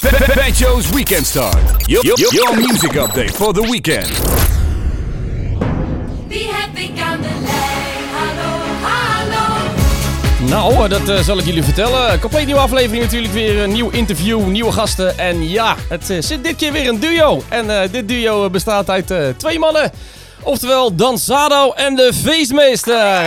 Fat 0.00 0.58
Joe's 0.58 0.90
Weekend 0.90 1.26
Start. 1.26 1.56
Your, 1.88 2.04
your, 2.04 2.32
your 2.32 2.56
music 2.56 2.94
update 2.96 3.30
for 3.32 3.52
the 3.52 3.60
weekend. 3.60 4.08
Wie 6.28 6.48
heb 6.52 6.76
ik 6.76 7.00
aan 7.00 7.20
de 7.20 7.28
lijn? 7.42 8.04
Hallo, 8.14 8.58
hallo. 8.82 9.70
Nou, 10.48 10.84
eh, 10.84 10.90
dat 10.90 11.08
eh, 11.08 11.24
zal 11.24 11.38
ik 11.38 11.44
jullie 11.44 11.62
vertellen. 11.62 12.20
Compleet 12.20 12.46
nieuwe 12.46 12.60
aflevering 12.60 13.02
natuurlijk 13.02 13.32
weer. 13.32 13.62
Een 13.62 13.72
nieuw 13.72 13.90
interview, 13.90 14.46
nieuwe 14.46 14.72
gasten. 14.72 15.18
En 15.18 15.48
ja, 15.48 15.76
het 15.88 16.10
eh, 16.10 16.16
zit 16.20 16.44
dit 16.44 16.56
keer 16.56 16.72
weer 16.72 16.88
een 16.88 17.00
duo. 17.00 17.42
En 17.48 17.82
eh, 17.82 17.88
dit 17.90 18.08
duo 18.08 18.44
eh, 18.44 18.50
bestaat 18.50 18.90
uit 18.90 19.10
eh, 19.10 19.18
twee 19.36 19.58
mannen. 19.58 19.92
Oftewel 20.42 20.94
Danzado 20.94 21.72
en 21.72 21.94
de 21.96 22.12
Feestmeester. 22.24 23.22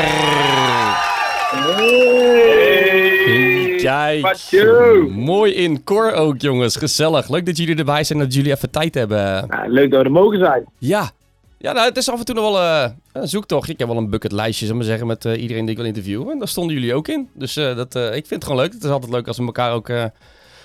Mathieu. 4.22 5.10
mooi 5.10 5.54
in 5.54 5.84
koor 5.84 6.12
ook 6.12 6.42
jongens. 6.42 6.76
Gezellig. 6.76 7.30
Leuk 7.30 7.46
dat 7.46 7.58
jullie 7.58 7.76
erbij 7.76 8.04
zijn 8.04 8.20
en 8.20 8.26
dat 8.26 8.34
jullie 8.34 8.52
even 8.52 8.70
tijd 8.72 8.94
hebben. 8.94 9.18
Ja, 9.18 9.64
leuk 9.68 9.92
dat 9.92 10.00
we 10.00 10.06
er 10.06 10.12
mogen 10.12 10.40
zijn. 10.40 10.66
Ja. 10.78 11.12
Ja, 11.58 11.72
nou, 11.72 11.88
het 11.88 11.98
is 11.98 12.10
af 12.10 12.20
en 12.20 12.26
toe 12.26 12.36
nog 12.36 12.52
wel 12.52 12.60
eh, 12.60 12.90
een 13.12 13.28
zoektocht. 13.28 13.70
Ik 13.70 13.80
heb 13.80 13.88
wel 13.88 13.98
een 13.98 14.10
bucketlijstje, 14.10 14.66
zal 14.66 14.76
maar 14.76 14.86
zeggen, 14.86 15.08
met 15.08 15.26
eh, 15.26 15.42
iedereen 15.42 15.62
die 15.62 15.72
ik 15.72 15.78
wil 15.78 15.86
interviewen. 15.86 16.32
En 16.32 16.40
daar 16.40 16.48
stonden 16.48 16.76
jullie 16.76 16.96
ook 16.96 17.08
in. 17.08 17.30
Dus 17.34 17.56
eh, 17.56 17.76
dat, 17.76 17.96
ik 17.96 18.12
vind 18.12 18.30
het 18.30 18.44
gewoon 18.44 18.60
leuk. 18.60 18.74
Het 18.74 18.84
is 18.84 18.90
altijd 18.90 19.12
leuk 19.12 19.28
als 19.28 19.38
we 19.38 19.46
elkaar 19.46 19.74
ook 19.74 19.90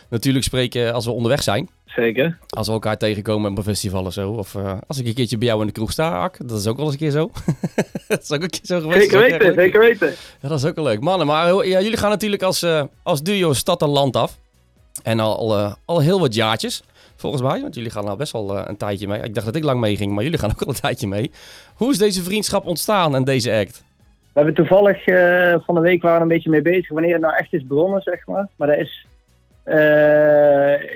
natuurlijk 0.09 0.45
spreken 0.45 0.93
als 0.95 1.05
we 1.05 1.11
onderweg 1.11 1.43
zijn. 1.43 1.69
Zeker. 1.85 2.39
Als 2.49 2.67
we 2.67 2.73
elkaar 2.73 2.97
tegenkomen 2.99 3.51
op 3.51 3.59
een 3.59 3.63
festival 3.65 4.05
of 4.05 4.13
zo. 4.13 4.31
Of 4.31 4.55
eh, 4.55 4.73
als 4.87 4.99
ik 5.01 5.07
een 5.07 5.15
keertje 5.15 5.39
bij 5.39 5.47
jou 5.47 5.61
in 5.61 5.67
de 5.67 5.73
kroeg 5.73 5.93
sta, 5.93 6.23
Ak. 6.23 6.37
Dat 6.49 6.59
is 6.59 6.67
ook 6.67 6.77
wel 6.77 6.85
eens 6.85 6.95
een 6.95 7.01
keer 7.01 7.11
zo. 7.11 7.31
dat 8.09 8.23
is 8.23 8.33
ook 8.33 8.43
een 8.43 8.51
keer 8.51 8.61
zo 8.63 8.81
geweest. 8.81 9.01
Zeker 9.11 9.19
weten, 9.39 9.55
zeker 9.55 9.81
weten. 9.81 10.15
Ja, 10.41 10.49
dat 10.49 10.59
is 10.59 10.65
ook 10.65 10.75
wel 10.75 10.85
leuk. 10.85 11.01
Mannen, 11.01 11.27
maar 11.27 11.45
heel- 11.45 11.63
ja, 11.63 11.81
jullie 11.81 11.97
gaan 11.99 12.11
natuurlijk 12.11 12.43
als, 12.43 12.63
eh, 12.63 12.83
als 13.03 13.23
duo 13.23 13.53
stad 13.53 13.83
en 13.83 13.89
land 13.89 14.17
af. 14.17 14.39
En 15.03 15.21
al, 15.21 15.37
al, 15.39 15.57
eh, 15.59 15.73
al 15.85 16.01
heel 16.01 16.21
wat 16.21 16.35
jaartjes, 16.35 16.83
volgens 17.17 17.43
mij. 17.43 17.61
Want 17.61 17.75
jullie 17.75 17.91
gaan 17.91 18.09
al 18.09 18.17
best 18.17 18.33
wel 18.33 18.57
eh, 18.57 18.63
een 18.67 18.77
tijdje 18.77 19.09
mee. 19.09 19.23
Ik 19.23 19.35
dacht 19.35 19.47
dat 19.47 19.57
ik 19.57 19.65
lang 19.65 19.81
meeging, 19.81 20.13
maar 20.15 20.25
jullie 20.25 20.39
gaan 20.39 20.51
ook 20.55 20.63
al 20.63 20.69
een 20.69 20.81
tijdje 20.81 21.07
mee. 21.07 21.31
Hoe 21.75 21.91
is 21.91 21.99
deze 21.99 22.23
vriendschap 22.23 22.67
ontstaan 22.67 23.15
en 23.15 23.25
deze 23.25 23.53
act? 23.53 23.85
We 24.33 24.43
hebben 24.43 24.55
toevallig 24.55 25.07
eh, 25.07 25.55
van 25.65 25.75
de 25.75 25.81
week 25.81 26.03
waren 26.03 26.17
we 26.17 26.23
een 26.23 26.29
beetje 26.29 26.51
mee 26.51 26.63
bezig 26.63 26.89
wanneer 26.89 27.13
het 27.13 27.21
nou 27.23 27.37
echt 27.37 27.53
is 27.53 27.67
begonnen, 27.67 28.03
zeg 28.03 28.27
maar. 28.27 28.49
Maar 28.57 28.69
dat 28.69 28.77
is 28.79 29.07
eh, 29.07 29.16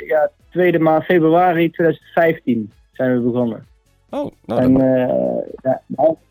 ja, 0.07 0.31
tweede 0.51 0.79
maand 0.79 1.05
februari 1.05 1.71
2015 1.71 2.73
zijn 2.93 3.15
we 3.15 3.21
begonnen. 3.31 3.67
Oh, 4.11 4.31
nou, 4.45 4.61
en 4.61 4.73
dat- 4.73 4.83
eh, 4.83 5.47
ja, 5.63 5.81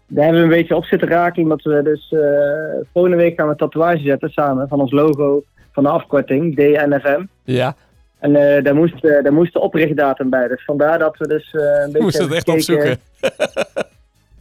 daar, 0.05 0.23
hebben 0.23 0.41
we 0.41 0.47
een 0.47 0.59
beetje 0.59 0.75
op 0.75 0.85
zitten 0.85 1.07
raken, 1.07 1.43
omdat 1.43 1.61
we 1.61 1.81
dus 1.83 2.11
eh, 2.11 2.87
volgende 2.93 3.17
week 3.17 3.39
gaan 3.39 3.47
we 3.49 3.55
tatoeage 3.55 4.03
zetten 4.03 4.29
samen 4.29 4.67
van 4.67 4.79
ons 4.79 4.91
logo 4.91 5.43
van 5.71 5.83
de 5.83 5.89
afkorting, 5.89 6.55
DNFM. 6.55 7.23
ja, 7.43 7.75
En 8.19 8.35
eh, 8.35 8.63
daar, 8.63 8.75
moest, 8.75 9.03
eh, 9.05 9.23
daar 9.23 9.33
moest 9.33 9.53
de 9.53 9.59
oprichtdatum 9.59 10.29
bij. 10.29 10.47
Dus 10.47 10.63
vandaar 10.65 10.99
dat 10.99 11.17
we 11.17 11.27
dus 11.27 11.53
eh, 11.53 11.61
een 11.61 11.85
beetje 11.85 12.01
moest 12.01 12.17
het 12.17 12.31
echt 12.33 12.49
gekeken- 12.49 12.53
opzoeken. 12.53 12.97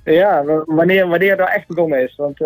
Ja, 0.05 0.45
wanneer, 0.67 1.09
wanneer 1.09 1.31
het 1.31 1.39
nou 1.39 1.51
echt 1.51 1.67
begonnen 1.67 2.03
is. 2.03 2.15
Want 2.17 2.41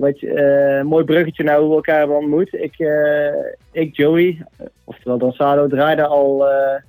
weet 0.00 0.20
je, 0.20 0.32
eh, 0.32 0.84
mooi 0.84 1.04
bruggetje 1.04 1.44
naar 1.44 1.58
hoe 1.58 1.68
we 1.68 1.74
elkaar 1.74 1.98
hebben 1.98 2.16
ontmoet. 2.16 2.52
Ik, 2.52 2.78
eh, 2.78 3.34
ik 3.72 3.96
Joey, 3.96 4.46
oftewel 4.84 5.18
Danzado, 5.18 5.68
draaide 5.68 6.06
al 6.06 6.48
eh, 6.48 6.82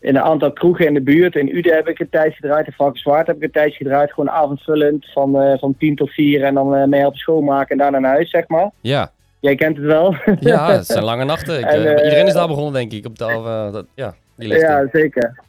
in 0.00 0.16
een 0.16 0.22
aantal 0.22 0.52
kroegen 0.52 0.86
in 0.86 0.94
de 0.94 1.02
buurt. 1.02 1.36
In 1.36 1.56
Uden 1.56 1.74
heb 1.74 1.88
ik 1.88 1.98
een 1.98 2.08
tijdje 2.10 2.40
gedraaid, 2.40 2.66
in 2.66 2.72
Valkenswaard 2.72 3.26
heb 3.26 3.36
ik 3.36 3.42
een 3.42 3.50
tijdje 3.50 3.76
gedraaid. 3.76 4.12
Gewoon 4.12 4.30
avondvullend 4.30 5.06
van, 5.12 5.58
van 5.58 5.74
10 5.78 5.96
tot 5.96 6.10
4 6.10 6.42
en 6.42 6.54
dan 6.54 6.88
mee 6.88 7.00
helpen 7.00 7.18
schoonmaken 7.18 7.70
en 7.70 7.78
daarna 7.78 7.98
naar 7.98 8.14
huis, 8.14 8.30
zeg 8.30 8.48
maar. 8.48 8.70
Ja, 8.80 9.10
Jij 9.40 9.54
kent 9.54 9.76
het 9.76 9.86
wel. 9.86 10.14
ja, 10.40 10.72
het 10.72 10.86
zijn 10.86 11.04
lange 11.04 11.24
nachten. 11.24 11.58
Ik, 11.58 11.64
En, 11.72 11.80
iedereen 11.80 12.26
is 12.26 12.32
daar 12.32 12.48
begonnen, 12.48 12.72
denk 12.72 12.92
ik. 12.92 13.06
Op 13.06 13.18
de, 13.18 13.84
ja, 13.94 14.14
die. 14.36 14.48
Ja, 14.48 14.88
zeker. 14.92 15.40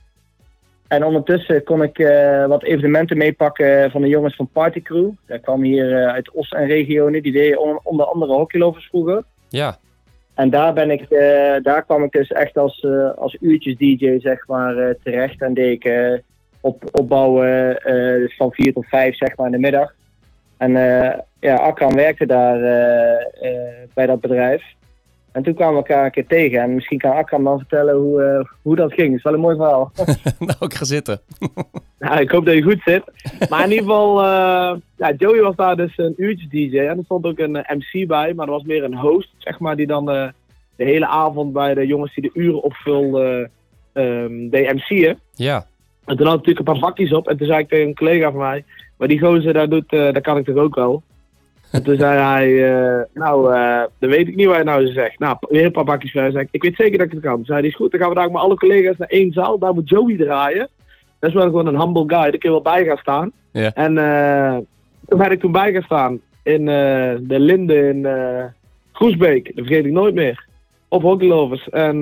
En 0.88 1.04
ondertussen 1.06 1.64
kon 1.64 1.84
ik 1.84 2.00
eh, 2.00 2.46
wat 2.46 2.64
evenementen 2.64 3.18
meepakken 3.18 3.92
van 3.92 4.02
de 4.02 4.08
jongens 4.08 4.36
van 4.36 4.50
Party 4.54 4.82
Crew. 4.82 5.10
Daar 5.26 5.40
kwam 5.40 5.62
hier 5.62 6.02
eh, 6.02 6.08
uit 6.14 6.32
Os 6.32 6.50
en 6.50 6.68
regionen. 6.68 7.24
Die 7.24 7.32
deden 7.32 7.62
on- 7.62 7.80
onder 7.84 8.06
andere 8.06 8.34
hockeylovers 8.34 8.88
vroeger. 8.88 9.24
Ja, 9.50 9.78
En 10.34 10.50
daar, 10.50 10.74
ben 10.74 10.92
ik, 10.92 11.02
eh, 11.02 11.54
daar 11.62 11.84
kwam 11.86 12.04
ik 12.04 12.12
dus 12.12 12.32
echt 12.32 12.58
als, 12.58 12.86
als 13.16 13.38
uurtjes 13.40 13.78
DJ 13.78 14.20
zeg 14.20 14.48
maar, 14.48 14.96
terecht. 15.04 15.42
En 15.42 15.54
deed 15.54 15.84
ik 15.86 16.22
op, 16.62 16.84
opbouwen 16.92 17.78
dus 18.20 18.36
van 18.36 18.52
4 18.52 18.74
tot 18.74 18.86
5 18.88 19.16
zeg 19.16 19.38
maar, 19.38 19.46
in 19.46 19.52
de 19.52 19.58
middag. 19.60 19.94
En 20.58 20.72
ja, 21.40 21.56
Akram 21.56 21.96
werkte 21.96 22.26
daar 22.26 22.60
bij 23.94 24.06
dat 24.06 24.22
bedrijf. 24.22 24.64
En 25.36 25.44
toen 25.44 25.54
kwamen 25.54 25.74
we 25.74 25.88
elkaar 25.88 26.06
een 26.06 26.12
keer 26.12 26.28
tegen. 26.28 26.62
En 26.62 26.74
misschien 26.74 26.98
kan 26.98 27.12
Akram 27.12 27.44
dan 27.44 27.58
vertellen 27.58 27.96
hoe, 27.96 28.24
eh, 28.24 28.46
hoe 28.62 28.76
dat 28.76 28.94
ging. 28.94 29.08
Dat 29.08 29.18
is 29.18 29.24
wel 29.24 29.34
een 29.34 29.40
mooi 29.40 29.56
verhaal. 29.56 29.92
nou, 30.40 30.58
ik 30.60 30.74
ga 30.74 30.86
zitten. 30.86 31.20
Nou, 32.00 32.20
ik 32.20 32.30
hoop 32.32 32.46
dat 32.46 32.56
je 32.56 32.62
goed 32.62 32.82
zit. 32.84 33.04
Maar 33.50 33.64
in 33.64 33.70
ieder 33.70 33.86
geval, 33.86 34.20
eh, 34.20 34.76
ja, 34.98 35.14
Joey 35.18 35.42
was 35.42 35.56
daar 35.56 35.76
dus 35.76 35.98
een 35.98 36.14
uurtje 36.18 36.48
DJ. 36.48 36.78
En 36.78 36.98
er 36.98 37.04
stond 37.04 37.26
ook 37.26 37.40
een 37.40 37.56
eh, 37.56 37.76
MC 37.76 38.08
bij, 38.08 38.34
maar 38.34 38.46
er 38.46 38.52
was 38.52 38.64
meer 38.64 38.84
een 38.84 38.98
host, 38.98 39.30
zeg 39.38 39.60
maar, 39.60 39.76
die 39.76 39.88
dan 39.88 40.06
de 40.06 40.34
hele 40.76 41.08
avond 41.08 41.54
bij 41.54 41.74
de 41.74 41.86
jongens 41.86 42.14
die 42.14 42.24
de 42.24 42.40
uren 42.40 42.64
opvulden, 42.64 43.52
ehm 43.94 44.50
deed 44.50 44.74
MC'en. 44.74 45.20
Ja, 45.34 45.68
En 46.06 46.18
toen 46.18 46.26
had 46.26 46.40
ik 46.40 46.46
natuurlijk 46.46 46.60
een 46.60 46.74
paar 46.74 46.90
vakjes 46.90 47.14
op. 47.14 47.28
En 47.28 47.38
toen 47.38 47.48
zei 47.48 47.60
ik 47.60 47.70
tegen 47.70 47.88
een 47.88 47.96
collega 47.96 48.32
van 48.32 48.40
mij, 48.40 48.64
maar 48.98 49.08
die 49.08 49.20
gozer 49.20 49.54
daar 49.54 49.70
doet, 49.70 49.90
dat 49.90 50.22
kan 50.22 50.38
ik 50.38 50.46
toch 50.46 50.58
ook 50.58 50.76
wel. 50.76 51.04
En 51.72 51.84
toen 51.84 51.98
zei 51.98 52.20
hij, 52.20 52.74
eh, 52.74 53.04
nou, 53.14 53.54
dat 54.00 54.10
weet 54.10 54.28
ik 54.28 54.36
niet 54.36 54.46
wat 54.46 54.56
hij 54.56 54.64
nou 54.64 54.88
zegt. 54.88 55.20
Nou, 55.20 55.38
weer 55.40 55.66
een 55.66 55.72
paar 55.72 55.84
bakjes 55.84 56.12
bij. 56.12 56.32
Zei 56.32 56.44
ik, 56.44 56.50
ik 56.52 56.64
weet 56.64 56.76
zeker 56.76 56.98
dat 56.98 57.08
ik 57.08 57.14
het 57.14 57.22
kan. 57.22 57.36
Toen 57.36 57.46
zei 57.46 57.60
hij, 57.60 57.68
is 57.68 57.76
goed, 57.76 57.92
dan 57.92 58.00
gaan 58.00 58.10
we 58.10 58.16
daar 58.16 58.32
met 58.32 58.42
alle 58.42 58.56
collega's 58.56 58.98
naar 58.98 59.08
één 59.08 59.32
zaal. 59.32 59.60
Daar 59.60 59.74
moet 59.74 59.90
Joey 59.90 60.18
draaien. 60.18 60.70
Dat 61.20 61.30
is 61.30 61.36
wel 61.36 61.46
gewoon 61.46 61.68
een 61.68 61.80
humble 61.80 62.04
guy, 62.08 62.32
daar 62.32 62.38
kun 62.38 62.40
je 62.40 62.50
wel 62.50 62.62
bij 62.62 62.86
gaan 62.86 62.98
staan. 62.98 63.32
Ja. 63.52 63.74
En 63.74 63.98
eh, 63.98 64.58
toen 65.08 65.18
ben 65.18 65.32
ik 65.32 65.40
toen 65.40 65.52
bij 65.52 65.74
gaan 65.74 65.82
staan 65.82 66.20
in 66.44 66.66
de 66.66 67.40
Linde 67.40 67.88
in 67.88 68.08
Groesbeek. 68.92 69.46
Dat 69.56 69.66
vergeet 69.66 69.86
ik 69.86 69.92
nooit 69.92 70.14
meer. 70.14 70.46
Op 70.88 71.02
hockeylovers. 71.02 71.70
En 71.70 72.00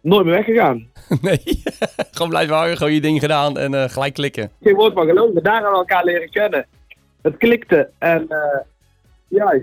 nooit 0.00 0.24
meer 0.24 0.34
weggegaan. 0.34 0.86
nee. 1.22 1.62
gewoon 2.10 2.28
blijven 2.28 2.54
hangen, 2.54 2.76
gewoon 2.76 2.92
je 2.92 3.00
ding 3.00 3.20
gedaan 3.20 3.58
en 3.58 3.90
gelijk 3.90 4.14
klikken. 4.14 4.50
geen 4.62 4.74
woord 4.74 4.92
van 4.92 5.06
geloven. 5.06 5.42
Daar 5.42 5.52
hebben 5.52 5.70
we 5.72 5.76
elkaar 5.76 6.04
leren 6.04 6.30
kennen. 6.30 6.66
Het 7.22 7.36
klikte. 7.36 7.88
En 7.98 8.26
eh, 8.28 8.58
ja, 9.28 9.54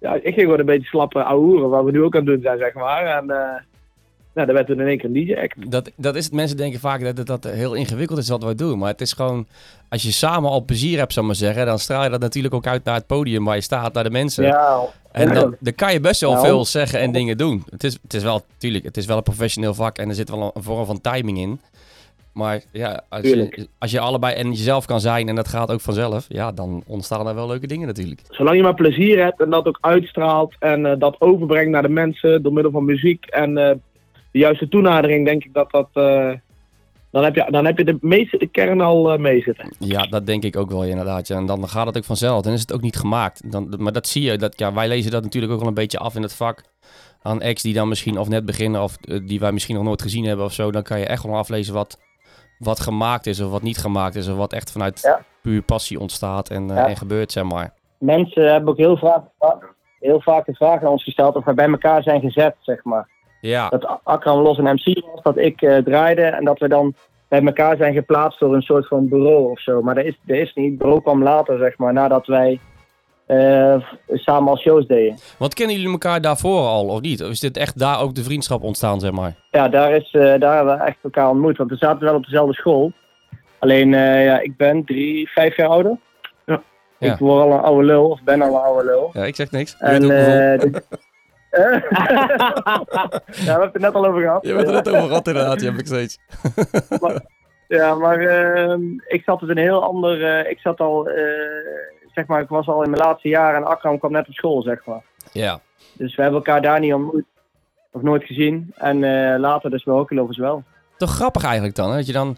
ja, 0.00 0.14
ik 0.14 0.22
ging 0.22 0.40
gewoon 0.40 0.58
een 0.58 0.66
beetje 0.66 0.88
slappe 0.88 1.22
ouwehoeren, 1.22 1.70
wat 1.70 1.84
we 1.84 1.90
nu 1.90 2.02
ook 2.02 2.14
aan 2.14 2.20
het 2.20 2.28
doen 2.30 2.42
zijn, 2.42 2.58
zeg 2.58 2.72
maar. 2.74 3.06
En 3.06 3.30
eh 3.30 3.60
nou, 4.34 4.46
dat 4.46 4.56
werd 4.56 4.66
toen 4.66 4.80
in 4.80 4.86
één 4.86 4.98
keer 4.98 5.10
een 5.14 5.26
DJ-act. 5.26 5.70
Dat, 5.70 5.90
dat 5.96 6.16
is 6.16 6.24
het. 6.24 6.34
Mensen 6.34 6.56
denken 6.56 6.80
vaak 6.80 7.02
dat 7.02 7.16
het 7.16 7.26
dat 7.26 7.44
heel 7.44 7.74
ingewikkeld 7.74 8.18
is 8.18 8.28
wat 8.28 8.42
wij 8.42 8.54
doen. 8.54 8.78
Maar 8.78 8.88
het 8.90 9.00
is 9.00 9.12
gewoon, 9.12 9.46
als 9.88 10.02
je 10.02 10.10
samen 10.12 10.50
al 10.50 10.64
plezier 10.64 10.98
hebt, 10.98 11.12
zou 11.12 11.26
maar 11.26 11.34
zeggen, 11.34 11.66
dan 11.66 11.78
straal 11.78 12.04
je 12.04 12.10
dat 12.10 12.20
natuurlijk 12.20 12.54
ook 12.54 12.66
uit 12.66 12.84
naar 12.84 12.94
het 12.94 13.06
podium 13.06 13.44
waar 13.44 13.54
je 13.54 13.60
staat, 13.60 13.92
naar 13.92 14.04
de 14.04 14.10
mensen. 14.10 14.44
Ja, 14.44 14.80
En 15.12 15.34
dan, 15.34 15.56
dan 15.60 15.74
kan 15.74 15.92
je 15.92 16.00
best 16.00 16.20
wel 16.20 16.32
Nou. 16.32 16.44
veel 16.46 16.64
zeggen 16.64 16.98
en 17.00 17.12
dingen 17.12 17.36
doen. 17.36 17.64
Het 17.70 17.84
is, 17.84 17.98
het 18.02 18.14
is 18.14 18.22
wel, 18.22 18.44
tuurlijk, 18.58 18.84
het 18.84 18.96
is 18.96 19.06
wel 19.06 19.16
een 19.16 19.22
professioneel 19.22 19.74
vak 19.74 19.98
en 19.98 20.08
er 20.08 20.14
zit 20.14 20.30
wel 20.30 20.42
een, 20.42 20.50
een 20.54 20.62
vorm 20.62 20.86
van 20.86 21.00
timing 21.00 21.38
in. 21.38 21.60
Maar 22.34 22.62
ja, 22.72 23.04
als 23.08 23.22
je, 23.22 23.68
als 23.78 23.90
je 23.90 24.00
allebei 24.00 24.34
en 24.34 24.50
jezelf 24.50 24.86
kan 24.86 25.00
zijn 25.00 25.28
en 25.28 25.34
dat 25.34 25.48
gaat 25.48 25.70
ook 25.70 25.80
vanzelf, 25.80 26.26
ja, 26.28 26.52
dan 26.52 26.82
ontstaan 26.86 27.26
er 27.26 27.34
wel 27.34 27.46
leuke 27.46 27.66
dingen 27.66 27.86
natuurlijk. 27.86 28.20
zolang 28.30 28.56
je 28.56 28.62
maar 28.62 28.74
plezier 28.74 29.22
hebt 29.22 29.40
en 29.40 29.50
dat 29.50 29.66
ook 29.66 29.78
uitstraalt 29.80 30.54
en 30.58 30.86
eh, 30.86 30.98
dat 30.98 31.20
overbrengt 31.20 31.70
naar 31.70 31.82
de 31.82 31.88
mensen 31.88 32.42
door 32.42 32.52
middel 32.52 32.72
van 32.72 32.84
muziek 32.84 33.26
en 33.26 33.58
eh, 33.58 33.74
de 34.30 34.38
juiste 34.38 34.68
toenadering, 34.68 35.26
denk 35.26 35.44
ik 35.44 35.52
dat 35.52 35.70
dat... 35.70 35.88
eh, 35.92 36.30
dan, 37.10 37.24
heb 37.24 37.34
je, 37.34 37.46
dan 37.50 37.64
heb 37.64 37.78
je 37.78 37.84
de 37.84 37.98
meeste 38.00 38.38
de 38.38 38.46
kern 38.46 38.80
al 38.80 39.18
mee 39.18 39.42
zitten. 39.42 39.74
Ja, 39.78 40.02
dat 40.06 40.26
denk 40.26 40.44
ik 40.44 40.56
ook 40.56 40.70
wel 40.70 40.84
inderdaad. 40.84 41.28
Ja. 41.28 41.36
En 41.36 41.46
dan 41.46 41.68
gaat 41.68 41.86
het 41.86 41.96
ook 41.96 42.04
vanzelf. 42.04 42.42
Dan 42.42 42.52
is 42.52 42.60
het 42.60 42.72
ook 42.72 42.80
niet 42.80 42.96
gemaakt. 42.96 43.52
Dan, 43.52 43.74
maar 43.78 43.92
dat 43.92 44.06
zie 44.06 44.22
je. 44.22 44.38
Dat, 44.38 44.58
ja, 44.58 44.72
wij 44.72 44.88
lezen 44.88 45.10
dat 45.10 45.22
natuurlijk 45.22 45.52
ook 45.52 45.58
wel 45.58 45.68
een 45.68 45.74
beetje 45.74 45.98
af 45.98 46.14
in 46.14 46.22
het 46.22 46.34
vak. 46.34 46.62
Aan 47.22 47.40
ex 47.40 47.62
die 47.62 47.74
dan 47.74 47.88
misschien 47.88 48.18
of 48.18 48.28
net 48.28 48.44
beginnen 48.44 48.82
of 48.82 48.96
die 49.24 49.40
wij 49.40 49.52
misschien 49.52 49.74
nog 49.74 49.84
nooit 49.84 50.02
gezien 50.02 50.24
hebben 50.24 50.44
of 50.44 50.52
zo. 50.52 50.70
Dan 50.70 50.82
kan 50.82 50.98
je 50.98 51.06
echt 51.06 51.22
wel 51.22 51.36
aflezen 51.36 51.74
wat, 51.74 51.98
wat 52.64 52.80
gemaakt 52.80 53.26
is 53.26 53.40
of 53.40 53.50
wat 53.50 53.62
niet 53.62 53.78
gemaakt 53.78 54.14
is. 54.14 54.28
Of 54.28 54.36
wat 54.36 54.52
echt 54.52 54.72
vanuit 54.72 55.00
Ja. 55.00 55.20
puur 55.42 55.62
passie 55.62 56.00
ontstaat 56.00 56.48
en, 56.50 56.70
eh, 56.70 56.76
Ja. 56.76 56.88
en 56.88 56.96
gebeurt, 56.96 57.32
zeg 57.32 57.44
maar. 57.44 57.72
Mensen 57.98 58.52
hebben 58.52 58.68
ook 58.70 58.76
heel 58.78 58.96
vaak, 58.96 59.22
heel 60.00 60.20
vaak 60.20 60.46
de 60.46 60.54
vraag 60.54 60.82
aan 60.82 60.88
ons 60.90 61.04
gesteld 61.04 61.36
of 61.36 61.44
wij 61.44 61.54
bij 61.54 61.68
elkaar 61.68 62.02
zijn 62.02 62.20
gezet, 62.20 62.54
zeg 62.60 62.84
maar. 62.84 63.08
Ja, 63.40 63.68
dat 63.68 63.98
Akram 64.02 64.38
los 64.40 64.58
een 64.58 64.64
MC 64.64 65.02
was, 65.12 65.22
dat 65.22 65.36
ik 65.36 65.62
eh, 65.62 65.76
draaide 65.76 66.22
en 66.22 66.44
dat 66.44 66.58
we 66.58 66.68
dan 66.68 66.94
bij 67.28 67.42
elkaar 67.44 67.76
zijn 67.76 67.94
geplaatst 67.94 68.40
door 68.40 68.54
een 68.54 68.62
soort 68.62 68.86
van 68.86 69.08
bureau 69.08 69.50
of 69.50 69.60
zo. 69.60 69.82
Maar 69.82 69.94
dat 69.94 70.04
is, 70.04 70.18
dat 70.22 70.36
is 70.36 70.54
niet. 70.54 70.68
Het 70.70 70.78
bureau 70.78 71.00
kwam 71.02 71.22
later, 71.22 71.58
zeg 71.58 71.78
maar, 71.78 71.92
nadat 71.92 72.26
wij 72.26 72.60
samen 74.12 74.48
al 74.48 74.56
shows 74.58 74.86
deden. 74.86 75.18
want 75.38 75.54
kennen 75.54 75.76
jullie 75.76 75.90
elkaar 75.90 76.20
daarvoor 76.20 76.60
al 76.60 76.86
of 76.86 77.00
niet? 77.00 77.22
Of 77.22 77.28
is 77.28 77.40
dit 77.40 77.56
echt 77.56 77.78
daar 77.78 78.00
ook 78.00 78.14
de 78.14 78.22
vriendschap 78.24 78.62
ontstaan, 78.62 79.00
zeg 79.00 79.10
maar? 79.10 79.34
Ja, 79.50 79.68
daar, 79.68 79.92
is, 79.92 80.10
eh, 80.12 80.40
daar 80.40 80.56
hebben 80.56 80.78
we 80.78 80.84
echt 80.84 80.96
elkaar 81.02 81.28
ontmoet, 81.28 81.56
want 81.56 81.70
we 81.70 81.76
zaten 81.76 82.04
wel 82.04 82.14
op 82.14 82.24
dezelfde 82.24 82.54
school. 82.54 82.92
Alleen, 83.58 83.94
eh, 83.94 84.24
ja, 84.24 84.40
ik 84.40 84.56
ben 84.56 84.84
drie, 84.84 85.28
vijf 85.30 85.56
jaar 85.56 85.68
ouder. 85.68 85.96
Ja. 86.98 87.12
Ik 87.12 87.18
word 87.18 87.42
al 87.42 87.52
een 87.52 87.60
oude 87.60 87.84
lul, 87.84 88.08
of 88.08 88.22
ben 88.22 88.42
al 88.42 88.48
een 88.48 88.62
oude 88.62 88.84
lul. 88.84 89.10
Ja, 89.12 89.24
ik 89.24 89.34
zeg 89.36 89.50
niks. 89.50 89.76
En, 89.78 90.02
eh, 90.10 90.58
ja, 91.54 91.82
we 93.24 93.42
hebben 93.44 93.66
het 93.66 93.74
er 93.74 93.80
net 93.80 93.94
al 93.94 94.06
over 94.06 94.20
gehad. 94.22 94.46
Je 94.46 94.54
bent 94.54 94.66
er 94.66 94.72
net 94.72 94.88
over 94.88 95.08
gehad 95.08 95.26
inderdaad, 95.26 95.58
die 95.58 95.70
heb 95.70 95.78
ik 95.78 95.86
steeds. 95.86 96.18
Ja, 97.68 97.94
maar 97.94 98.18
ehm, 98.18 98.82
ik 99.06 99.22
zat 99.24 99.40
dus 99.40 99.48
een 99.48 99.56
heel 99.58 99.82
ander. 99.82 100.24
eh, 100.24 100.50
ik 100.50 100.58
zat 100.58 100.80
al, 100.80 101.08
eh, 101.08 101.14
zeg 102.14 102.26
maar, 102.26 102.40
ik 102.40 102.48
was 102.48 102.66
al 102.66 102.82
in 102.82 102.90
mijn 102.90 103.02
laatste 103.02 103.28
jaar 103.28 103.54
en 103.54 103.64
Akram 103.64 103.98
kwam 103.98 104.12
net 104.12 104.28
op 104.28 104.34
school, 104.34 104.62
zeg 104.62 104.86
maar. 104.86 105.02
Ja. 105.32 105.60
Dus 105.92 106.16
we 106.16 106.22
hebben 106.22 106.40
elkaar 106.40 106.62
daar 106.62 106.80
niet 106.80 106.94
ontmoet. 106.94 107.24
Of 107.92 108.02
nooit 108.02 108.24
gezien. 108.24 108.72
En 108.76 109.04
eh, 109.04 109.38
later 109.38 109.70
dus 109.70 109.82
bij 109.82 109.94
hockeylovers 109.94 110.38
wel. 110.38 110.62
Toch 110.96 111.10
grappig 111.10 111.44
eigenlijk 111.44 111.74
dan, 111.74 111.90
hè? 111.90 111.96
dat 111.96 112.06
je 112.06 112.12
dan 112.12 112.28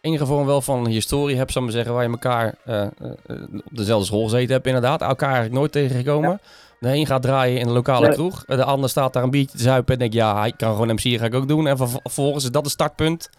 in 0.00 0.10
ieder 0.10 0.26
geval 0.26 0.46
wel 0.46 0.60
van 0.60 0.78
een 0.78 0.90
historie 0.90 1.36
hebt, 1.36 1.52
zal 1.52 1.62
ik 1.62 1.66
maar 1.68 1.76
zeggen, 1.76 1.94
waar 1.94 2.04
je 2.04 2.10
elkaar 2.10 2.54
eh, 2.64 2.82
eh, 2.82 2.88
op 3.52 3.76
dezelfde 3.76 4.06
school 4.06 4.22
gezeten 4.24 4.54
hebt 4.54 4.66
inderdaad. 4.66 5.00
Elkaar 5.02 5.28
eigenlijk 5.28 5.58
nooit 5.58 5.72
tegengekomen. 5.72 6.40
De 6.80 6.88
een 6.94 7.06
gaat 7.06 7.22
draaien 7.22 7.60
in 7.60 7.66
een 7.66 7.72
lokale 7.72 8.06
Nee. 8.06 8.14
kroeg, 8.14 8.44
de 8.44 8.64
ander 8.64 8.90
staat 8.90 9.12
daar 9.12 9.22
een 9.22 9.30
biertje 9.30 9.56
te 9.56 9.62
zuipen 9.62 9.92
en 9.92 9.98
denkt, 9.98 10.14
ja, 10.14 10.38
hij 10.40 10.52
kan 10.56 10.72
gewoon 10.72 10.88
MC, 10.94 11.18
ga 11.18 11.24
ik 11.24 11.34
ook 11.34 11.48
doen. 11.48 11.66
En 11.66 11.76
verv- 11.76 11.96
vervolgens 12.02 12.44
is 12.44 12.50
dat 12.50 12.62
het 12.62 12.72
startpunt 12.72 13.30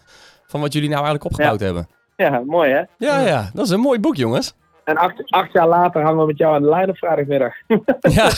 van 0.46 0.60
wat 0.60 0.72
jullie 0.72 0.88
nou 0.88 1.04
eigenlijk 1.04 1.30
opgebouwd 1.32 1.60
hebben. 1.60 1.88
Ja, 2.16 2.42
mooi 2.46 2.70
hè? 2.72 2.82
Ja, 2.98 3.20
ja, 3.20 3.50
dat 3.52 3.64
is 3.64 3.70
een 3.70 3.80
mooi 3.80 3.98
boek, 4.00 4.16
jongens. 4.16 4.54
En 4.86 4.96
acht, 4.96 5.30
acht 5.30 5.52
jaar 5.52 5.68
later 5.68 6.02
hangen 6.02 6.20
we 6.20 6.26
met 6.26 6.38
jou 6.38 6.54
aan 6.54 6.62
de 6.62 6.68
lijn 6.68 6.88
op 6.88 6.96
vrijdagmiddag. 6.96 7.54
Ja, 8.16 8.30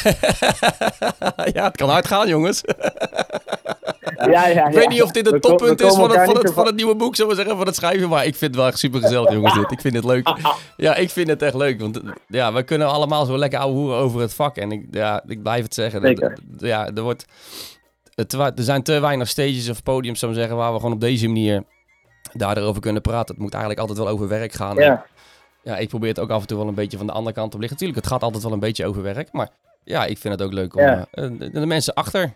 ja 1.56 1.64
het 1.64 1.76
kan 1.76 1.88
hard 1.88 2.06
gaan, 2.06 2.28
jongens. 2.28 2.62
ja, 4.30 4.46
ja, 4.46 4.66
Ik 4.68 4.74
weet 4.74 4.88
niet 4.88 5.02
of 5.02 5.10
dit 5.10 5.30
het 5.30 5.42
toppunt 5.42 5.80
is 5.80 5.94
van 5.94 6.10
het, 6.10 6.24
van, 6.24 6.36
het, 6.36 6.52
van 6.52 6.66
het 6.66 6.74
nieuwe 6.76 6.94
boek, 6.96 7.16
zullen 7.16 7.30
we 7.30 7.36
zeggen, 7.36 7.56
van 7.56 7.66
het 7.66 7.74
schrijven. 7.76 8.08
Maar 8.08 8.24
ik 8.26 8.34
vind 8.34 8.50
het 8.50 8.56
wel 8.56 8.66
echt 8.66 8.78
super 8.78 9.00
gezellig, 9.00 9.32
jongens, 9.32 9.54
dit. 9.54 9.70
Ik 9.70 9.80
vind 9.80 9.94
het 9.94 10.04
leuk. 10.04 10.28
Ja, 10.76 10.94
ik 10.94 11.10
vind 11.10 11.28
het 11.28 11.42
echt 11.42 11.54
leuk. 11.54 11.80
Want 11.80 12.00
ja, 12.26 12.52
we 12.52 12.62
kunnen 12.62 12.88
allemaal 12.88 13.24
zo 13.24 13.38
lekker 13.38 13.58
ouwe 13.58 13.74
hoeren 13.74 13.96
over 13.98 14.20
het 14.20 14.34
vak. 14.34 14.56
En 14.56 14.72
ik, 14.72 14.86
ja, 14.90 15.22
ik 15.26 15.42
blijf 15.42 15.62
het 15.62 15.74
zeggen. 15.74 16.00
dat- 16.02 16.08
Zeker. 16.10 16.38
ja, 16.56 16.86
er, 16.94 17.02
wordt, 17.02 17.24
het, 18.14 18.32
er 18.32 18.52
zijn 18.54 18.82
te 18.82 19.00
weinig 19.00 19.28
stages 19.28 19.68
of 19.68 19.82
podiums, 19.82 20.18
zou 20.18 20.32
ik 20.32 20.38
zeggen, 20.38 20.56
waar 20.56 20.72
we 20.72 20.78
gewoon 20.78 20.94
op 20.94 21.00
deze 21.00 21.26
manier 21.26 21.62
daarover 22.32 22.80
kunnen 22.82 23.02
praten. 23.02 23.34
Het 23.34 23.42
moet 23.42 23.52
eigenlijk 23.52 23.80
altijd 23.80 23.98
wel 23.98 24.08
over 24.14 24.28
werk 24.28 24.52
gaan. 24.52 24.76
Ja, 24.76 25.06
ja, 25.68 25.76
ik 25.78 25.88
probeer 25.88 26.08
het 26.08 26.18
ook 26.18 26.30
af 26.30 26.40
en 26.40 26.46
toe 26.46 26.58
wel 26.58 26.68
een 26.68 26.74
beetje 26.74 26.96
van 26.96 27.06
de 27.06 27.12
andere 27.12 27.34
kant 27.34 27.54
op 27.54 27.60
liggen. 27.60 27.78
Natuurlijk, 27.78 28.00
het 28.04 28.12
gaat 28.12 28.22
altijd 28.22 28.42
wel 28.42 28.52
een 28.52 28.58
beetje 28.60 28.86
over 28.86 29.02
werk. 29.02 29.32
Maar 29.32 29.48
ja, 29.84 30.04
ik 30.04 30.18
vind 30.18 30.34
het 30.34 30.42
ook 30.42 30.52
leuk 30.52 30.74
om 30.76 30.82
Ja. 30.82 31.06
eh, 31.10 31.28
de, 31.38 31.50
de 31.50 31.66
mensen 31.66 31.94
achter 31.94 32.34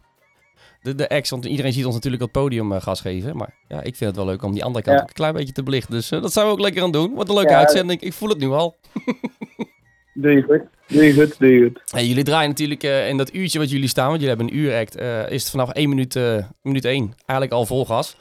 de, 0.82 0.94
de 0.94 1.06
ex, 1.06 1.31
want 1.31 1.44
iedereen 1.44 1.73
ziet 1.73 1.84
ons 1.84 1.94
natuurlijk 1.94 2.23
het 2.23 2.32
podium 2.32 2.73
eh, 2.73 2.82
gas 2.82 3.00
geven. 3.00 3.37
Maar 3.37 3.55
ja, 3.69 3.76
ik 3.82 3.96
vind 3.96 4.11
het 4.11 4.17
wel 4.17 4.26
leuk 4.26 4.43
om 4.43 4.52
die 4.52 4.64
andere 4.64 4.84
kant 4.84 4.96
Ja. 4.96 5.02
ook 5.02 5.08
een 5.08 5.14
klein 5.14 5.34
beetje 5.34 5.52
te 5.52 5.62
belichten. 5.62 5.93
Dus 5.94 6.11
eh, 6.11 6.23
dat 6.23 6.32
zijn 6.32 6.46
we 6.46 6.52
ook 6.52 6.61
lekker 6.61 6.82
aan 6.82 6.90
doen. 6.93 7.14
Wat 7.14 7.29
een 7.29 7.34
leuke 7.34 7.50
Ja. 7.50 7.58
uitzending. 7.58 8.00
Ik 8.00 8.12
voel 8.12 8.29
het 8.29 8.38
nu 8.38 8.49
al. 8.49 8.76
doe 10.14 10.31
je 10.32 10.43
goed. 10.43 10.61
Doe 10.88 11.05
je 11.05 11.12
goed, 11.14 11.38
doe 11.38 11.49
je 11.50 11.62
goed. 11.62 11.81
En 11.94 12.06
jullie 12.06 12.25
draaien 12.25 12.49
natuurlijk 12.49 12.82
eh, 12.82 13.08
in 13.08 13.17
dat 13.17 13.34
uurtje 13.34 13.58
wat 13.58 13.70
jullie 13.70 13.88
staan, 13.88 14.08
want 14.08 14.20
jullie 14.20 14.37
hebben 14.37 14.55
een 14.56 14.62
uuract, 14.62 14.96
eh 14.96 15.31
is 15.31 15.43
het 15.43 15.50
vanaf 15.50 15.70
1 15.70 15.88
minuut, 15.88 16.17
eh 16.17 16.44
minuut 16.62 16.84
1 16.84 17.14
eigenlijk 17.26 17.52
al 17.52 17.67
vol 17.67 17.87
gas. 17.87 18.17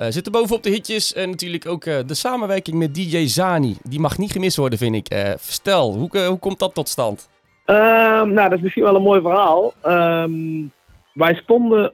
Eh 0.00 0.06
zitten 0.08 0.32
bovenop 0.32 0.62
de 0.62 0.70
hitjes 0.70 1.14
en 1.14 1.30
natuurlijk 1.30 1.66
ook 1.66 1.84
eh, 1.84 1.98
de 2.06 2.14
samenwerking 2.14 2.78
met 2.78 2.94
DJ 2.94 3.26
Zani. 3.26 3.76
Die 3.82 4.00
mag 4.00 4.18
niet 4.18 4.32
gemist 4.32 4.56
worden, 4.56 4.78
vind 4.78 4.94
ik. 4.94 5.08
Eh 5.08 5.32
vertel, 5.36 5.94
hoe, 5.94 6.18
hoe 6.18 6.38
komt 6.38 6.58
dat 6.58 6.74
tot 6.74 6.88
stand? 6.88 7.28
Ehm, 7.64 8.32
nou, 8.32 8.48
dat 8.48 8.52
is 8.52 8.60
misschien 8.60 8.82
wel 8.82 8.94
een 8.94 9.02
mooi 9.02 9.20
verhaal. 9.20 9.72
Ehm, 9.82 10.32
wij 11.12 11.34
stonden 11.34 11.92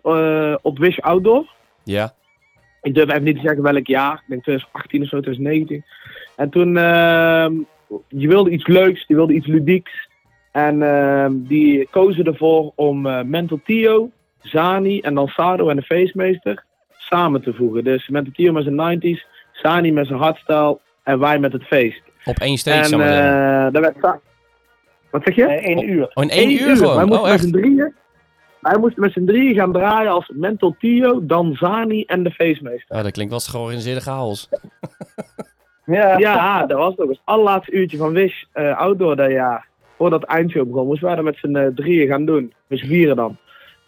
op 0.63 0.79
Wish 0.79 0.99
Outdoor. 0.99 1.47
Ja, 1.85 2.15
Ik 2.83 2.95
durf 2.95 3.11
even 3.11 3.23
niet 3.23 3.35
te 3.35 3.41
zeggen 3.41 3.63
welk 3.63 3.87
jaar. 3.87 4.15
Ik 4.15 4.29
denk 4.29 4.43
2018 4.43 5.03
of 5.03 5.09
zo, 5.09 5.21
2019. 5.21 5.85
En 6.37 6.51
toen, 6.51 6.77
ehm 6.77 7.53
je 8.09 8.29
wilde 8.29 8.51
iets 8.51 8.67
leuks, 8.67 9.07
die 9.07 9.17
wilde 9.17 9.35
iets 9.35 9.47
ludieks. 9.47 10.09
En 10.53 10.79
die 11.49 11.89
kozen 11.91 12.25
ervoor 12.25 12.73
om 12.75 13.01
Mental 13.29 13.61
Tio, 13.65 14.11
Zani 14.41 15.01
en 15.01 15.15
dan 15.15 15.29
Sado 15.29 15.69
en 15.69 15.77
de 15.77 15.83
feestmeester 15.83 16.66
samen 17.07 17.43
te 17.43 17.53
voegen. 17.55 17.85
Dus 17.85 18.09
Mental 18.09 18.33
Tio 18.33 18.53
met 18.53 18.65
zijn 18.65 19.01
90s, 19.01 19.27
Zani 19.53 19.93
met 19.93 20.07
zijn 20.07 20.19
hardstyle 20.19 20.79
en 21.03 21.19
wij 21.19 21.39
met 21.39 21.53
het 21.53 21.65
feest. 21.65 22.03
op 22.25 22.39
één 22.39 22.59
stage, 22.59 22.95
en 22.95 23.01
eh, 23.01 23.73
daar 23.73 23.81
werd... 23.81 23.97
Wat 25.11 25.23
zeg 25.25 25.35
je? 25.35 25.45
Eh, 25.47 25.65
één 25.67 25.89
uur. 25.91 26.11
Oh, 26.15 26.25
in 26.25 26.31
één 26.31 26.49
Eén 26.49 26.69
uur, 26.69 26.77
gewoon? 26.77 26.97
Wij 26.97 27.05
moesten 27.05 27.25
Oh, 27.25 27.31
met 27.31 27.33
echt? 27.33 27.43
z'n 27.45 27.51
drieën. 27.51 27.95
Wij 28.61 28.79
moesten 28.79 29.03
met 29.03 29.13
z'n 29.13 29.25
drieën 29.25 29.55
gaan 29.55 29.73
draaien 29.73 30.11
als 30.11 30.31
Mental 30.35 30.77
Tio, 30.79 31.27
Danzani 31.27 32.03
en 32.05 32.23
de 32.23 32.31
feestmeester. 32.31 32.97
Oh, 32.97 33.03
dat 33.03 33.13
klinkt 33.13 33.33
wel 33.33 33.41
als 33.41 33.49
georganiseerde 33.49 34.01
chaos. 34.01 34.49
Ja, 35.87 36.19
Ja, 36.19 36.67
dat 36.67 36.79
was 36.79 36.99
ook 36.99 37.09
het 37.09 37.21
allerlaatste 37.25 37.73
uurtje 37.73 37.97
van 37.97 38.13
Wish 38.13 38.43
eh, 38.53 38.79
Outdoor 38.79 39.17
dat 39.17 39.31
jaar. 39.31 39.69
Voordat 39.97 40.21
het 40.21 40.31
eindshow 40.31 40.67
begon, 40.67 40.87
moesten 40.87 41.07
wij 41.07 41.17
dat 41.17 41.25
met 41.25 41.37
z'n 41.37 41.57
eh, 41.57 41.67
drieën 41.75 42.09
gaan 42.09 42.25
doen. 42.27 42.53
Met 42.67 42.79
z'n 42.79 42.87
vieren 42.87 43.17
dan. 43.17 43.37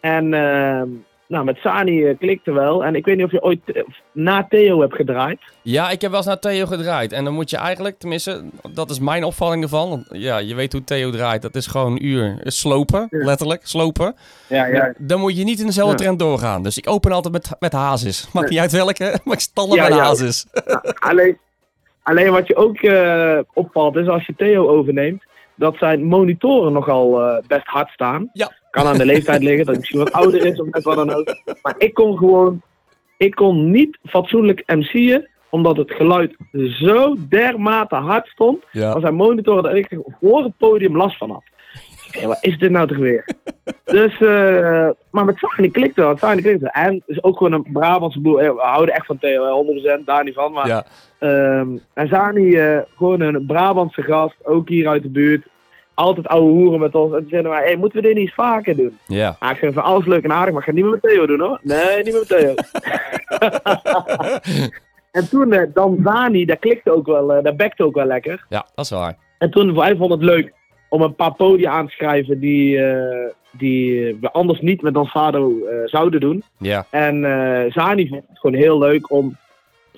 En 0.00 0.34
ehm, 0.34 0.88
nou, 1.28 1.44
met 1.44 1.56
Sani 1.56 2.04
eh, 2.04 2.18
klikte 2.18 2.52
wel. 2.52 2.84
En 2.84 2.94
ik 2.94 3.04
weet 3.04 3.16
niet 3.16 3.24
of 3.24 3.30
je 3.32 3.42
ooit 3.42 3.60
eh, 3.72 3.82
na 4.12 4.46
Theo 4.48 4.80
hebt 4.80 4.94
gedraaid. 4.94 5.38
Ja, 5.62 5.90
ik 5.90 6.00
heb 6.00 6.10
wel 6.10 6.18
eens 6.18 6.28
naar 6.28 6.38
Theo 6.38 6.66
gedraaid. 6.66 7.12
En 7.12 7.24
dan 7.24 7.34
moet 7.34 7.50
je 7.50 7.56
eigenlijk, 7.56 7.98
tenminste, 7.98 8.44
dat 8.72 8.90
is 8.90 8.98
mijn 8.98 9.24
opvatting 9.24 9.62
ervan. 9.62 10.04
Ja, 10.10 10.38
je 10.38 10.54
weet 10.54 10.72
hoe 10.72 10.84
Theo 10.84 11.10
draait. 11.10 11.42
Dat 11.42 11.54
is 11.54 11.66
gewoon 11.66 11.92
een 11.92 12.06
uur 12.06 12.38
slopen, 12.42 13.06
letterlijk, 13.10 13.66
slopen. 13.66 14.14
ja, 14.48 14.66
ja. 14.66 14.94
Dan 14.98 15.20
moet 15.20 15.36
je 15.36 15.44
niet 15.44 15.60
in 15.60 15.66
dezelfde 15.66 15.92
Ja. 15.96 15.98
trend 15.98 16.18
doorgaan. 16.18 16.62
Dus 16.62 16.78
ik 16.78 16.88
open 16.88 17.12
altijd 17.12 17.32
met, 17.32 17.50
met 17.58 17.72
hazes. 17.72 18.28
Maakt 18.32 18.50
niet 18.50 18.58
uit 18.58 18.72
welke, 18.72 19.18
maar 19.24 19.36
ik 19.36 19.48
Ja, 19.54 19.82
met 19.88 19.94
ja. 19.94 20.02
hazes. 20.02 20.46
Alleen, 21.08 21.38
alleen 22.02 22.30
wat 22.32 22.46
je 22.46 22.56
ook 22.56 22.76
eh, 22.76 23.38
opvalt 23.54 23.96
is 23.96 24.06
als 24.08 24.26
je 24.26 24.34
Theo 24.36 24.68
overneemt, 24.68 25.22
dat 25.54 25.76
zijn 25.76 26.04
monitoren 26.04 26.72
nogal 26.72 27.40
best 27.46 27.66
hard 27.66 27.88
staan. 27.90 28.30
Ja. 28.32 28.52
Kan 28.70 28.86
aan 28.86 28.98
de 28.98 29.06
leeftijd 29.06 29.42
liggen, 29.42 29.58
dat 29.58 29.66
hij 29.66 29.76
misschien 29.76 29.98
wat 29.98 30.12
ouder 30.12 30.46
is 30.46 30.60
of 30.60 30.66
net 30.70 30.82
wat 30.82 30.96
dan 30.96 31.12
ook. 31.12 31.34
Maar 31.62 31.74
ik 31.78 31.94
kon 31.94 32.16
gewoon, 32.18 32.62
ik 33.16 33.34
kon 33.34 33.70
niet 33.70 33.98
fatsoenlijk 34.04 34.62
MC'en, 34.66 35.28
omdat 35.50 35.76
het 35.76 35.92
geluid 35.92 36.36
zo 36.52 37.16
dermate 37.28 37.94
hard 37.94 38.26
stond. 38.26 38.64
Ja. 38.72 38.90
Als 38.90 39.02
zijn 39.02 39.14
monitoren 39.14 39.62
dat 39.62 39.74
ik 39.74 39.98
voor 40.20 40.42
het 40.42 40.56
podium 40.56 40.96
last 40.96 41.16
van 41.16 41.30
had. 41.30 41.42
Zei, 42.10 42.26
wat 42.26 42.38
is 42.40 42.58
dit 42.58 42.70
nou 42.70 42.86
toch 42.86 42.96
weer? 42.96 43.28
dus, 43.84 44.20
eh, 44.20 44.88
maar 45.10 45.24
met 45.24 45.36
Sani 45.38 45.70
klikte 45.70 46.00
dat, 46.00 46.18
Sani 46.18 46.42
klikte. 46.42 46.70
En 46.70 47.02
is 47.06 47.22
ook 47.22 47.36
gewoon 47.36 47.52
een 47.52 47.72
Brabantse 47.72 48.20
boer. 48.20 48.38
Eh, 48.40 48.50
We 48.50 48.60
houden 48.60 48.94
echt 48.94 49.06
van 49.06 49.18
Theo, 49.18 49.44
hè, 49.44 49.50
100%, 49.50 50.06
daar 50.06 50.24
niet 50.24 50.34
van. 50.34 50.52
Maar 50.52 50.66
Ja. 50.66 50.86
Ehm, 51.18 51.68
en 51.94 52.08
Zani, 52.08 52.56
eh, 52.56 52.78
gewoon 52.96 53.20
een 53.20 53.46
Brabantse 53.46 54.02
gast, 54.02 54.34
ook 54.42 54.68
hier 54.68 54.88
uit 54.88 55.02
de 55.02 55.08
buurt. 55.10 55.46
Altijd 55.98 56.28
ouwe 56.28 56.50
hoeren 56.50 56.80
met 56.80 56.94
ons. 56.94 57.12
En 57.12 57.18
toen 57.20 57.28
zeiden 57.28 57.50
wij, 57.50 57.62
hey, 57.64 57.76
moeten 57.76 58.00
we 58.00 58.06
dit 58.06 58.16
niet 58.16 58.24
eens 58.26 58.34
vaker 58.34 58.76
doen? 58.76 58.98
Ja. 59.06 59.36
Ah, 59.38 59.50
ik 59.50 59.56
vind 59.56 59.74
van 59.74 59.82
alles 59.82 60.06
leuk 60.06 60.24
en 60.24 60.32
aardig, 60.32 60.54
maar 60.54 60.62
ga 60.62 60.72
niet 60.72 60.84
meer 60.84 60.92
met 60.92 61.02
Theo 61.02 61.26
doen 61.26 61.40
hoor. 61.40 61.58
Nee, 61.62 62.02
niet 62.02 62.12
meer 62.12 62.24
met 62.28 62.28
Theo. 62.28 62.54
en 65.18 65.28
toen, 65.28 65.52
eh, 65.52 65.66
dan 65.74 66.00
Zani, 66.04 66.44
dat 66.44 66.58
klikte 66.58 66.92
ook 66.92 67.06
wel, 67.06 67.32
eh 67.32 67.44
dat 67.44 67.56
bekte 67.56 67.84
ook 67.84 67.94
wel 67.94 68.04
lekker. 68.06 68.46
ja, 68.48 68.66
dat 68.74 68.84
is 68.84 68.90
waar. 68.90 69.16
En 69.38 69.50
toen, 69.50 69.74
wij 69.74 69.96
vonden 69.96 70.18
het 70.18 70.26
leuk 70.28 70.52
om 70.88 71.02
een 71.02 71.14
paar 71.14 71.34
podia 71.34 71.70
aan 71.70 71.86
te 71.86 71.92
schrijven 71.92 72.40
die, 72.40 72.84
eh, 72.84 73.32
die 73.52 74.16
we 74.20 74.30
anders 74.32 74.60
niet 74.60 74.82
met 74.82 74.94
Dansado 74.94 75.66
eh 75.66 75.76
zouden 75.84 76.20
doen. 76.20 76.42
Ja. 76.58 76.86
En 76.90 77.22
Zani 77.72 78.08
vond 78.08 78.22
het 78.28 78.38
gewoon 78.38 78.56
heel 78.56 78.78
leuk 78.78 79.10
om 79.10 79.36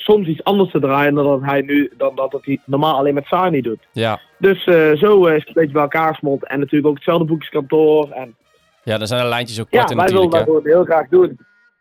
soms 0.02 0.26
iets 0.26 0.44
anders 0.44 0.70
te 0.70 0.80
draaien 0.80 1.14
dan 1.14 1.24
dat 1.24 1.40
hij 1.40 1.60
nu 1.60 1.92
dan 1.96 2.14
dat 2.14 2.32
het 2.32 2.44
hij 2.44 2.60
normaal 2.64 2.96
alleen 2.96 3.14
met 3.14 3.26
Sani 3.26 3.60
doet. 3.60 3.86
Ja. 3.92 4.20
Dus 4.38 4.64
eh, 4.64 4.92
zo 4.92 5.26
eh, 5.26 5.34
is 5.34 5.38
het 5.38 5.48
een 5.48 5.54
beetje 5.54 5.72
bij 5.72 5.82
elkaar 5.82 6.12
gesmolten. 6.12 6.48
En 6.48 6.58
natuurlijk 6.58 6.86
ook 6.86 6.94
hetzelfde 6.94 7.24
boekjeskantoor. 7.24 8.10
En 8.10 8.36
Ja, 8.82 8.98
dan 8.98 9.06
zijn 9.06 9.22
de 9.22 9.28
lijntjes 9.28 9.60
ook 9.60 9.66
ja, 9.70 9.78
korter 9.78 9.96
wij 9.96 10.06
willen 10.06 10.30
dat 10.30 10.42
gewoon 10.42 10.66
heel 10.66 10.84
graag 10.84 11.08
doen. 11.08 11.38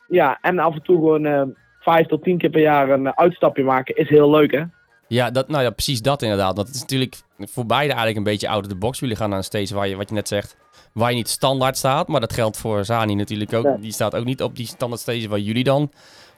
Ja, 0.07 0.37
en 0.41 0.59
af 0.59 0.73
en 0.73 0.81
toe 0.81 0.95
gewoon 0.95 1.25
eh, 1.25 1.43
vijf 1.79 2.07
tot 2.07 2.23
tien 2.23 2.37
keer 2.37 2.49
per 2.49 2.61
jaar 2.61 2.89
een 2.89 3.17
uitstapje 3.17 3.63
maken 3.63 3.95
is 3.95 4.09
heel 4.09 4.29
leuk 4.29 4.51
hè. 4.51 4.63
Ja, 5.07 5.31
dat, 5.31 5.47
nou 5.47 5.63
ja, 5.63 5.69
precies 5.69 6.01
dat 6.01 6.21
inderdaad. 6.21 6.55
Dat 6.55 6.67
is 6.67 6.79
natuurlijk 6.79 7.15
voor 7.37 7.65
beide 7.65 7.87
eigenlijk 7.87 8.17
een 8.17 8.31
beetje 8.31 8.49
out 8.49 8.63
of 8.63 8.67
the 8.67 8.77
box. 8.77 8.99
Jullie 8.99 9.15
gaan 9.15 9.29
naar 9.29 9.37
een 9.37 9.43
stage 9.43 9.75
waar 9.75 9.87
je, 9.87 9.95
wat 9.95 10.09
je 10.09 10.15
net 10.15 10.27
zegt, 10.27 10.57
waar 10.93 11.09
je 11.09 11.15
niet 11.15 11.29
standaard 11.29 11.77
staat. 11.77 12.07
Maar 12.07 12.19
dat 12.19 12.33
geldt 12.33 12.57
voor 12.57 12.85
Zani 12.85 13.15
natuurlijk 13.15 13.53
ook. 13.53 13.63
Ja. 13.63 13.77
Die 13.79 13.91
staat 13.91 14.15
ook 14.15 14.25
niet 14.25 14.41
op 14.41 14.55
die 14.55 14.65
standaard 14.65 15.01
stage 15.01 15.29
waar 15.29 15.39
jullie 15.39 15.63
dan 15.63 15.91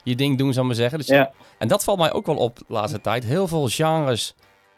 je 0.04 0.16
ding 0.16 0.38
doen, 0.38 0.54
zou 0.54 0.60
ik 0.60 0.72
maar 0.72 0.82
zeggen. 0.82 0.98
Dus, 1.00 1.08
Ja. 1.08 1.32
En 1.58 1.68
dat 1.68 1.84
valt 1.84 1.98
mij 2.00 2.14
ook 2.14 2.26
wel 2.26 2.36
op 2.38 2.58
de 2.58 2.64
laatste 2.68 3.02
tijd. 3.02 3.24
Heel 3.26 3.48
veel 3.48 3.68
genres 3.68 4.36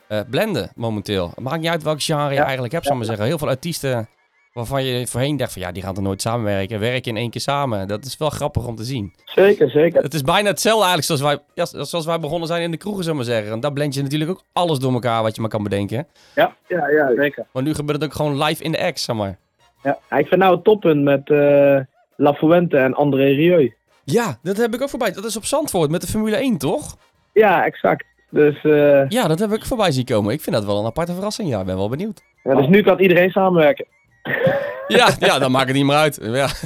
eh, 0.07 0.19
blenden 0.29 0.71
momenteel. 0.75 1.27
Het 1.35 1.39
maakt 1.39 1.61
niet 1.61 1.69
uit 1.69 1.83
welk 1.83 2.01
genre 2.01 2.29
je 2.29 2.35
Ja. 2.35 2.43
eigenlijk 2.43 2.73
hebt, 2.73 2.85
zou 2.85 2.99
ik 2.99 3.05
maar 3.05 3.15
zeggen. 3.15 3.27
Heel 3.35 3.37
veel 3.45 3.55
artiesten 3.55 4.07
waarvan 4.53 4.83
je 4.83 5.07
voorheen 5.07 5.37
dacht 5.37 5.53
van 5.53 5.61
ja, 5.61 5.71
die 5.71 5.83
gaan 5.83 5.95
er 5.95 6.01
nooit 6.01 6.21
samenwerken. 6.21 6.79
Werken 6.79 7.11
in 7.11 7.17
één 7.17 7.29
keer 7.29 7.41
samen. 7.41 7.87
Dat 7.87 8.05
is 8.05 8.17
wel 8.17 8.29
grappig 8.29 8.67
om 8.67 8.75
te 8.75 8.83
zien. 8.83 9.13
Zeker, 9.25 9.69
zeker. 9.69 10.01
Het 10.01 10.13
is 10.13 10.21
bijna 10.21 10.49
hetzelfde 10.49 10.85
eigenlijk 10.85 11.19
zoals 11.19 11.21
wij, 11.21 11.65
ja, 11.65 11.83
zoals 11.85 12.05
wij 12.05 12.19
begonnen 12.19 12.47
zijn 12.47 12.61
in 12.61 12.71
de 12.71 12.77
kroegen, 12.77 13.03
zou 13.03 13.17
ik 13.17 13.23
maar 13.25 13.33
zeggen. 13.33 13.51
En 13.53 13.59
daar 13.59 13.73
blend 13.73 13.93
je 13.93 14.01
natuurlijk 14.01 14.29
ook 14.31 14.41
alles 14.53 14.79
door 14.79 14.93
elkaar 14.93 15.21
wat 15.21 15.35
je 15.35 15.41
maar 15.41 15.49
kan 15.49 15.63
bedenken. 15.63 16.07
Ja, 16.35 16.55
ja, 16.67 16.87
ja, 16.89 17.11
zeker. 17.15 17.45
Maar 17.53 17.63
nu 17.63 17.73
gebeurt 17.73 18.01
het 18.01 18.09
ook 18.09 18.15
gewoon 18.15 18.43
live 18.43 18.63
in 18.63 18.71
de 18.71 18.83
act, 18.83 18.99
zeg 18.99 19.15
maar. 19.15 19.37
Ja. 19.83 19.97
Ja, 20.09 20.17
ik 20.17 20.27
vind 20.27 20.41
nou 20.41 20.55
het 20.55 20.63
toppunt 20.63 21.03
met 21.03 21.29
eh 21.29 21.79
La 22.15 22.33
Fuente 22.33 22.77
en 22.77 22.93
André 22.93 23.23
Rieu. 23.25 23.73
Ja, 24.03 24.37
dat 24.41 24.57
heb 24.57 24.73
ik 24.73 24.81
ook 24.81 24.89
voorbij. 24.89 25.11
Dat 25.11 25.25
is 25.25 25.37
op 25.37 25.45
Zandvoort 25.45 25.89
met 25.91 26.01
de 26.01 26.07
Formule 26.07 26.35
1, 26.35 26.57
toch? 26.57 26.97
Ja, 27.33 27.65
exact. 27.65 28.05
Dus, 28.29 28.63
eh, 28.63 29.09
Ja, 29.09 29.27
dat 29.27 29.39
heb 29.39 29.53
ik 29.53 29.65
voorbij 29.65 29.91
zien 29.91 30.05
komen. 30.05 30.33
Ik 30.33 30.41
vind 30.41 30.55
dat 30.55 30.65
wel 30.65 30.79
een 30.79 30.85
aparte 30.85 31.13
verrassing. 31.13 31.49
Ja, 31.49 31.59
ik 31.59 31.65
ben 31.65 31.77
wel 31.77 31.89
benieuwd. 31.89 32.21
ja, 32.43 32.55
dus 32.55 32.67
nu 32.67 32.81
kan 32.81 32.99
iedereen 32.99 33.29
samenwerken. 33.31 33.85
Ja, 34.87 35.09
ja 35.19 35.39
dan 35.39 35.51
maakt 35.55 35.67
het 35.67 35.75
niet 35.75 35.85
meer 35.85 35.95
uit. 35.95 36.19
Ja. 36.21 36.47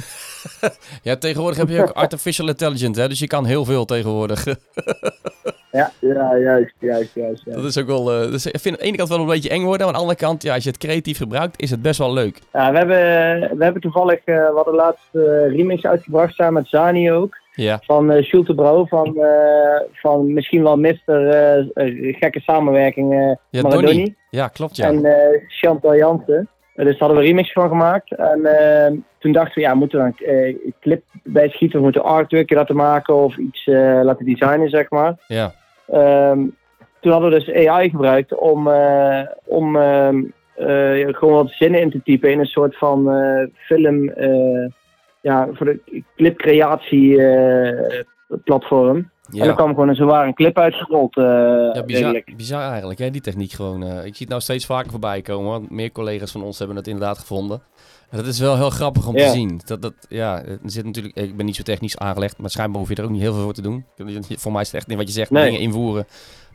Ja, 1.02 1.16
tegenwoordig 1.16 1.58
heb 1.58 1.68
je 1.68 1.82
ook 1.82 1.90
artificial 1.90 2.48
intelligence, 2.48 3.00
hè, 3.00 3.08
dus 3.08 3.18
je 3.18 3.26
kan 3.26 3.44
heel 3.44 3.64
veel 3.64 3.84
tegenwoordig. 3.84 4.44
Ja, 5.72 5.90
ja 6.00 6.38
juist, 6.38 6.74
juist, 6.78 7.14
juist. 7.14 7.42
Ja. 7.44 7.54
Dat 7.54 7.64
is 7.64 7.78
ook 7.78 7.86
wel, 7.86 8.12
eh, 8.12 8.30
dus 8.30 8.46
ik 8.46 8.60
vind 8.60 8.74
aan 8.74 8.80
de 8.80 8.86
ene 8.86 8.96
kant 8.96 9.08
wel 9.08 9.20
een 9.20 9.26
beetje 9.26 9.48
eng 9.48 9.62
worden, 9.62 9.78
maar 9.78 9.86
aan 9.86 9.92
de 9.92 9.98
andere 9.98 10.18
kant, 10.18 10.42
ja, 10.42 10.54
als 10.54 10.62
je 10.62 10.70
het 10.70 10.78
creatief 10.78 11.16
gebruikt, 11.16 11.62
is 11.62 11.70
het 11.70 11.82
best 11.82 11.98
wel 11.98 12.12
leuk. 12.12 12.40
Ja, 12.52 12.70
we, 12.70 12.78
hebben, 12.78 13.58
we 13.58 13.64
hebben 13.64 13.82
toevallig, 13.82 14.18
eh 14.24 14.34
we 14.34 14.52
hadden 14.54 14.74
laatst 14.74 15.08
eh, 15.12 15.22
remix 15.56 15.84
uitgebracht 15.84 16.34
samen 16.34 16.52
met 16.52 16.68
Zani 16.68 17.12
ook. 17.12 17.36
Ja, 17.52 17.80
Van 17.82 18.12
uh, 18.12 18.22
Schulte 18.22 18.54
van, 18.88 19.16
van 19.92 20.32
misschien 20.32 20.62
wel 20.62 20.76
Mister 20.76 21.16
Gekke 22.18 22.40
Samenwerking 22.40 23.12
eh 23.12 23.34
ja 23.50 23.62
Maradoni. 23.62 24.14
Ja, 24.30 24.48
klopt, 24.48 24.76
ja. 24.76 24.86
En 24.86 25.06
Chantal 25.48 25.96
Jansen. 25.96 26.48
Dus 26.84 26.98
daar 26.98 27.08
hadden 27.08 27.16
we 27.16 27.22
een 27.22 27.28
remix 27.28 27.52
van 27.52 27.68
gemaakt. 27.68 28.14
En 28.14 28.44
eh, 28.44 28.92
toen 29.18 29.32
dachten 29.32 29.54
we, 29.54 29.60
ja, 29.60 29.74
moeten 29.74 29.98
we 29.98 30.26
een 30.26 30.36
eh, 30.36 30.72
clip 30.80 31.02
bij 31.22 31.48
schieten? 31.48 31.78
We 31.78 31.84
moeten 31.84 32.04
artwork 32.04 32.50
laten 32.50 32.76
maken 32.76 33.14
of 33.14 33.36
iets 33.36 33.66
eh, 33.66 34.00
laten 34.02 34.24
designen, 34.24 34.68
zeg 34.68 34.90
maar. 34.90 35.14
Ja, 35.26 35.54
Ehm, 35.88 36.46
toen 37.00 37.12
hadden 37.12 37.30
we 37.30 37.38
dus 37.38 37.66
AI 37.68 37.90
gebruikt 37.90 38.34
om, 38.34 38.68
eh, 38.68 39.20
om 39.44 39.76
ehm, 39.76 40.24
eh, 40.54 41.14
gewoon 41.14 41.34
wat 41.34 41.50
zinnen 41.50 41.80
in 41.80 41.90
te 41.90 42.02
typen 42.02 42.30
in 42.30 42.38
een 42.38 42.46
soort 42.46 42.76
van 42.76 43.10
eh, 43.10 43.46
film, 43.54 44.08
eh, 44.08 44.66
ja, 45.20 45.48
voor 45.52 45.66
de 45.66 46.02
clipcreatie 46.16 47.22
eh, 47.22 48.02
platform. 49.28 49.40
En 49.42 49.46
ja. 49.48 49.54
kwam 49.54 49.68
gewoon 49.68 49.88
een 49.88 49.94
zwaar 49.94 50.26
een 50.26 50.34
clip 50.34 50.58
uitgerold. 50.58 51.16
eh 51.16 51.24
Ja, 51.72 51.82
bizar, 51.86 52.22
bizar 52.36 52.68
eigenlijk, 52.70 52.98
hè, 52.98 53.10
die 53.10 53.20
techniek 53.20 53.52
gewoon. 53.52 53.82
eh, 53.82 53.96
ik 53.96 54.02
zie 54.14 54.18
het 54.18 54.28
nou 54.28 54.40
steeds 54.40 54.66
vaker 54.66 54.90
voorbij 54.90 55.22
komen, 55.22 55.50
want 55.50 55.70
meer 55.70 55.92
collega's 55.92 56.30
van 56.32 56.42
ons 56.42 56.58
hebben 56.58 56.76
het 56.76 56.86
inderdaad 56.86 57.18
gevonden. 57.18 57.62
En 58.10 58.16
dat 58.16 58.26
is 58.26 58.38
wel 58.38 58.56
heel 58.56 58.70
grappig 58.70 59.06
om 59.06 59.14
te 59.14 59.20
Ja. 59.22 59.30
zien. 59.32 59.60
Dat, 59.66 59.82
dat, 59.82 59.94
ja, 60.08 60.42
er 60.42 60.58
zit 60.64 60.84
natuurlijk, 60.84 61.16
ik 61.16 61.36
ben 61.36 61.46
niet 61.46 61.56
zo 61.56 61.62
technisch 61.62 61.98
aangelegd, 61.98 62.38
maar 62.38 62.50
schijnbaar 62.50 62.80
hoef 62.80 62.88
je 62.88 62.94
er 62.94 63.04
ook 63.04 63.10
niet 63.10 63.20
heel 63.20 63.32
veel 63.34 63.42
voor 63.42 63.52
te 63.52 63.62
doen. 63.62 63.84
Voor 64.28 64.52
mij 64.52 64.60
is 64.60 64.66
het 64.66 64.76
echt 64.76 64.86
niet 64.86 64.96
wat 64.96 65.06
je 65.06 65.12
zegt, 65.12 65.30
Nee. 65.30 65.44
dingen 65.44 65.60
invoeren. 65.60 66.06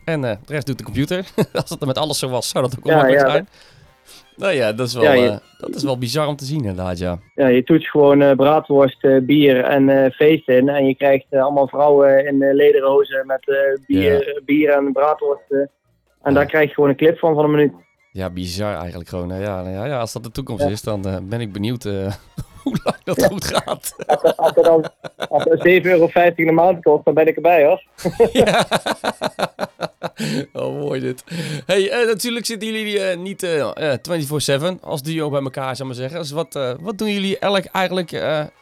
En 0.05 0.23
eh, 0.23 0.35
de 0.45 0.53
rest 0.53 0.65
doet 0.65 0.77
de 0.77 0.83
computer. 0.83 1.25
Als 1.53 1.69
het 1.69 1.81
er 1.81 1.87
met 1.87 1.97
alles 1.97 2.19
zo 2.19 2.29
was, 2.29 2.49
zou 2.49 2.63
dat 2.63 2.77
ook 2.77 2.83
wel 2.83 2.93
Ja, 2.93 2.97
makkelijk 2.99 3.25
ja, 3.27 3.31
zijn. 3.31 3.47
Nou 4.37 4.53
ja, 4.53 4.73
dat 4.73 4.87
is 4.87 4.93
wel, 4.93 5.03
Ja, 5.03 5.13
je- 5.13 5.29
eh, 5.29 5.37
dat 5.57 5.75
is 5.75 5.83
wel 5.83 5.97
bizar 5.97 6.27
om 6.27 6.35
te 6.35 6.45
zien 6.45 6.57
inderdaad, 6.59 6.97
ja. 6.97 7.19
Ja, 7.35 7.47
je 7.47 7.63
toetst 7.63 7.89
gewoon 7.89 8.21
eh, 8.21 8.35
braadworst, 8.35 9.03
eh, 9.03 9.21
bier 9.21 9.63
en 9.63 10.11
feest 10.11 10.47
in. 10.49 10.69
En 10.69 10.85
je 10.85 10.95
krijgt 10.95 11.25
allemaal 11.29 11.67
vrouwen 11.67 12.25
in 12.27 12.41
uh, 12.41 12.53
lederhozen 12.53 13.25
met 13.25 13.55
bier, 13.87 14.41
bier 14.45 14.69
en 14.69 14.91
braadworst. 14.91 15.51
en 15.51 15.69
Ja. 16.23 16.31
daar 16.31 16.45
krijg 16.45 16.67
je 16.67 16.73
gewoon 16.73 16.89
een 16.89 16.95
clip 16.95 17.17
van 17.19 17.33
van 17.35 17.43
een 17.43 17.51
minuut. 17.51 17.71
Ja, 18.11 18.29
bizar 18.29 18.75
eigenlijk 18.75 19.09
gewoon. 19.09 19.27
Ja, 19.39 19.61
nou 19.61 19.69
ja, 19.75 19.85
ja, 19.85 19.99
als 19.99 20.13
dat 20.13 20.23
de 20.23 20.31
toekomst 20.31 20.65
is, 20.65 20.81
dan 20.81 21.01
ben 21.29 21.41
ik 21.41 21.51
benieuwd 21.53 21.83
hoe 22.73 22.77
lang 22.83 22.97
dat 23.03 23.25
goed 23.25 23.45
gaat. 23.45 23.93
Als 24.35 24.51
het 24.55 24.63
dan 24.63 24.91
als 25.29 25.43
het 25.43 25.59
7,50 25.59 25.65
euro 25.83 26.09
in 26.35 26.45
de 26.45 26.51
maand 26.51 26.83
kost, 26.83 27.05
dan 27.05 27.13
ben 27.13 27.27
ik 27.27 27.35
erbij 27.35 27.65
hoor. 27.65 27.83
Ja. 28.31 28.65
Oh, 30.53 30.79
mooi 30.79 30.99
dit. 30.99 31.23
Hey, 31.65 31.89
eh, 31.89 32.07
natuurlijk 32.07 32.45
zitten 32.45 32.67
jullie 32.67 32.99
eh, 32.99 33.17
niet 33.17 33.43
eh, 33.43 33.91
eh, 33.91 34.77
24-7 34.77 34.79
als 34.81 35.01
duo 35.01 35.29
bij 35.29 35.41
elkaar, 35.41 35.75
zou 35.75 35.89
ik 35.89 35.95
maar 35.95 36.09
zeggen. 36.09 36.19
Dus 36.19 36.31
wat, 36.31 36.77
wat 36.81 36.97
doen 36.97 37.11
jullie 37.11 37.39
elk 37.39 37.65
eigenlijk 37.65 38.11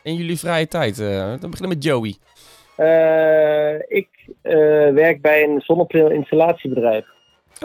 in 0.04 0.16
jullie 0.16 0.40
vrije 0.40 0.68
tijd? 0.68 0.98
Dan 0.98 1.50
beginnen 1.50 1.60
we 1.60 1.68
met 1.68 1.84
Joey. 1.84 2.16
Ik 3.88 4.08
werk 4.94 5.22
bij 5.22 5.44
een 5.44 5.62
zonnepaneel-installatiebedrijf. 5.62 7.06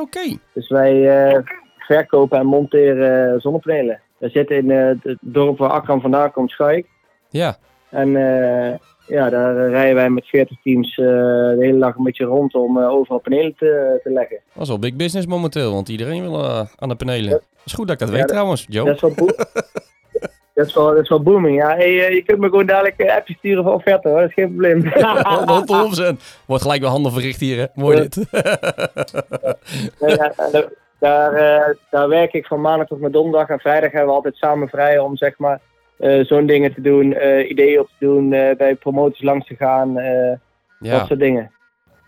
Oké. 0.01 0.39
Dus 0.53 0.69
wij 0.69 1.45
verkopen 1.79 2.39
en 2.39 2.47
monteren 2.47 3.41
zonnepanelen. 3.41 4.01
We 4.19 4.29
zitten 4.29 4.57
in 4.57 4.71
eh, 4.71 4.87
het 5.03 5.19
dorp 5.21 5.59
waar 5.59 5.71
Akram 5.71 6.01
vandaan 6.01 6.33
komt, 6.33 6.51
Schaik. 6.51 6.87
Ja. 7.29 7.57
En 7.91 8.17
eh, 8.17 8.75
ja, 9.07 9.31
daar 9.31 9.69
rijden 9.69 9.95
wij 9.95 10.11
met 10.11 10.27
40 10.27 10.57
teams 10.63 10.99
eh, 10.99 11.05
de 11.07 11.57
hele 11.59 11.79
dag 11.79 11.97
een 11.97 12.05
beetje 12.05 12.25
rond 12.25 12.55
om 12.55 12.79
overal 12.79 13.19
panelen 13.19 13.55
te, 13.59 14.01
te 14.03 14.11
leggen. 14.11 14.41
Dat 14.53 14.63
is 14.63 14.69
wel 14.69 14.79
big 14.79 14.95
business 14.95 15.27
momenteel, 15.27 15.73
want 15.73 15.89
iedereen 15.89 16.23
wil 16.23 16.45
aan 16.77 16.89
de 16.89 16.95
panelen. 16.95 17.31
Ja. 17.31 17.41
is 17.65 17.73
goed 17.73 17.87
dat 17.89 17.95
ik 17.95 18.07
dat 18.07 18.09
Ja, 18.09 18.15
weet 18.15 18.23
dat- 18.23 18.31
trouwens, 18.33 18.67
Joe. 18.69 18.85
Dat 18.85 18.95
is 18.95 19.01
wel, 19.01 19.15
dat 20.55 20.67
is 20.67 20.75
wel, 20.75 20.87
dat 20.87 21.03
is 21.03 21.09
wel 21.09 21.23
booming. 21.23 21.57
Ja, 21.57 21.69
hey, 21.77 22.15
je 22.15 22.23
kunt 22.23 22.39
me 22.39 22.49
gewoon 22.49 22.67
dadelijk 22.67 22.95
een 23.01 23.11
appje 23.11 23.35
sturen 23.39 23.65
voor 23.65 23.73
offerte 23.75 24.09
hoor, 24.09 24.21
dat 24.21 24.29
is 24.29 24.35
geen 24.35 24.49
probleem. 24.49 24.83
100%. 26.15 26.17
Wordt 26.47 26.63
gelijk 26.63 26.81
weer 26.81 26.91
handel 26.91 27.11
verricht 27.13 27.41
hier, 27.41 27.59
hè? 27.59 27.67
Mooi 27.75 27.97
dit. 28.01 28.27
Ja, 30.01 30.33
daar, 30.99 31.33
daar, 31.33 31.69
eh, 31.69 31.75
daar 31.91 32.09
werk 32.09 32.33
ik 32.33 32.47
van 32.47 32.61
maandag 32.61 32.87
tot 32.87 33.01
met 33.01 33.13
donderdag 33.13 33.49
en 33.49 33.59
vrijdag 33.59 33.91
hebben 33.91 34.09
we 34.09 34.15
altijd 34.15 34.37
samen 34.37 34.69
vrij 34.69 34.99
om 34.99 35.17
zeg 35.17 35.39
maar 35.39 35.61
eh, 35.97 36.25
zo'n 36.25 36.47
dingen 36.47 36.75
te 36.75 36.81
doen, 36.81 37.15
eh, 37.15 37.51
ideeën 37.51 37.81
op 37.81 37.89
te 37.89 38.05
doen, 38.07 38.29
bij 38.31 38.75
promoties 38.75 39.23
langs 39.23 39.47
te 39.47 39.57
gaan, 39.57 39.95
dat 40.79 41.07
soort 41.07 41.19
dingen. 41.21 41.51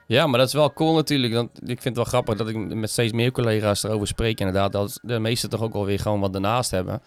ja, 0.07 0.27
maar 0.27 0.39
dat 0.39 0.49
is 0.49 0.55
wel 0.55 0.73
cool 0.73 0.95
natuurlijk. 0.95 1.35
Want 1.35 1.51
ik 1.63 1.67
vind 1.81 1.85
het 1.85 1.97
wel 1.97 2.05
grappig 2.05 2.37
dat 2.37 2.49
ik 2.49 2.75
met 2.75 2.91
steeds 2.91 3.13
meer 3.13 3.33
collega's 3.33 3.83
erover 3.85 4.07
spreek. 4.07 4.39
Inderdaad, 4.39 4.73
dat 4.73 4.99
de 5.03 5.19
meesten 5.19 5.51
toch 5.51 5.63
ook 5.63 5.75
alweer 5.75 5.99
gewoon 5.99 6.21
wat 6.21 6.35
ernaast 6.35 6.71
hebben. 6.71 7.03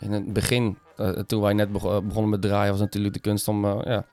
In 0.00 0.12
het 0.12 0.32
begin, 0.32 0.78
toen 1.26 1.42
wij 1.42 1.52
net 1.52 1.72
bego- 1.72 2.02
begonnen 2.02 2.30
met 2.30 2.42
draaien, 2.42 2.70
was 2.70 2.80
natuurlijk 2.80 3.14
de 3.14 3.20
kunst 3.20 3.48
om 3.48 3.64
ja, 3.66 4.04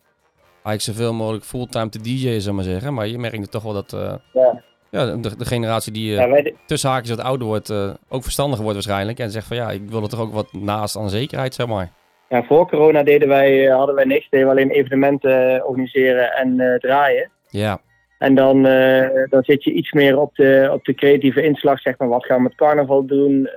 eigenlijk 0.64 0.82
zoveel 0.82 1.14
mogelijk 1.14 1.44
fulltime 1.44 1.90
te 1.90 2.02
DJ'en, 2.02 2.42
zou 2.42 2.56
maar 2.56 2.64
zeggen. 2.64 2.94
Maar 2.94 3.08
je 3.08 3.20
merkt 3.20 3.52
toch 3.52 3.64
wel 3.64 3.74
dat 3.74 3.92
Ja. 4.34 4.64
Ja, 4.96 5.16
de, 5.16 5.38
de 5.38 5.46
generatie 5.46 5.92
die 5.92 6.18
eh, 6.18 6.44
Ja, 6.44 6.52
tussen 6.66 6.90
haakjes 6.90 7.16
wat 7.16 7.26
ouder 7.26 7.48
wordt, 7.48 7.70
eh, 7.70 7.90
ook 8.10 8.24
verstandiger 8.24 8.64
wordt 8.64 8.78
waarschijnlijk. 8.86 9.20
En 9.20 9.32
zegt 9.32 9.48
van 9.48 9.58
ja, 9.58 9.72
ik 9.72 9.82
wil 9.90 10.02
er 10.02 10.10
toch 10.10 10.22
ook 10.22 10.34
wat 10.34 10.54
naast 10.54 10.98
aan 10.98 11.10
zekerheid, 11.10 11.54
zeg 11.54 11.68
maar. 11.68 11.90
ja, 12.30 12.44
voor 12.44 12.68
corona 12.68 13.04
deden 13.04 13.28
wij, 13.28 13.68
eh, 13.68 13.76
hadden 13.76 13.96
wij 13.96 14.06
niks, 14.06 14.30
deden 14.30 14.48
we 14.48 14.52
alleen 14.52 14.70
evenementen 14.70 15.68
organiseren 15.68 16.32
en 16.32 16.78
draaien. 16.80 17.30
Ja, 17.50 17.80
En 18.20 18.36
dan, 18.36 18.64
dan 19.30 19.44
zit 19.44 19.64
je 19.64 19.72
iets 19.72 19.92
meer 19.92 20.20
op 20.20 20.36
de, 20.36 20.70
op 20.74 20.86
de 20.86 20.94
creatieve 20.94 21.42
inslag, 21.44 21.80
zeg 21.80 21.98
maar. 21.98 22.08
Wat 22.08 22.26
gaan 22.26 22.38
we 22.38 22.44
met 22.44 22.56
carnaval 22.56 23.06
doen? 23.06 23.50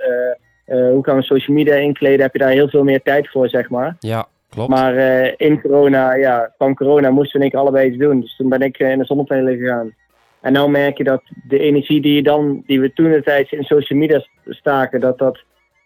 Hoe 0.65 0.99
gaan 1.01 1.15
we 1.15 1.23
social 1.23 1.55
media 1.57 1.75
inkleden? 1.75 2.21
Heb 2.21 2.33
je 2.33 2.39
daar 2.39 2.49
heel 2.49 2.69
veel 2.69 2.83
meer 2.83 3.01
tijd 3.01 3.29
voor, 3.29 3.49
zeg 3.49 3.69
maar. 3.69 3.95
ja, 3.99 4.27
klopt. 4.49 4.69
Maar 4.69 4.95
in 5.37 5.61
corona, 5.61 6.13
ja, 6.15 6.53
kwam 6.57 6.75
corona, 6.75 7.09
moesten 7.09 7.39
we 7.39 7.45
ik 7.45 7.53
allebei 7.53 7.87
iets 7.89 7.97
doen. 7.97 8.21
Dus 8.21 8.35
toen 8.35 8.49
ben 8.49 8.61
ik 8.61 8.77
in 8.77 8.97
de 8.97 9.05
zonnepanelen 9.05 9.57
gegaan. 9.57 9.93
En 10.41 10.53
nou 10.53 10.69
merk 10.69 10.97
je 10.97 11.03
dat 11.03 11.21
de 11.47 11.59
energie 11.59 12.01
die, 12.01 12.13
je 12.15 12.23
dan, 12.23 12.63
die 12.65 12.79
we 12.81 12.93
toen 12.93 13.11
de 13.11 13.23
tijd 13.23 13.51
in 13.51 13.63
social 13.63 13.99
media 13.99 14.23
staken, 14.45 14.99
dat 14.99 15.17
dat 15.17 15.39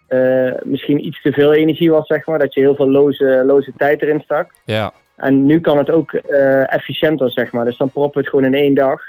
eh, 0.08 0.52
misschien 0.64 1.06
iets 1.06 1.22
te 1.22 1.32
veel 1.32 1.54
energie 1.54 1.92
was, 1.92 2.08
zeg 2.08 2.26
maar. 2.26 2.40
Dat 2.40 2.54
je 2.54 2.60
heel 2.60 2.76
veel 2.76 2.90
loze, 2.90 3.44
loze 3.46 3.72
tijd 3.78 4.02
erin 4.02 4.22
stak. 4.24 4.52
Ja, 4.66 4.94
En 5.16 5.46
nu 5.46 5.60
kan 5.60 5.78
het 5.78 5.90
ook 5.90 6.14
eh, 6.14 6.74
efficiënter, 6.74 7.32
zeg 7.32 7.52
maar. 7.52 7.66
Dus 7.66 7.78
dan 7.78 7.90
proppen 7.90 8.14
we 8.14 8.20
het 8.20 8.30
gewoon 8.30 8.54
in 8.54 8.62
één 8.64 8.74
dag. 8.74 9.02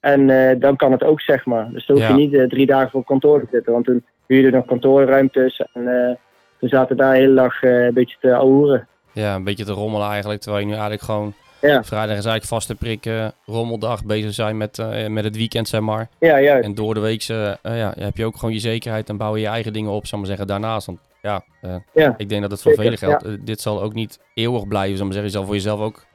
En 0.00 0.30
eh, 0.30 0.60
dan 0.60 0.76
kan 0.76 0.92
het 0.92 1.04
ook, 1.04 1.20
zeg 1.20 1.44
maar. 1.46 1.68
Dus 1.72 1.86
dan 1.86 1.96
hoef 1.96 2.08
Ja. 2.08 2.16
je 2.16 2.26
niet 2.26 2.50
drie 2.50 2.66
dagen 2.66 2.90
voor 2.90 3.04
kantoor 3.04 3.40
te 3.40 3.46
zitten. 3.50 3.72
Want 3.72 3.84
toen 3.84 4.04
huurde 4.26 4.46
je 4.48 4.54
nog 4.54 4.64
kantoorruimtes. 4.66 5.62
En 5.72 6.18
toen 6.58 6.68
zaten 6.68 6.96
we 6.96 7.02
daar 7.02 7.12
de 7.12 7.18
hele 7.18 7.34
dag 7.34 7.62
een 7.62 7.94
beetje 7.94 8.16
te 8.20 8.34
ouwehoeren. 8.34 8.88
ja, 9.12 9.34
een 9.34 9.44
beetje 9.44 9.64
te 9.64 9.72
rommelen 9.72 10.08
eigenlijk. 10.08 10.40
Terwijl 10.40 10.60
je 10.62 10.66
nu 10.68 10.72
eigenlijk 10.72 11.02
gewoon 11.02 11.34
Ja. 11.60 11.84
vrijdag 11.84 12.16
is 12.16 12.24
eigenlijk 12.24 12.44
vaste 12.44 12.74
prik, 12.74 13.06
eh, 13.06 13.26
rommeldag 13.46 14.04
bezig 14.04 14.34
zijn 14.34 14.56
met, 14.56 14.78
eh, 14.78 15.06
met 15.06 15.24
het 15.24 15.36
weekend, 15.36 15.68
zeg 15.68 15.80
maar. 15.80 16.08
Ja, 16.20 16.40
juist. 16.40 16.64
En 16.64 16.74
door 16.74 16.94
de 16.94 17.00
week 17.00 17.22
eh, 17.22 17.52
ja, 17.62 17.94
heb 17.98 18.16
je 18.16 18.24
ook 18.24 18.36
gewoon 18.36 18.54
je 18.54 18.60
zekerheid 18.60 19.08
en 19.08 19.16
bouw 19.16 19.34
je 19.36 19.40
je 19.42 19.48
eigen 19.48 19.72
dingen 19.72 19.90
op, 19.90 20.06
zal 20.06 20.18
maar 20.18 20.26
zeggen, 20.26 20.46
daarnaast. 20.46 20.86
Want 20.86 20.98
ja, 21.22 21.44
eh, 21.60 21.74
Ja. 21.94 22.14
ik 22.16 22.28
denk 22.28 22.42
dat 22.42 22.50
het 22.50 22.62
voor 22.62 22.74
velen 22.74 22.98
geldt. 22.98 23.24
Eh, 23.24 23.32
dit 23.40 23.60
zal 23.60 23.82
ook 23.82 23.94
niet 23.94 24.18
eeuwig 24.34 24.68
blijven, 24.68 24.96
zal 24.96 25.04
maar 25.06 25.14
zeggen. 25.14 25.32
Je 25.32 25.36
zal 25.38 25.46
voor 25.46 25.54
jezelf 25.54 25.80
ook 25.80 26.06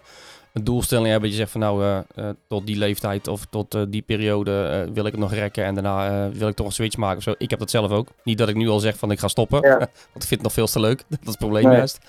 een 0.54 0.64
doelstelling 0.64 1.08
hebben 1.08 1.30
je 1.30 1.36
zegt 1.36 1.52
van 1.52 1.60
nou, 1.62 1.84
eh, 1.84 1.98
eh, 2.16 2.30
tot 2.48 2.66
die 2.68 2.78
leeftijd 2.78 3.28
of 3.28 3.46
tot 3.50 3.74
eh, 3.76 3.82
die 3.88 4.02
periode 4.02 4.64
eh, 4.88 4.94
wil 4.94 5.06
ik 5.06 5.12
het 5.12 5.22
nog 5.22 5.34
rekken 5.34 5.64
en 5.66 5.74
daarna 5.74 6.26
eh, 6.26 6.32
wil 6.38 6.48
ik 6.48 6.56
toch 6.56 6.66
een 6.66 6.72
switch 6.72 6.98
maken 6.98 7.18
of 7.18 7.24
zo. 7.24 7.34
Ik 7.38 7.50
heb 7.50 7.60
dat 7.60 7.70
zelf 7.70 7.92
ook. 7.92 8.08
Niet 8.24 8.38
dat 8.38 8.50
ik 8.50 8.56
nu 8.56 8.68
al 8.70 8.80
zeg 8.80 8.98
van 8.98 9.12
ik 9.12 9.20
ga 9.20 9.28
stoppen, 9.28 9.62
Ja. 9.62 9.78
want 10.14 10.24
ik 10.24 10.28
vind 10.28 10.30
het 10.30 10.42
nog 10.42 10.54
veel 10.54 10.66
te 10.68 10.80
leuk. 10.80 11.04
dat 11.10 11.20
is 11.22 11.28
het 11.28 11.38
probleem 11.38 11.64
Nee. 11.68 11.76
juist. 11.78 12.00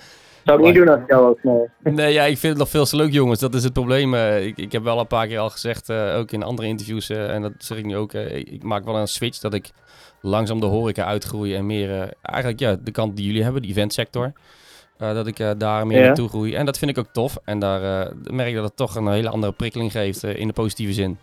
Zou 0.45 0.59
ik 0.59 0.65
niet 0.65 0.75
doen 0.75 0.87
als 0.89 0.99
ik 1.01 1.07
jou 1.09 1.27
ook. 1.29 1.43
Nee. 1.43 1.93
Nee, 1.93 2.13
ja, 2.13 2.23
ik 2.23 2.37
vind 2.37 2.51
het 2.53 2.57
nog 2.61 2.69
veel 2.69 2.85
te 2.85 2.95
leuk, 2.95 3.11
jongens. 3.11 3.39
Dat 3.39 3.53
is 3.53 3.63
het 3.63 3.73
probleem. 3.73 4.13
Eh, 4.13 4.45
ik, 4.45 4.57
ik 4.57 4.71
heb 4.71 4.83
wel 4.83 4.99
een 4.99 5.07
paar 5.07 5.27
keer 5.27 5.39
al 5.39 5.49
gezegd, 5.49 5.89
eh, 5.89 6.15
ook 6.17 6.31
in 6.31 6.43
andere 6.43 6.67
interviews, 6.67 7.09
eh, 7.09 7.29
en 7.33 7.41
dat 7.41 7.51
zeg 7.57 7.77
ik 7.77 7.85
nu 7.85 7.97
ook. 7.97 8.13
ik 8.13 8.63
maak 8.63 8.85
wel 8.85 8.95
een 8.95 9.07
switch 9.07 9.39
dat 9.39 9.53
ik 9.53 9.71
langzaam 10.21 10.59
de 10.59 10.65
horeca 10.65 11.05
uitgroei 11.05 11.55
en 11.55 11.65
meer, 11.65 12.01
eh, 12.01 12.07
eigenlijk 12.21 12.59
ja, 12.59 12.75
de 12.83 12.91
kant 12.91 13.15
die 13.15 13.25
jullie 13.25 13.43
hebben, 13.43 13.61
de 13.61 13.67
eventsector. 13.67 14.33
eh, 14.97 15.13
dat 15.13 15.27
ik 15.27 15.39
eh, 15.39 15.51
daar 15.57 15.87
meer 15.87 15.99
Ja. 15.99 16.05
naartoe 16.05 16.29
groei. 16.29 16.55
En 16.55 16.65
dat 16.65 16.77
vind 16.77 16.91
ik 16.91 16.97
ook 16.97 17.07
tof. 17.11 17.37
En 17.43 17.59
daar 17.59 18.05
eh, 18.07 18.11
merk 18.31 18.49
ik 18.49 18.55
dat 18.55 18.63
het 18.63 18.75
toch 18.75 18.95
een 18.95 19.07
hele 19.11 19.29
andere 19.29 19.53
prikkeling 19.53 19.91
geeft 19.91 20.23
in 20.23 20.47
de 20.47 20.53
positieve 20.53 20.93
zin. 20.93 21.17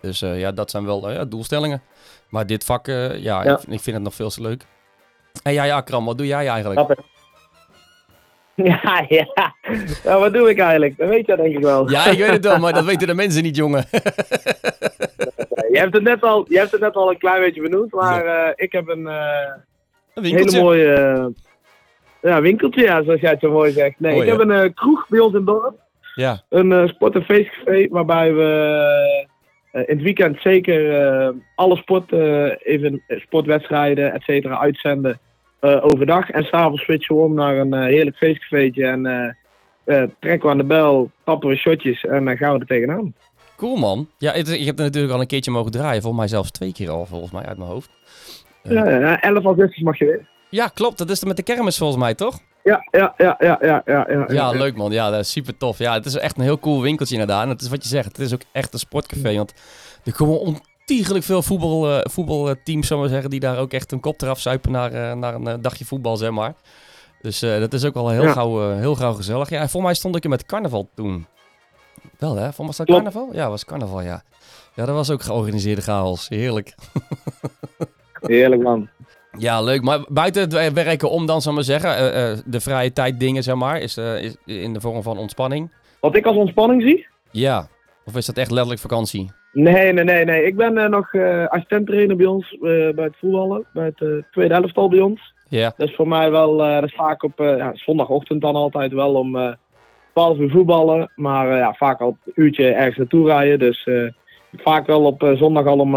Dus 0.00 0.22
eh, 0.22 0.40
ja, 0.40 0.52
dat 0.52 0.70
zijn 0.70 0.84
wel 0.84 1.10
ja, 1.10 1.24
doelstellingen. 1.24 1.82
Maar 2.28 2.46
dit 2.46 2.64
vak, 2.64 2.88
eh, 2.88 3.18
ja, 3.22 3.44
Ja. 3.44 3.52
Ik, 3.52 3.58
ik 3.68 3.80
vind 3.80 3.96
het 3.96 4.04
nog 4.04 4.14
veel 4.14 4.30
te 4.30 4.42
leuk. 4.42 4.64
En 5.42 5.52
ja, 5.52 5.64
ja, 5.64 5.80
Kram, 5.80 6.04
wat 6.04 6.18
doe 6.18 6.26
jij 6.26 6.48
eigenlijk? 6.48 6.94
Ja, 8.82 9.04
ja. 9.08 9.54
Nou, 10.04 10.20
wat 10.20 10.32
doe 10.32 10.50
ik 10.50 10.58
eigenlijk? 10.58 10.96
Dat 10.96 11.08
weet 11.08 11.26
je 11.26 11.36
denk 11.36 11.54
ik 11.56 11.62
wel. 11.62 11.90
Ja, 11.90 12.06
ik 12.06 12.18
weet 12.18 12.30
het 12.30 12.44
wel, 12.44 12.58
maar 12.58 12.72
dat 12.72 12.84
weten 12.92 13.06
de 13.06 13.14
mensen 13.14 13.42
niet, 13.42 13.56
jongen. 13.56 13.84
Je 15.70 15.78
hebt 15.78 15.94
het 15.94 16.02
net 16.02 16.22
al, 16.22 16.46
je 16.48 16.58
hebt 16.58 16.70
het 16.70 16.80
net 16.80 16.94
al 16.94 17.10
een 17.10 17.18
klein 17.18 17.40
beetje 17.40 17.62
benoemd, 17.62 17.92
maar 17.92 18.24
eh, 18.24 18.52
ik 18.54 18.72
heb 18.72 18.88
een, 18.88 19.06
eh, 19.06 19.52
Een 20.14 20.24
hele 20.24 20.60
mooie, 20.60 20.92
eh, 20.92 21.26
Ja, 22.22 22.40
winkeltje, 22.40 22.82
ja, 22.82 23.02
zoals 23.02 23.20
jij 23.20 23.30
het 23.30 23.40
zo 23.40 23.50
mooi 23.52 23.72
zegt. 23.72 24.00
Nee, 24.00 24.12
Mooi, 24.14 24.30
ik 24.30 24.38
heb 24.38 24.48
een 24.48 24.74
kroeg 24.74 25.08
bij 25.08 25.20
ons 25.20 25.30
in 25.32 25.36
het 25.38 25.46
dorp. 25.46 25.78
Ja, 26.14 26.42
Een 26.48 26.88
sport- 26.88 27.14
en 27.14 27.24
feestcafé 27.24 27.86
waarbij 27.90 28.34
we 28.34 29.26
in 29.72 29.84
het 29.96 30.02
weekend 30.02 30.40
zeker 30.40 31.34
alle 31.54 31.76
sport, 31.76 32.12
even, 32.62 33.02
sportwedstrijden, 33.08 34.12
et 34.12 34.22
cetera, 34.22 34.58
uitzenden 34.58 35.20
overdag. 35.60 36.30
En 36.30 36.44
s'avonds 36.44 36.82
switchen 36.82 37.16
we 37.16 37.22
om 37.22 37.34
naar 37.34 37.56
een 37.56 37.74
eh, 37.74 37.80
heerlijk 37.80 38.16
feestcafeetje 38.16 38.86
en 38.86 39.06
eh, 39.06 39.32
eh, 39.84 40.08
trekken 40.20 40.46
we 40.46 40.52
aan 40.52 40.58
de 40.58 40.64
bel, 40.64 41.10
tappen 41.24 41.48
we 41.48 41.56
shotjes 41.56 42.04
en 42.04 42.24
dan 42.24 42.36
gaan 42.36 42.54
we 42.54 42.60
er 42.60 42.66
tegenaan. 42.66 43.14
cool 43.56 43.76
man. 43.76 44.08
Ja, 44.18 44.32
ik 44.32 44.46
heb 44.46 44.78
er 44.78 44.84
natuurlijk 44.84 45.12
al 45.12 45.20
een 45.20 45.26
keertje 45.26 45.50
mogen 45.50 45.70
draaien. 45.72 46.02
Volgens 46.02 46.20
mij 46.22 46.28
zelfs 46.30 46.50
twee 46.50 46.72
keer 46.72 46.90
al, 46.90 47.06
volgens 47.06 47.32
mij, 47.32 47.44
uit 47.44 47.58
mijn 47.58 47.70
hoofd. 47.70 47.90
Eh, 48.62 48.72
Ja, 48.72 48.88
ja, 48.98 49.20
11 49.20 49.44
augustus 49.44 49.82
mag 49.82 49.98
je 49.98 50.04
weer. 50.04 50.28
Ja, 50.48 50.66
klopt. 50.74 50.98
Dat 50.98 51.10
is 51.10 51.20
er 51.20 51.26
met 51.26 51.36
de 51.36 51.42
kermis 51.42 51.78
volgens 51.78 51.98
mij, 51.98 52.14
toch? 52.14 52.38
Ja, 52.64 52.86
ja, 52.90 53.14
ja, 53.16 53.36
ja, 53.38 53.58
ja, 53.60 53.82
ja. 53.86 54.06
ja, 54.08 54.24
Ja, 54.28 54.50
leuk 54.50 54.76
man. 54.76 54.92
Ja, 54.92 55.10
dat 55.10 55.20
is 55.20 55.30
super 55.30 55.56
tof. 55.56 55.78
Ja, 55.78 55.92
het 55.92 56.06
is 56.06 56.16
echt 56.16 56.36
een 56.36 56.42
heel 56.42 56.58
cool 56.58 56.82
winkeltje 56.82 57.14
inderdaad. 57.14 57.42
En 57.42 57.48
het 57.48 57.60
is 57.60 57.68
wat 57.68 57.82
je 57.82 57.88
zegt, 57.88 58.06
het 58.06 58.18
is 58.18 58.34
ook 58.34 58.42
echt 58.52 58.72
een 58.72 58.78
sportcafé. 58.78 59.36
Want 59.36 59.54
er 60.04 60.12
komen 60.12 60.40
ontiegelijk 60.90 61.24
veel 61.24 61.42
voetbal, 61.42 61.90
eh, 61.90 62.00
voetbalteams, 62.10 62.86
zullen 62.86 63.02
we 63.02 63.08
zeggen, 63.08 63.30
die 63.30 63.40
daar 63.40 63.58
ook 63.58 63.72
echt 63.72 63.92
een 63.92 64.00
kop 64.00 64.22
eraf 64.22 64.40
zuipen 64.40 64.70
naar, 64.72 64.92
eh, 64.92 65.16
naar 65.16 65.34
een 65.34 65.46
eh, 65.46 65.54
dagje 65.60 65.84
voetbal, 65.84 66.16
zeg 66.16 66.30
maar. 66.30 66.54
Dus 67.22 67.38
dat 67.38 67.72
is 67.72 67.84
ook 67.84 67.94
wel 67.94 68.08
heel, 68.08 68.22
Ja. 68.22 68.32
gauw, 68.32 68.76
heel 68.76 68.94
gauw 68.94 69.12
gezellig. 69.12 69.48
Ja, 69.50 69.58
volgens 69.58 69.82
mij 69.82 69.94
stond 69.94 70.16
ik 70.16 70.24
er 70.24 70.30
met 70.30 70.46
carnaval 70.46 70.88
toen. 70.94 71.26
Wel 72.18 72.34
hè? 72.34 72.52
Volgens 72.52 72.56
mij 72.58 72.66
was 72.66 72.76
dat 72.76 72.86
carnaval? 72.86 73.28
Ja, 73.32 73.48
was 73.48 73.64
carnaval, 73.64 74.00
ja. 74.00 74.22
Ja, 74.74 74.84
dat 74.84 74.94
was 74.94 75.10
ook 75.10 75.22
georganiseerde 75.22 75.82
chaos. 75.82 76.28
Heerlijk. 76.28 76.74
Heerlijk 78.20 78.62
man. 78.62 78.88
Ja, 79.38 79.62
leuk. 79.62 79.82
Maar 79.82 80.04
buiten 80.08 80.42
het 80.42 80.72
werken 80.72 81.10
om 81.10 81.26
dan, 81.26 81.42
zal 81.42 81.50
ik 81.50 81.56
maar 81.56 81.66
zeggen, 81.66 82.42
de 82.50 82.60
vrije 82.60 82.92
tijd 82.92 83.20
dingen, 83.20 83.42
zeg 83.42 83.54
maar, 83.54 83.80
is, 83.80 83.96
is 83.96 84.36
in 84.44 84.72
de 84.72 84.80
vorm 84.80 85.02
van 85.02 85.18
ontspanning. 85.18 85.72
Wat 86.00 86.16
ik 86.16 86.26
als 86.26 86.36
ontspanning 86.36 86.82
zie? 86.82 87.06
Ja. 87.30 87.68
Of 88.04 88.16
is 88.16 88.26
dat 88.26 88.36
echt 88.36 88.50
letterlijk 88.50 88.80
vakantie? 88.80 89.30
Nee, 89.52 89.92
nee, 89.92 90.04
nee, 90.04 90.24
nee. 90.24 90.44
Ik 90.44 90.56
ben 90.56 90.78
eh, 90.78 90.88
nog 90.88 91.14
eh 91.14 91.46
assistent-trainer 91.46 92.16
bij 92.16 92.26
ons, 92.26 92.52
eh, 92.52 92.60
bij 92.94 93.04
het 93.04 93.16
voetballen, 93.18 93.66
bij 93.72 93.92
het 93.96 94.24
tweede 94.30 94.54
elftal 94.54 94.88
bij 94.88 95.00
ons. 95.00 95.34
Ja. 95.48 95.72
Is 95.76 95.94
voor 95.94 96.08
mij 96.08 96.30
wel, 96.30 96.56
dat 96.56 96.84
is 96.84 96.94
vaak 96.94 97.22
op 97.22 97.32
ja, 97.36 97.70
zondagochtend 97.74 98.40
dan 98.40 98.54
altijd 98.54 98.92
wel 98.92 99.14
om 99.14 99.36
eh 99.36 99.52
12 100.12 100.38
uur 100.38 100.50
voetballen. 100.50 101.12
Maar 101.16 101.56
ja, 101.56 101.72
vaak 101.72 102.00
al 102.00 102.16
een 102.24 102.32
uurtje 102.34 102.72
ergens 102.72 102.96
naartoe 102.96 103.26
rijden. 103.26 103.58
Dus 103.58 103.88
vaak 104.52 104.86
wel 104.86 105.04
op 105.04 105.32
zondag 105.34 105.66
al 105.66 105.78
om 105.78 105.92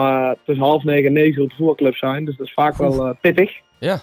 tussen 0.45 0.65
half 0.65 0.83
negen 0.83 1.05
en 1.05 1.13
negen 1.13 1.43
op 1.43 1.49
de 1.49 1.55
voetbalclub 1.55 1.95
zijn. 1.95 2.25
Dus 2.25 2.37
dat 2.37 2.47
is 2.47 2.53
vaak 2.53 2.75
wel 2.75 3.15
pittig. 3.21 3.51
Ja. 3.79 4.01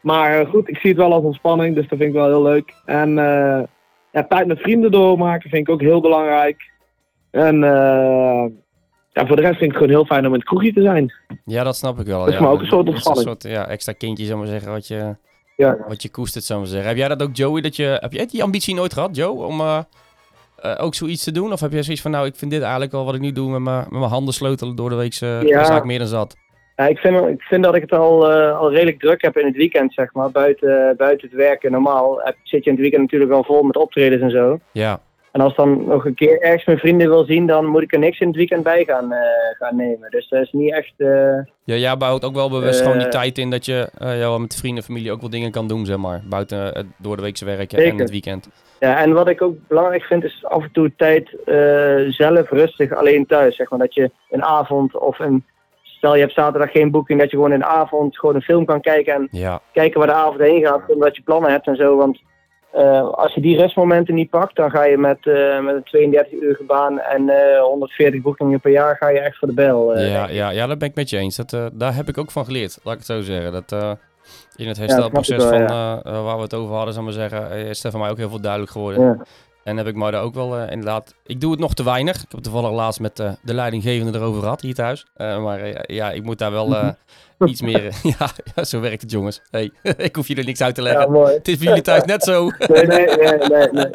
Maar 0.00 0.46
goed, 0.46 0.68
ik 0.68 0.78
zie 0.78 0.90
het 0.90 0.98
wel 0.98 1.12
als 1.12 1.24
ontspanning, 1.24 1.74
dus 1.74 1.88
dat 1.88 1.98
vind 1.98 2.10
ik 2.10 2.16
wel 2.16 2.26
heel 2.26 2.42
leuk. 2.42 2.74
En 2.84 3.18
eh, 3.18 3.62
ja, 4.12 4.24
tijd 4.28 4.46
met 4.46 4.60
vrienden 4.60 4.90
doormaken 4.90 5.50
vind 5.50 5.68
ik 5.68 5.74
ook 5.74 5.80
heel 5.80 6.00
belangrijk. 6.00 6.70
En 7.30 7.64
eh, 7.64 8.44
ja, 9.12 9.26
voor 9.26 9.36
de 9.36 9.42
rest 9.42 9.58
vind 9.58 9.62
ik 9.62 9.68
het 9.68 9.76
gewoon 9.76 9.88
heel 9.92 10.04
fijn 10.04 10.26
om 10.26 10.32
in 10.32 10.38
het 10.38 10.48
kroegje 10.48 10.72
te 10.72 10.82
zijn. 10.82 11.12
Ja, 11.44 11.64
dat 11.64 11.76
snap 11.76 12.00
ik 12.00 12.06
wel. 12.06 12.18
Dat 12.18 12.28
is 12.28 12.34
ja. 12.34 12.40
maar 12.40 12.50
ook 12.50 12.60
een 12.60 12.66
soort 12.66 12.88
ontspanning. 12.88 13.26
soort 13.26 13.42
ja, 13.42 13.66
extra 13.68 13.92
kindje, 13.92 14.24
zou 14.24 14.38
maar 14.38 14.46
zeggen, 14.48 14.72
wat 14.72 14.86
je, 14.86 15.16
Ja. 15.56 15.76
wat 15.88 16.02
je 16.02 16.08
koestert, 16.10 16.44
zou 16.44 16.58
maar 16.58 16.68
zeggen. 16.68 16.88
Heb 16.88 16.96
jij 16.96 17.08
dat 17.08 17.22
ook, 17.22 17.36
Joey? 17.36 17.60
Dat 17.60 17.76
je, 17.76 17.98
heb 18.00 18.12
jij 18.12 18.26
die 18.26 18.42
ambitie 18.42 18.74
nooit 18.74 18.92
gehad, 18.92 19.16
Joe, 19.16 19.44
om 19.44 19.60
eh, 19.60 19.78
eh, 20.62 20.84
ook 20.84 20.94
zoiets 20.94 21.24
te 21.24 21.32
doen? 21.32 21.52
Of 21.52 21.60
heb 21.60 21.72
jij 21.72 21.82
zoiets 21.82 22.02
van, 22.02 22.10
nou, 22.10 22.26
ik 22.26 22.36
vind 22.36 22.50
dit 22.50 22.60
eigenlijk 22.62 22.92
wel 22.92 23.04
wat 23.04 23.14
ik 23.14 23.20
nu 23.20 23.32
doe 23.32 23.50
met 23.50 23.60
mijn, 23.60 23.78
met 23.90 23.98
mijn 23.98 24.10
handen 24.10 24.34
sleutelen 24.34 24.76
door 24.76 24.88
de 24.90 24.96
week, 24.96 25.20
uh, 25.20 25.42
Ja. 25.42 25.64
zaak 25.64 25.84
meer 25.84 25.98
dan 25.98 26.08
zat. 26.08 26.36
Ja, 26.76 26.86
ik, 26.86 26.98
vind, 26.98 27.26
ik 27.26 27.42
vind 27.42 27.64
dat 27.64 27.74
ik 27.74 27.82
het 27.82 27.92
al, 27.92 28.30
eh, 28.32 28.58
al 28.58 28.70
redelijk 28.72 29.00
druk 29.00 29.22
heb 29.22 29.36
in 29.36 29.46
het 29.46 29.56
weekend, 29.56 29.92
zeg 29.94 30.12
maar. 30.12 30.30
Buiten, 30.30 30.94
buiten 30.96 31.28
het 31.28 31.36
werken 31.36 31.72
normaal 31.72 32.20
heb, 32.22 32.36
zit 32.42 32.64
je 32.64 32.70
in 32.70 32.72
het 32.72 32.80
weekend 32.80 33.02
natuurlijk 33.02 33.30
wel 33.30 33.44
vol 33.44 33.62
met 33.62 33.76
optredens 33.76 34.22
en 34.22 34.30
zo. 34.30 34.58
Ja, 34.72 35.00
En 35.38 35.44
als 35.44 35.54
dan 35.54 35.84
nog 35.84 36.04
een 36.04 36.14
keer 36.14 36.40
ergens 36.42 36.64
mijn 36.64 36.78
vrienden 36.78 37.08
wil 37.08 37.24
zien, 37.24 37.46
dan 37.46 37.66
moet 37.66 37.82
ik 37.82 37.92
er 37.92 37.98
niks 37.98 38.18
in 38.20 38.26
het 38.26 38.36
weekend 38.36 38.62
bij 38.62 38.84
gaan, 38.84 39.12
eh, 39.12 39.18
gaan 39.58 39.76
nemen. 39.76 40.10
Dus 40.10 40.28
dat 40.28 40.42
is 40.42 40.52
niet 40.52 40.72
echt... 40.72 40.92
eh, 40.96 41.38
ja 41.64 41.74
jij 41.74 41.96
bouwt 41.96 42.24
ook 42.24 42.34
wel 42.34 42.50
bewust 42.50 42.78
Eh. 42.80 42.84
gewoon 42.86 42.98
die 43.00 43.08
tijd 43.08 43.38
in 43.38 43.50
dat 43.50 43.64
je 43.64 43.88
eh, 43.98 44.18
ja, 44.20 44.38
met 44.38 44.56
vrienden 44.56 44.78
en 44.82 44.88
familie 44.88 45.12
ook 45.12 45.20
wel 45.20 45.30
dingen 45.30 45.50
kan 45.50 45.68
doen, 45.68 45.86
zeg 45.86 45.96
maar. 45.96 46.22
Buiten 46.28 46.58
het 46.58 46.86
door 46.96 47.16
de 47.16 47.22
weekse 47.22 47.44
werken 47.44 47.78
en 47.78 47.98
het 47.98 48.10
weekend. 48.10 48.48
Ja, 48.80 48.98
en 49.02 49.12
wat 49.12 49.28
ik 49.28 49.42
ook 49.42 49.56
belangrijk 49.68 50.02
vind 50.02 50.24
is 50.24 50.44
af 50.44 50.62
en 50.62 50.72
toe 50.72 50.92
tijd 50.96 51.36
eh, 51.44 51.54
zelf 52.08 52.50
rustig 52.50 52.92
alleen 52.94 53.26
thuis. 53.26 53.56
Zeg 53.56 53.70
maar 53.70 53.78
dat 53.78 53.94
je 53.94 54.10
een 54.30 54.42
avond 54.44 54.98
of 54.98 55.18
een. 55.18 55.44
Stel 55.82 56.14
je 56.14 56.20
hebt 56.20 56.34
zaterdag 56.34 56.70
geen 56.70 56.90
boeking, 56.90 57.20
dat 57.20 57.30
je 57.30 57.36
gewoon 57.36 57.52
een 57.52 57.64
avond 57.64 58.18
gewoon 58.18 58.34
een 58.34 58.42
film 58.42 58.64
kan 58.64 58.80
kijken 58.80 59.14
en 59.14 59.28
Ja, 59.30 59.60
kijken 59.72 59.98
waar 59.98 60.08
de 60.08 60.14
avond 60.14 60.40
heen 60.40 60.66
gaat, 60.66 60.82
omdat 60.94 61.16
je 61.16 61.22
plannen 61.22 61.50
hebt 61.50 61.66
en 61.66 61.76
zo. 61.76 61.96
Want 61.96 62.20
eh, 62.72 63.10
als 63.10 63.34
je 63.34 63.40
die 63.40 63.56
rustmomenten 63.56 64.14
niet 64.14 64.30
pakt, 64.30 64.56
dan 64.56 64.70
ga 64.70 64.84
je 64.84 64.98
met, 64.98 65.26
eh, 65.26 65.60
met 65.60 65.74
een 65.74 65.82
32 65.84 66.40
uur 66.40 66.60
baan 66.66 66.98
en 67.00 67.28
eh 67.28 67.60
140 67.62 68.22
boekingen 68.22 68.60
per 68.60 68.70
jaar 68.70 68.96
ga 68.96 69.08
je 69.08 69.18
echt 69.20 69.38
voor 69.38 69.48
de 69.48 69.54
bel. 69.54 69.94
eh. 69.94 70.12
ja, 70.12 70.28
ja, 70.28 70.50
ja, 70.50 70.66
dat 70.66 70.78
ben 70.78 70.88
ik 70.88 70.94
met 70.94 71.10
je 71.10 71.18
eens. 71.18 71.36
Dat, 71.36 71.52
eh, 71.52 71.66
daar 71.72 71.94
heb 71.94 72.08
ik 72.08 72.18
ook 72.18 72.30
van 72.30 72.44
geleerd, 72.44 72.78
laat 72.82 72.92
ik 72.94 72.98
het 72.98 73.08
zo 73.08 73.20
zeggen. 73.20 73.52
Dat, 73.52 73.72
eh, 73.72 73.90
in 74.56 74.68
het 74.68 74.76
herstelproces 74.78 75.36
wel, 75.36 75.48
van 75.48 75.60
eh, 75.66 75.92
eh, 76.04 76.24
waar 76.24 76.36
we 76.36 76.42
het 76.42 76.54
over 76.54 76.74
hadden, 76.74 76.94
zal 76.94 77.02
ik 77.08 77.08
maar 77.08 77.28
zeggen, 77.28 77.50
eh, 77.50 77.68
is 77.68 77.84
er 77.84 77.90
voor 77.90 78.00
mij 78.00 78.10
ook 78.10 78.16
heel 78.16 78.28
veel 78.28 78.40
duidelijk 78.40 78.72
geworden. 78.72 79.02
Ja. 79.04 79.16
En 79.68 79.76
heb 79.76 79.86
ik 79.86 79.94
me 79.94 80.10
daar 80.10 80.22
ook 80.22 80.34
wel 80.34 80.56
eh, 80.56 80.70
inderdaad... 80.70 81.14
Ik 81.26 81.40
doe 81.40 81.50
het 81.50 81.60
nog 81.60 81.74
te 81.74 81.84
weinig. 81.84 82.14
Ik 82.14 82.20
heb 82.20 82.32
het 82.32 82.42
toevallig 82.42 82.70
laatst 82.70 83.00
met 83.00 83.20
eh, 83.20 83.32
de 83.42 83.54
leidinggevende 83.54 84.18
erover 84.18 84.42
gehad, 84.42 84.60
hier 84.60 84.74
thuis. 84.74 85.06
Eh, 85.14 85.42
maar 85.42 85.92
ja, 85.92 86.10
ik 86.10 86.22
moet 86.22 86.38
daar 86.38 86.50
wel 86.50 86.76
eh, 86.76 86.88
iets 87.44 87.60
meer... 87.60 87.82
ja, 88.18 88.30
ja, 88.54 88.64
zo 88.64 88.80
werkt 88.80 89.02
het 89.02 89.10
jongens. 89.10 89.40
Hey, 89.50 89.70
ik 89.96 90.16
hoef 90.16 90.28
je 90.28 90.34
er 90.34 90.44
niks 90.44 90.60
uit 90.60 90.74
te 90.74 90.82
leggen. 90.82 91.14
Ja. 91.14 91.24
Het 91.24 91.48
is 91.48 91.56
voor 91.56 91.64
jullie 91.64 91.82
thuis 91.82 92.04
net 92.04 92.22
zo. 92.22 92.50
Nee, 92.58 92.86
nee, 92.86 93.06
nee, 93.06 93.38
nee. 93.38 93.68
nee. 93.72 93.90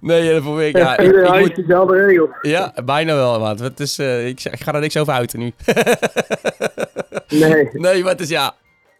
nee, 0.20 0.32
dat 0.32 0.42
probeer 0.42 0.66
ik. 0.66 0.76
Ja, 0.76 0.98
ik, 0.98 1.10
ik 1.10 1.40
moet, 1.40 1.56
dezelfde 1.56 2.28
ja, 2.42 2.72
bijna 2.84 3.14
wel, 3.14 3.40
maat. 3.40 3.58
Het 3.58 3.80
is, 3.80 3.98
ik, 3.98 4.44
ik 4.44 4.60
ga 4.60 4.74
er 4.74 4.80
niks 4.80 4.96
over 4.96 5.12
uiten 5.12 5.38
nu. 5.38 5.52
Nee. 7.28 7.68
nee, 7.72 8.02
maar 8.02 8.12
het 8.12 8.20
is 8.20 8.28
ja... 8.28 8.54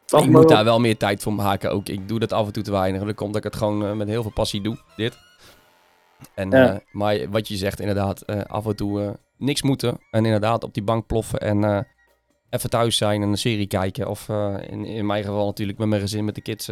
Ik 0.07 0.13
maar 0.13 0.31
moet 0.31 0.43
op. 0.43 0.49
daar 0.49 0.65
wel 0.65 0.81
meer 0.81 0.97
tijd 0.97 1.23
voor 1.23 1.33
maken 1.33 1.71
ook. 1.71 1.89
Ik 1.89 2.09
doe 2.09 2.19
dat 2.19 2.33
af 2.33 2.47
en 2.47 2.53
toe 2.53 2.63
te 2.63 2.71
weinig. 2.71 3.05
Dat 3.05 3.15
komt 3.15 3.33
dat 3.33 3.45
ik 3.45 3.51
het 3.51 3.61
gewoon 3.61 3.97
met 3.97 4.09
heel 4.09 4.23
veel 4.23 4.33
passie 4.33 4.63
doe, 4.63 4.77
dit. 4.97 5.19
En, 6.35 6.51
Ja. 6.51 6.73
eh, 6.73 6.79
maar 6.93 7.17
wat 7.31 7.49
je 7.49 7.57
zegt 7.57 7.81
inderdaad, 7.81 8.21
eh, 8.21 8.41
af 8.47 8.67
en 8.67 8.77
toe 8.77 9.03
eh, 9.03 9.11
niks 9.37 9.63
moeten. 9.63 9.99
En 10.11 10.25
inderdaad 10.25 10.65
op 10.65 10.75
die 10.75 10.83
bank 10.83 11.07
ploffen 11.07 11.41
en 11.41 11.87
even 12.51 12.71
thuis 12.71 12.97
zijn 12.97 13.23
en 13.23 13.29
een 13.29 13.37
serie 13.37 13.67
kijken. 13.67 14.09
Of 14.09 14.29
in, 14.69 14.85
in 14.85 15.07
mijn 15.07 15.25
geval 15.25 15.47
natuurlijk 15.47 15.79
met 15.79 15.89
mijn 15.89 16.01
gezin, 16.01 16.25
met 16.25 16.35
de 16.35 16.41
kids 16.41 16.71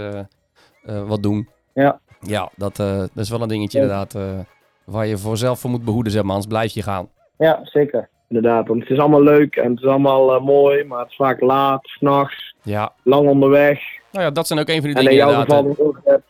wat 1.07 1.23
doen. 1.23 1.49
Ja. 1.75 2.01
Ja, 2.21 2.51
dat, 2.57 2.77
dat 2.77 3.11
is 3.15 3.31
wel 3.31 3.43
een 3.43 3.49
dingetje 3.49 3.79
Ja. 3.79 3.85
inderdaad 3.85 4.45
waar 4.85 5.07
je 5.07 5.19
voor 5.19 5.37
zelf 5.37 5.61
voor 5.61 5.71
moet 5.71 5.85
behoeden, 5.85 6.13
zeg 6.13 6.23
maar. 6.23 6.31
Anders 6.33 6.51
blijf 6.51 6.73
je 6.73 6.83
gaan. 6.83 7.09
Ja, 7.39 7.61
zeker. 7.63 8.09
Inderdaad, 8.29 8.69
want 8.69 8.81
het 8.81 8.91
is 8.91 8.99
allemaal 8.99 9.23
leuk 9.23 9.57
en 9.57 9.71
het 9.71 9.79
is 9.79 9.87
allemaal 9.87 10.41
mooi, 10.41 10.85
maar 10.85 10.99
het 11.01 11.09
is 11.11 11.17
vaak 11.17 11.41
laat, 11.41 11.87
s'nachts, 11.87 12.55
Ja, 12.63 12.93
lang 13.03 13.29
onderweg. 13.29 13.81
nou 14.13 14.25
ja, 14.25 14.31
dat 14.31 14.47
zijn 14.47 14.59
ook 14.59 14.69
een 14.69 14.81
van 14.83 14.85
die 14.85 14.95
En 14.95 15.03
in 15.03 15.09
dingen 15.09 15.27
jouw 15.27 15.41
inderdaad. 15.41 15.65
geval, 15.77 15.87
ook, 15.87 16.21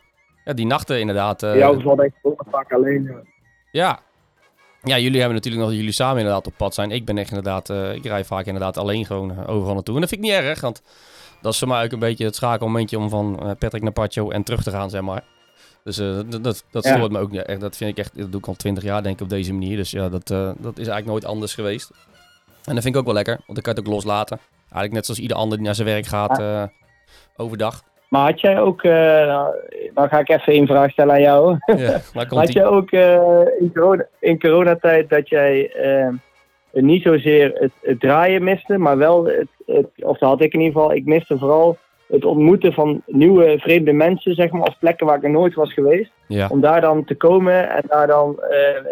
ja, 0.45 0.53
die 0.53 0.65
nachten 0.65 0.99
inderdaad. 0.99 1.43
eh, 1.43 1.55
denk 1.95 2.13
ik 2.13 2.13
ook 2.21 2.43
vaak 2.51 2.73
alleen. 2.73 3.03
ja. 3.03 3.21
Ja. 3.71 3.99
Ja, 4.83 4.97
jullie 4.97 5.17
hebben 5.17 5.35
natuurlijk 5.35 5.61
nog 5.63 5.71
dat 5.71 5.79
jullie 5.79 5.95
samen 5.95 6.17
inderdaad 6.17 6.47
op 6.47 6.53
pad 6.57 6.73
zijn. 6.73 6.91
Ik 6.91 7.05
ben 7.05 7.17
echt 7.17 7.29
inderdaad, 7.29 7.69
eh, 7.69 7.93
ik 7.93 8.03
rij 8.05 8.25
vaak 8.25 8.45
inderdaad 8.45 8.77
alleen 8.77 9.05
gewoon 9.05 9.31
eh, 9.31 9.49
overal 9.49 9.73
naartoe. 9.73 9.95
En 9.95 10.01
dat 10.01 10.09
vind 10.09 10.23
ik 10.23 10.27
niet 10.29 10.37
erg, 10.37 10.61
want 10.61 10.81
dat 11.41 11.53
is 11.53 11.59
voor 11.59 11.67
mij 11.67 11.83
ook 11.83 11.91
een 11.91 11.99
beetje 11.99 12.25
het 12.25 12.35
schakelmomentje 12.35 12.97
om 12.97 13.09
van 13.09 13.55
Patrick 13.59 13.81
naar 13.81 13.91
Pacho 13.91 14.29
en 14.29 14.43
terug 14.43 14.63
te 14.63 14.71
gaan, 14.71 14.89
zeg 14.89 15.01
maar. 15.01 15.23
Dus 15.83 15.95
dat, 15.95 16.31
dat, 16.43 16.63
dat 16.71 16.83
Ja. 16.83 16.95
stoort 16.95 17.11
me 17.11 17.19
ook 17.19 17.31
niet 17.31 17.41
echt. 17.45 17.59
Dat 17.59 17.77
vind 17.77 17.91
ik 17.91 17.97
echt, 17.97 18.17
dat 18.17 18.31
doe 18.31 18.39
ik 18.41 18.47
al 18.47 18.53
twintig 18.55 18.83
jaar 18.83 19.03
denk 19.03 19.15
ik 19.15 19.21
op 19.21 19.29
deze 19.29 19.53
manier. 19.53 19.77
Dus 19.77 19.91
ja, 19.91 20.09
dat, 20.09 20.27
dat 20.27 20.55
is 20.57 20.87
eigenlijk 20.87 21.05
nooit 21.05 21.25
anders 21.25 21.53
geweest. 21.53 21.91
En 22.65 22.73
dat 22.73 22.83
vind 22.83 22.85
ik 22.85 22.95
ook 22.95 23.05
wel 23.05 23.13
lekker, 23.13 23.39
want 23.45 23.57
ik 23.57 23.63
kan 23.63 23.75
het 23.75 23.85
ook 23.87 23.93
loslaten. 23.93 24.39
Eigenlijk 24.61 24.93
net 24.93 25.05
zoals 25.05 25.19
ieder 25.19 25.37
ander 25.37 25.57
die 25.57 25.65
naar 25.65 25.75
zijn 25.75 25.87
werk 25.87 26.05
gaat 26.05 26.69
overdag. 27.35 27.83
Maar 28.09 28.25
had 28.25 28.41
jij 28.41 28.59
ook, 28.59 28.83
eh, 28.83 28.91
nou, 29.27 29.55
dan 29.93 30.09
ga 30.09 30.19
ik 30.19 30.29
even 30.29 30.53
één 30.53 30.67
vraag 30.67 30.91
stellen 30.91 31.13
aan 31.13 31.21
jou. 31.21 31.57
ja, 31.65 32.01
Had 32.27 32.53
jij 32.53 32.65
ook 32.65 32.91
eh, 32.91 33.41
in, 33.59 33.71
corona, 33.73 34.07
in 34.19 34.39
coronatijd 34.39 35.09
dat 35.09 35.29
jij 35.29 35.71
eh, 35.71 36.07
niet 36.71 37.03
zozeer 37.03 37.51
het, 37.53 37.71
het 37.81 37.99
draaien 37.99 38.43
miste, 38.43 38.77
maar 38.77 38.97
wel, 38.97 39.25
het, 39.25 39.47
het, 39.65 39.87
of 39.95 40.17
dat 40.17 40.29
had 40.29 40.41
ik 40.41 40.53
in 40.53 40.59
ieder 40.59 40.75
geval, 40.81 40.95
ik 40.95 41.05
miste 41.05 41.37
vooral 41.37 41.77
het 42.07 42.25
ontmoeten 42.25 42.73
van 42.73 43.01
nieuwe 43.05 43.59
vreemde 43.59 43.93
mensen, 43.93 44.35
zeg 44.35 44.51
maar, 44.51 44.67
of 44.67 44.79
plekken 44.79 45.05
waar 45.05 45.15
ik 45.15 45.21
nog 45.21 45.31
nooit 45.31 45.53
was 45.53 45.73
geweest. 45.73 46.11
Ja. 46.27 46.47
Om 46.51 46.61
daar 46.61 46.81
dan 46.81 47.05
te 47.05 47.15
komen 47.15 47.69
en 47.69 47.83
daar 47.87 48.07
dan 48.07 48.39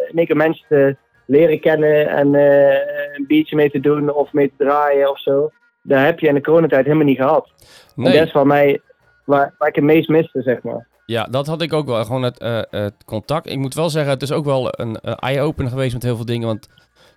in 0.10 0.18
één 0.18 0.26
keer 0.26 0.36
mensen 0.36 0.66
te 0.68 0.96
leren 1.26 1.60
kennen 1.60 2.08
en 2.10 2.34
een 2.34 3.26
biertje 3.28 3.56
mee 3.56 3.70
te 3.72 3.80
doen 3.80 4.14
of 4.14 4.34
mee 4.34 4.48
te 4.48 4.64
draaien 4.64 5.10
of 5.10 5.20
zo. 5.20 5.52
Daar 5.82 6.06
heb 6.06 6.20
je 6.20 6.28
in 6.28 6.34
de 6.34 6.42
coronatijd 6.42 6.86
helemaal 6.86 7.06
niet 7.06 7.18
gehad. 7.18 7.52
En 7.96 8.04
dat 8.04 8.14
Nee. 8.14 8.22
is 8.22 8.32
waar, 8.32 8.48
mij, 8.48 8.82
waar, 9.28 9.56
waar 9.58 9.68
ik 9.70 9.76
het 9.76 9.84
meest 9.84 10.10
miste, 10.10 10.42
zeg 10.42 10.62
maar. 10.64 10.88
Ja, 11.06 11.24
dat 11.24 11.48
had 11.48 11.62
ik 11.62 11.74
ook 11.74 11.86
wel. 11.86 12.06
Gewoon 12.06 12.24
het, 12.24 12.40
eh, 12.40 12.62
het 12.70 12.94
contact. 13.06 13.50
Ik 13.50 13.58
moet 13.58 13.74
wel 13.74 13.90
zeggen, 13.90 14.12
het 14.14 14.22
is 14.22 14.32
ook 14.32 14.46
wel 14.46 14.80
een 14.80 15.00
eh, 15.00 15.14
eye-opener 15.16 15.72
geweest 15.72 15.94
met 15.94 16.04
heel 16.04 16.16
veel 16.16 16.26
dingen. 16.26 16.48
Want 16.48 16.70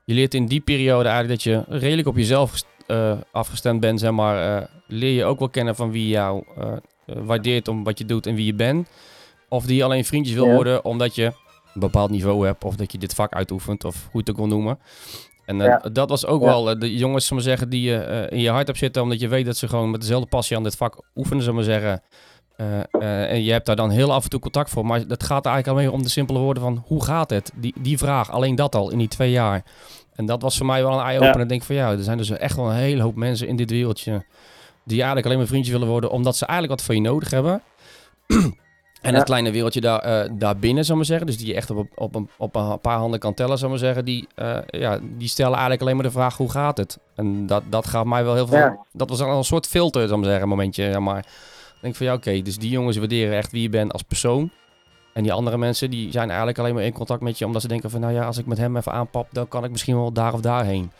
je 0.04 0.14
leert 0.14 0.34
in 0.34 0.46
die 0.46 0.60
periode 0.60 1.08
eigenlijk 1.08 1.42
dat 1.42 1.52
je 1.52 1.78
redelijk 1.78 2.08
op 2.08 2.16
jezelf 2.16 2.62
eh, 2.86 3.12
afgestemd 3.32 3.80
bent, 3.80 4.00
zeg 4.00 4.10
maar. 4.10 4.68
leer 4.86 5.12
je 5.14 5.24
ook 5.24 5.38
wel 5.38 5.48
kennen 5.48 5.74
van 5.76 5.90
wie 5.90 6.08
jou, 6.08 6.44
waardeert 7.06 7.68
om 7.68 7.84
wat 7.84 7.98
je 7.98 8.04
doet 8.04 8.26
en 8.26 8.34
wie 8.34 8.46
je 8.46 8.54
bent. 8.54 8.88
Of 9.48 9.64
die 9.66 9.84
alleen 9.84 10.04
vriendjes 10.04 10.34
wil 10.34 10.46
Ja. 10.46 10.54
worden 10.54 10.84
omdat 10.84 11.14
je 11.14 11.24
een 11.74 11.80
bepaald 11.80 12.10
niveau 12.10 12.46
hebt. 12.46 12.64
Of 12.64 12.76
dat 12.76 12.92
je 12.92 12.98
dit 12.98 13.14
vak 13.14 13.32
uitoefent. 13.32 13.84
Of 13.84 13.94
hoe 13.94 14.08
je 14.12 14.18
het 14.18 14.30
ook 14.30 14.36
wil 14.36 14.46
noemen. 14.46 14.78
En 15.50 15.60
eh, 15.60 15.66
Ja. 15.66 15.90
dat 15.92 16.08
was 16.08 16.26
ook 16.26 16.40
Ja. 16.40 16.46
wel 16.46 16.70
eh, 16.70 16.80
de 16.80 16.96
jongens, 16.96 17.26
zullen 17.26 17.42
zeggen, 17.42 17.68
die 17.68 17.82
je 17.82 17.96
eh, 17.96 18.36
in 18.36 18.42
je 18.42 18.50
hart 18.50 18.66
hebt 18.66 18.78
zitten. 18.78 19.02
Omdat 19.02 19.20
je 19.20 19.28
weet 19.28 19.46
dat 19.46 19.56
ze 19.56 19.68
gewoon 19.68 19.90
met 19.90 20.00
dezelfde 20.00 20.28
passie 20.28 20.56
aan 20.56 20.62
dit 20.62 20.76
vak 20.76 21.02
oefenen, 21.14 21.42
zullen 21.42 21.58
we 21.58 21.64
zeggen. 21.64 22.02
En 23.00 23.42
je 23.42 23.52
hebt 23.52 23.66
daar 23.66 23.76
dan 23.76 23.90
heel 23.90 24.12
af 24.12 24.24
en 24.24 24.30
toe 24.30 24.40
contact 24.40 24.70
voor. 24.70 24.86
Maar 24.86 25.06
dat 25.06 25.22
gaat 25.22 25.46
eigenlijk 25.46 25.78
alleen 25.78 25.92
om 25.94 26.02
de 26.02 26.08
simpele 26.08 26.38
woorden 26.38 26.62
van 26.62 26.82
hoe 26.86 27.04
gaat 27.04 27.30
het? 27.30 27.52
Die, 27.54 27.74
die 27.80 27.98
vraag, 27.98 28.30
alleen 28.30 28.54
dat 28.54 28.74
al 28.74 28.90
in 28.90 28.98
die 28.98 29.08
twee 29.08 29.30
jaar. 29.30 29.64
En 30.14 30.26
dat 30.26 30.42
was 30.42 30.56
voor 30.56 30.66
mij 30.66 30.82
wel 30.82 30.92
een 30.92 31.04
eye-opener. 31.04 31.36
Ja. 31.36 31.42
Ik 31.42 31.48
denk 31.48 31.62
van 31.62 31.74
ja, 31.74 31.90
er 31.90 32.02
zijn 32.02 32.16
dus 32.18 32.30
echt 32.30 32.56
wel 32.56 32.70
een 32.70 32.76
hele 32.76 33.02
hoop 33.02 33.14
mensen 33.16 33.48
in 33.48 33.56
dit 33.56 33.70
wereldje. 33.70 34.24
Die 34.84 34.96
eigenlijk 34.96 35.26
alleen 35.26 35.38
maar 35.38 35.46
vriendjes 35.46 35.72
willen 35.72 35.88
worden. 35.88 36.10
Omdat 36.10 36.36
ze 36.36 36.46
eigenlijk 36.46 36.78
wat 36.78 36.86
van 36.86 36.94
je 37.02 37.08
nodig 37.10 37.30
hebben. 37.30 37.62
En 39.00 39.10
Ja. 39.10 39.16
het 39.16 39.26
kleine 39.26 39.50
wereldje 39.50 39.80
daar, 39.80 39.98
eh 40.00 40.30
daarbinnen, 40.32 40.84
zou 40.84 40.90
ik 40.90 40.96
maar 40.96 41.18
zeggen. 41.18 41.26
Dus 41.26 41.36
die 41.38 41.46
je 41.46 41.54
echt 41.54 41.70
op, 41.70 41.76
een- 41.78 41.90
op, 41.94 42.14
een, 42.14 42.28
op 42.36 42.54
een 42.56 42.80
paar 42.80 42.98
handen 42.98 43.20
kan 43.20 43.34
tellen, 43.34 43.58
zou 43.58 43.72
ik 43.74 43.78
maar 43.80 43.86
zeggen. 43.86 44.04
Die, 44.04 44.28
eh, 44.34 44.56
ja, 44.66 44.98
die 45.16 45.28
stellen 45.28 45.52
eigenlijk 45.52 45.82
alleen 45.82 45.94
maar 45.96 46.04
de 46.04 46.10
vraag 46.10 46.36
hoe 46.36 46.50
gaat 46.50 46.76
het? 46.76 46.98
En 47.14 47.46
dat, 47.46 47.62
dat 47.68 47.86
gaat 47.86 48.06
mij 48.06 48.24
wel 48.24 48.34
heel 48.34 48.46
veel... 48.46 48.58
Ja. 48.58 48.78
Dat 48.92 49.08
was 49.08 49.20
al 49.20 49.36
een 49.38 49.44
soort 49.44 49.66
filter, 49.66 50.00
zou 50.00 50.12
ik 50.12 50.16
maar 50.16 50.24
zeggen, 50.28 50.42
een 50.42 50.48
momentje. 50.48 50.84
Ja, 50.84 51.00
maar 51.00 51.18
ik 51.18 51.80
denk 51.80 51.94
van 51.96 52.06
ja, 52.06 52.14
oké. 52.14 52.42
dus 52.42 52.58
die 52.58 52.70
jongens 52.70 52.96
waarderen 52.96 53.36
echt 53.36 53.50
wie 53.52 53.62
je 53.62 53.68
bent 53.68 53.92
als 53.92 54.02
persoon. 54.02 54.50
En 55.12 55.22
die 55.22 55.32
andere 55.32 55.58
mensen 55.58 55.90
die 55.90 56.12
zijn 56.12 56.28
eigenlijk 56.28 56.58
alleen 56.58 56.74
maar 56.74 56.82
in 56.82 56.92
contact 56.92 57.20
met 57.20 57.38
je 57.38 57.46
omdat 57.46 57.62
ze 57.62 57.68
denken 57.68 57.90
van 57.90 58.00
nou 58.00 58.12
ja, 58.12 58.24
als 58.24 58.38
ik 58.38 58.46
met 58.46 58.58
hem 58.58 58.76
even 58.76 58.92
aanpap, 58.92 59.28
dan 59.32 59.48
kan 59.48 59.64
ik 59.64 59.70
misschien 59.70 59.96
wel 59.96 60.12
daar 60.12 60.32
of 60.32 60.40
daarheen. 60.40 60.90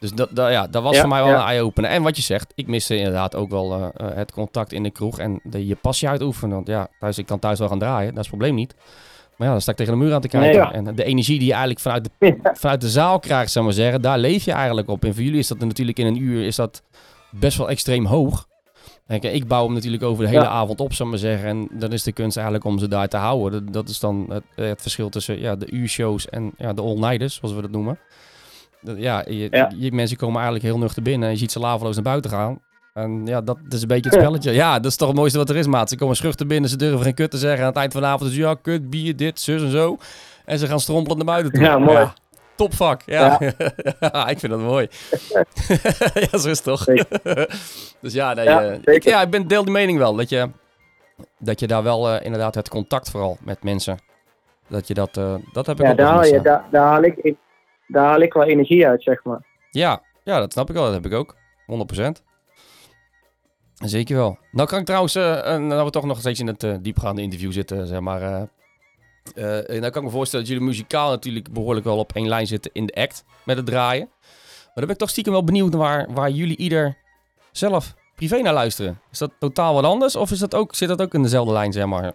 Dus 0.00 0.12
dat, 0.12 0.28
dat, 0.32 0.50
ja, 0.50 0.66
dat 0.66 0.82
was 0.82 0.94
Ja, 0.94 1.00
voor 1.00 1.08
mij 1.08 1.22
wel 1.22 1.32
ja. 1.32 1.40
een 1.40 1.46
eye-opener. 1.46 1.90
En 1.90 2.02
wat 2.02 2.16
je 2.16 2.22
zegt, 2.22 2.52
ik 2.54 2.66
miste 2.66 2.96
inderdaad 2.96 3.36
ook 3.36 3.50
wel 3.50 3.72
eh, 3.74 4.08
eh, 4.08 4.16
het 4.16 4.32
contact 4.32 4.72
in 4.72 4.82
de 4.82 4.90
kroeg 4.90 5.18
en 5.18 5.40
de, 5.42 5.66
je 5.66 5.76
passie 5.76 6.08
uitoefenen. 6.08 6.54
Want 6.54 6.66
ja, 6.66 6.88
thuis, 6.98 7.18
ik 7.18 7.26
kan 7.26 7.38
thuis 7.38 7.58
wel 7.58 7.68
gaan 7.68 7.78
draaien, 7.78 8.14
dat 8.14 8.24
is 8.24 8.30
het 8.30 8.36
probleem 8.36 8.54
niet. 8.54 8.74
Maar 9.36 9.46
ja, 9.46 9.54
dan 9.54 9.62
sta 9.62 9.70
ik 9.70 9.76
tegen 9.76 9.92
de 9.92 9.98
muur 10.04 10.14
aan 10.14 10.20
te 10.20 10.28
kijken. 10.28 10.48
Nee, 10.50 10.58
ja. 10.58 10.72
En 10.72 10.94
de 10.94 11.04
energie 11.04 11.38
die 11.38 11.46
je 11.46 11.52
eigenlijk 11.52 11.80
vanuit 11.80 12.04
de, 12.18 12.36
vanuit 12.54 12.80
de 12.80 12.88
zaal 12.88 13.18
krijgt, 13.18 13.52
zou 13.52 13.64
maar 13.64 13.74
zeggen, 13.74 14.02
daar 14.02 14.18
leef 14.18 14.44
je 14.44 14.52
eigenlijk 14.52 14.88
op. 14.88 15.04
En 15.04 15.14
voor 15.14 15.22
jullie 15.22 15.38
is 15.38 15.48
dat 15.48 15.58
natuurlijk 15.58 15.98
in 15.98 16.06
een 16.06 16.22
uur 16.22 16.46
is 16.46 16.56
dat 16.56 16.82
best 17.30 17.58
wel 17.58 17.68
extreem 17.70 18.06
hoog. 18.06 18.48
Kijk, 19.06 19.22
ik 19.24 19.46
bouw 19.46 19.64
hem 19.64 19.74
natuurlijk 19.74 20.02
over 20.02 20.24
de 20.24 20.30
hele 20.30 20.42
Ja. 20.42 20.48
avond 20.50 20.80
op, 20.80 20.92
zou 20.92 21.08
maar 21.08 21.18
zeggen. 21.18 21.48
En 21.48 21.68
dan 21.72 21.92
is 21.92 22.02
de 22.02 22.12
kunst 22.12 22.36
eigenlijk 22.36 22.66
om 22.66 22.78
ze 22.78 22.88
daar 22.88 23.08
te 23.08 23.16
houden. 23.16 23.64
Dat, 23.64 23.72
dat 23.72 23.88
is 23.88 24.00
dan 24.00 24.26
het, 24.28 24.42
het 24.54 24.82
verschil 24.82 25.08
tussen 25.08 25.40
ja, 25.40 25.56
de 25.56 25.72
uurshows 25.72 26.28
en 26.28 26.52
ja, 26.56 26.72
de 26.72 26.82
all-nighters, 26.82 27.34
zoals 27.34 27.54
we 27.54 27.60
dat 27.60 27.70
noemen. 27.70 27.98
Ja, 28.80 29.24
je, 29.28 29.48
Ja. 29.50 29.70
je 29.76 29.92
mensen 29.92 30.16
komen 30.16 30.34
eigenlijk 30.34 30.64
heel 30.64 30.78
nuchter 30.78 31.02
binnen. 31.02 31.28
En 31.28 31.34
je 31.34 31.40
ziet 31.40 31.52
ze 31.52 31.58
laveloos 31.58 31.94
naar 31.94 32.04
buiten 32.04 32.30
gaan. 32.30 32.58
En 32.94 33.26
ja, 33.26 33.40
dat 33.40 33.58
is 33.68 33.82
een 33.82 33.88
beetje 33.88 34.10
het 34.10 34.18
spelletje. 34.20 34.52
Ja, 34.52 34.76
dat 34.76 34.90
is 34.90 34.96
toch 34.96 35.08
het 35.08 35.16
mooiste 35.16 35.38
wat 35.38 35.48
er 35.50 35.56
is, 35.56 35.66
maat. 35.66 35.88
Ze 35.88 35.96
komen 35.96 36.16
schuchter 36.16 36.46
binnen, 36.46 36.70
ze 36.70 36.76
durven 36.76 37.02
geen 37.02 37.14
kut 37.14 37.30
te 37.30 37.38
zeggen. 37.38 37.60
Aan 37.60 37.66
het 37.68 37.76
eind 37.76 37.92
van 37.92 38.00
de 38.00 38.06
avond 38.06 38.30
is 38.30 38.36
ja, 38.36 38.54
kut, 38.62 38.90
bier, 38.90 39.16
dit, 39.16 39.40
zus 39.40 39.62
en 39.62 39.70
zo. 39.70 39.96
En 40.44 40.58
ze 40.58 40.66
gaan 40.66 40.80
strompelend 40.80 41.24
naar 41.24 41.34
buiten 41.34 41.52
toe. 41.52 41.62
Ja, 41.62 41.78
mooi. 41.78 42.12
topvak, 42.56 43.02
ja. 43.06 43.38
Ja. 44.00 44.28
ik 44.32 44.38
vind 44.38 44.52
dat 44.52 44.60
mooi. 44.60 44.88
ja, 46.30 46.38
zo 46.38 46.48
is 46.48 46.56
het 46.58 46.62
toch? 46.62 46.84
dus 48.02 48.12
ja, 48.12 48.34
nee, 48.34 48.44
Ja, 48.44 48.62
eh, 48.62 48.94
ik, 48.94 49.04
ja, 49.04 49.22
ik 49.22 49.30
ben 49.30 49.46
deel 49.46 49.64
die 49.64 49.72
mening 49.72 49.98
wel. 49.98 50.14
Dat 50.16 50.28
je, 50.28 50.50
dat 51.38 51.60
je 51.60 51.66
daar 51.66 51.82
wel 51.82 52.10
eh, 52.10 52.24
inderdaad 52.24 52.54
het 52.54 52.68
contact 52.68 53.10
vooral 53.10 53.36
met 53.40 53.62
mensen. 53.62 53.98
Dat 54.68 54.88
je 54.88 54.94
dat, 54.94 55.16
eh, 55.16 55.34
dat 55.52 55.66
heb 55.66 55.80
ik 55.80 55.86
Ja, 55.98 56.16
ook 56.16 56.24
ja. 56.24 56.38
daar, 56.38 56.64
daar, 56.70 56.86
haal 56.86 57.02
ik, 57.02 57.34
daar 57.92 58.06
haal 58.06 58.20
ik 58.20 58.32
wel 58.32 58.44
energie 58.44 58.86
uit, 58.86 59.02
zeg 59.02 59.24
maar. 59.24 59.46
Ja, 59.70 60.02
ja, 60.24 60.38
dat 60.38 60.52
snap 60.52 60.68
ik 60.68 60.74
wel. 60.74 60.84
Dat 60.84 60.94
heb 60.94 61.06
ik 61.06 61.12
ook. 61.12 61.36
100%. 61.66 62.22
Zeker 63.74 64.16
wel. 64.16 64.38
Nou 64.52 64.68
kan 64.68 64.78
ik 64.78 64.84
trouwens, 64.84 65.14
eh, 65.14 65.54
eh, 65.54 65.60
nou 65.62 65.84
we 65.84 65.90
toch 65.90 66.04
nog 66.04 66.18
steeds 66.18 66.40
in 66.40 66.46
het 66.46 66.62
eh, 66.62 66.74
diepgaande 66.80 67.22
interview 67.22 67.52
zitten, 67.52 67.86
zeg 67.86 68.00
maar. 68.00 68.22
eh, 68.22 69.44
nou 69.44 69.80
kan 69.80 70.02
ik 70.02 70.02
me 70.02 70.10
voorstellen 70.10 70.44
dat 70.46 70.54
jullie 70.54 70.68
muzikaal 70.68 71.10
natuurlijk 71.10 71.52
behoorlijk 71.52 71.86
wel 71.86 71.98
op 71.98 72.12
één 72.14 72.28
lijn 72.28 72.46
zitten 72.46 72.70
in 72.74 72.86
de 72.86 72.94
act 72.94 73.24
met 73.44 73.56
het 73.56 73.66
draaien. 73.66 74.08
Maar 74.20 74.72
dan 74.74 74.84
ben 74.84 74.90
ik 74.94 74.98
toch 74.98 75.10
stiekem 75.10 75.32
wel 75.32 75.44
benieuwd 75.44 75.74
waar, 75.74 76.06
waar 76.12 76.30
jullie 76.30 76.56
ieder 76.56 76.96
zelf 77.52 77.94
privé 78.14 78.40
naar 78.40 78.52
luisteren. 78.52 79.00
Is 79.10 79.18
dat 79.18 79.30
totaal 79.38 79.74
wat 79.74 79.84
anders 79.84 80.16
of 80.16 80.30
is 80.30 80.38
dat 80.38 80.54
ook, 80.54 80.74
zit 80.74 80.88
dat 80.88 81.02
ook 81.02 81.14
in 81.14 81.22
dezelfde 81.22 81.52
lijn, 81.52 81.72
zeg 81.72 81.86
maar? 81.86 82.12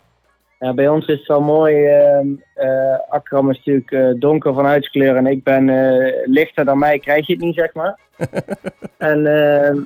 Ja, 0.60 0.74
bij 0.74 0.88
ons 0.88 1.06
is 1.08 1.18
het 1.20 1.28
wel 1.28 1.42
mooi. 1.42 1.86
ehm 1.86 2.28
eh, 2.54 3.00
Akram 3.10 3.50
is 3.50 3.58
natuurlijk 3.58 3.92
eh, 3.92 4.10
donker 4.20 4.54
van 4.54 4.66
huidskleur 4.66 5.16
en 5.16 5.28
ik 5.28 5.44
ben 5.44 5.70
eh, 5.70 6.14
lichter 6.26 6.66
dan 6.66 6.78
mij, 6.80 7.00
krijg 7.00 7.28
je 7.28 7.34
het 7.34 7.42
niet, 7.42 7.56
zeg 7.56 7.74
maar. 7.74 8.00
en 8.98 9.26
ehm, 9.28 9.78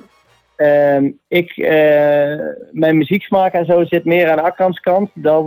ehm, 0.56 1.10
ik, 1.28 1.50
eh, 1.56 2.38
mijn 2.70 2.96
muzieksmaak 2.96 3.52
en 3.52 3.64
zo 3.64 3.84
zit 3.84 4.04
meer 4.04 4.30
aan 4.30 4.42
Akram's 4.42 4.80
kant 4.80 5.10
dan 5.14 5.46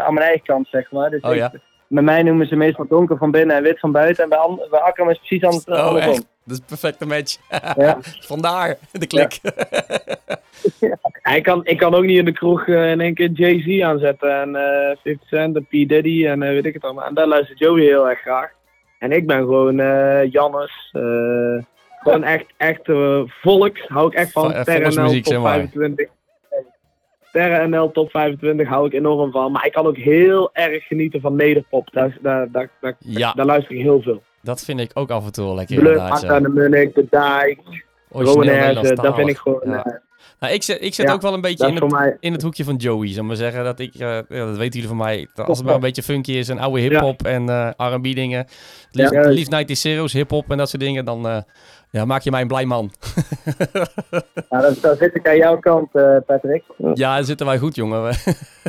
aan 0.00 0.14
mijn 0.14 0.26
eigen 0.26 0.44
kant, 0.46 0.68
zeg 0.68 0.90
maar. 0.92 1.10
Dus 1.10 1.20
Oh 1.22 1.30
ik- 1.30 1.36
ja? 1.38 1.52
Bij 1.92 2.02
mij 2.02 2.22
noemen 2.22 2.46
ze 2.46 2.56
meestal 2.56 2.86
donker 2.88 3.16
van 3.16 3.30
binnen 3.30 3.56
en 3.56 3.62
wit 3.62 3.78
van 3.80 3.92
buiten. 3.92 4.22
En 4.24 4.28
bij, 4.70 4.80
Akram 4.80 5.10
is 5.10 5.18
het 5.18 5.26
precies 5.26 5.44
anders, 5.44 5.64
Oh 5.64 5.86
andersom. 5.86 6.12
echt? 6.12 6.26
Dat 6.50 6.58
is 6.58 6.64
perfecte 6.66 7.06
match. 7.06 7.36
Ja. 7.76 7.98
Vandaar 8.32 8.76
de 8.92 9.06
klik. 9.06 9.40
Ja, 10.80 11.34
ik, 11.34 11.42
kan, 11.42 11.60
ik 11.66 11.78
kan 11.78 11.94
ook 11.94 12.04
niet 12.04 12.18
in 12.18 12.24
de 12.24 12.32
kroeg 12.32 12.66
eh, 12.66 12.90
in 12.90 13.00
één 13.00 13.14
keer 13.14 13.30
Jay-Z 13.30 13.82
aanzetten 13.82 14.40
en 14.40 14.56
eh 14.56 14.96
50 15.02 15.28
Cent 15.28 15.56
en 15.56 15.64
P. 15.64 15.70
Diddy 15.70 16.26
en 16.26 16.42
eh, 16.42 16.48
weet 16.48 16.66
ik 16.66 16.74
het 16.74 16.82
allemaal. 16.84 17.06
En 17.06 17.14
daar 17.14 17.26
luistert 17.26 17.58
Joey 17.58 17.82
heel 17.82 18.08
erg 18.08 18.20
graag. 18.20 18.50
En 18.98 19.12
ik 19.12 19.26
ben 19.26 19.38
gewoon 19.38 19.80
eh 19.80 20.30
Jannes. 20.32 20.88
eh, 20.92 21.62
gewoon 22.00 22.24
echt, 22.24 22.46
echt 22.56 22.88
eh, 22.88 23.22
volk. 23.26 23.78
Hou 23.78 24.06
ik 24.06 24.14
echt 24.14 24.32
van. 24.32 24.50
Va- 24.50 24.56
eh, 24.56 24.64
Terra 24.64 24.78
NL 24.88 24.92
volksmuziek, 24.92 25.24
top 25.24 25.32
zeg 25.32 25.42
maar. 25.42 25.54
25. 25.54 26.08
Terra 27.32 27.66
NL 27.66 27.90
top 27.90 28.10
25 28.10 28.68
hou 28.68 28.86
ik 28.86 28.92
enorm 28.92 29.30
van. 29.30 29.52
Maar 29.52 29.66
ik 29.66 29.72
kan 29.72 29.86
ook 29.86 29.96
heel 29.96 30.50
erg 30.52 30.86
genieten 30.86 31.20
van 31.20 31.36
nederpop. 31.36 31.88
Daar, 31.92 32.16
daar, 32.20 32.50
daar, 32.50 32.70
daar, 32.80 32.94
Ja, 32.98 33.32
daar 33.32 33.46
luister 33.46 33.74
ik 33.76 33.82
heel 33.82 34.02
veel. 34.02 34.22
Dat 34.42 34.60
vind 34.60 34.80
ik 34.80 34.90
ook 34.94 35.10
af 35.10 35.24
en 35.24 35.32
toe 35.32 35.44
wel 35.44 35.54
lekker 35.54 35.76
Bluff, 35.78 35.96
inderdaad. 35.96 36.22
En 36.22 36.42
de 36.42 36.48
Munnik, 36.48 36.94
De 36.94 37.06
Dijk, 37.10 37.58
Rowanese. 38.08 38.94
Dat 38.94 39.14
vind 39.14 39.28
ik 39.28 39.36
gewoon... 39.36 39.60
Ja. 39.64 39.84
eh, 39.84 39.92
Nou, 40.40 40.52
ik 40.52 40.62
zit, 40.62 40.82
ik 40.82 40.94
zit 40.94 41.06
Ja, 41.06 41.12
ook 41.12 41.22
wel 41.22 41.34
een 41.34 41.40
beetje 41.40 41.66
in 41.68 41.74
het, 41.74 41.90
mij... 41.90 42.16
in 42.20 42.32
het 42.32 42.42
hoekje 42.42 42.64
van 42.64 42.76
Joey. 42.76 43.08
Zal 43.08 43.22
ik 43.22 43.28
maar 43.28 43.36
zeggen 43.36 43.64
dat 43.64 43.78
ik, 43.78 43.94
eh, 43.94 44.00
ja, 44.00 44.22
dat 44.28 44.56
weten 44.56 44.72
jullie 44.80 44.88
van 44.88 44.96
mij. 44.96 45.28
Als 45.34 45.56
het 45.58 45.66
maar 45.66 45.74
een 45.74 45.80
beetje 45.80 46.02
funky 46.02 46.32
is 46.32 46.48
en 46.48 46.58
oude 46.58 46.80
hip-hop 46.80 47.22
en 47.22 47.48
eh 47.48 47.70
R&B 47.76 48.02
dingen. 48.02 48.46
Liefst, 48.90 49.12
Ja. 49.12 49.28
liefst 49.28 49.50
90 49.50 49.76
zeros, 49.76 50.12
hip-hop 50.12 50.50
en 50.50 50.56
dat 50.58 50.68
soort 50.68 50.82
dingen. 50.82 51.04
Dan 51.04 51.44
ja, 51.90 52.04
maak 52.04 52.22
je 52.22 52.30
mij 52.30 52.40
een 52.40 52.48
blij 52.48 52.64
man. 52.66 52.90
Nou, 54.48 54.62
dan, 54.62 54.74
dan 54.80 54.96
zit 54.96 55.14
ik 55.14 55.28
aan 55.28 55.36
jouw 55.36 55.58
kant, 55.58 55.90
Patrick. 56.26 56.64
ja, 56.94 57.16
dan 57.16 57.24
zitten 57.24 57.46
wij 57.46 57.58
goed, 57.58 57.74
jongen. 57.74 58.02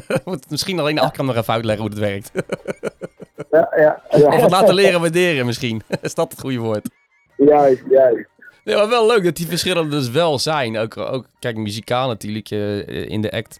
We 0.07 0.21
moeten 0.23 0.47
misschien 0.49 0.79
alleen 0.79 0.95
de 0.95 1.11
kan 1.11 1.25
nog 1.25 1.35
even 1.35 1.53
uitleggen 1.53 1.81
hoe 1.83 1.91
het 1.91 1.99
werkt. 1.99 2.31
Ja, 3.51 3.69
ja, 3.75 4.01
ja. 4.09 4.27
of 4.27 4.41
het 4.41 4.51
laten 4.51 4.73
leren 4.73 5.01
waarderen 5.01 5.45
misschien. 5.45 5.81
is 6.01 6.15
dat 6.15 6.31
het 6.31 6.39
goede 6.39 6.57
woord? 6.57 6.89
Juist, 7.37 7.83
juist. 7.89 8.29
Nee, 8.63 8.75
maar 8.75 8.89
wel 8.89 9.07
leuk 9.07 9.23
dat 9.23 9.35
die 9.35 9.47
verschillen 9.47 9.83
er 9.83 9.89
dus 9.89 10.09
wel 10.11 10.39
zijn. 10.39 10.77
Ook, 10.77 10.97
ook 10.97 11.25
kijk, 11.39 11.55
muzikaal 11.57 12.07
natuurlijk 12.07 12.49
eh, 12.51 13.09
in 13.09 13.21
de 13.21 13.31
act. 13.31 13.59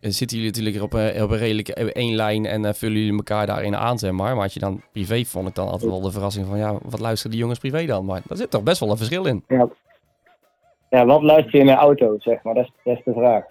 eh, 0.00 0.10
zitten 0.10 0.36
jullie 0.36 0.52
natuurlijk 0.52 0.84
op 0.84 0.92
een, 0.92 1.22
op 1.22 1.30
een 1.30 1.62
eh, 1.64 1.86
één 1.86 2.14
lijn 2.14 2.46
en 2.46 2.64
eh, 2.64 2.72
vullen 2.72 2.98
jullie 2.98 3.16
elkaar 3.16 3.46
daarin 3.46 3.76
aan, 3.76 3.98
zeg 3.98 4.10
maar. 4.10 4.34
Maar 4.34 4.42
als 4.42 4.54
je 4.54 4.60
dan 4.60 4.82
privé 4.92 5.24
vond 5.24 5.48
ik 5.48 5.54
dan 5.54 5.68
altijd 5.68 5.90
wel 5.90 6.00
de 6.00 6.10
verrassing 6.10 6.46
van, 6.46 6.58
ja, 6.58 6.78
wat 6.82 7.00
luisteren 7.00 7.30
die 7.30 7.40
jongens 7.40 7.58
privé 7.58 7.86
dan? 7.86 8.04
Maar 8.04 8.22
daar 8.26 8.38
zit 8.38 8.50
toch 8.50 8.62
best 8.62 8.80
wel 8.80 8.90
een 8.90 8.96
verschil 8.96 9.24
in. 9.24 9.44
Ja, 10.90 11.06
wat 11.06 11.22
luister 11.22 11.52
je 11.54 11.58
in 11.58 11.66
de 11.66 11.72
auto, 11.72 12.16
zeg 12.18 12.42
maar? 12.42 12.54
Dat 12.54 12.64
is, 12.64 12.70
dat 12.84 12.96
is 12.98 13.04
de 13.04 13.12
vraag. 13.12 13.44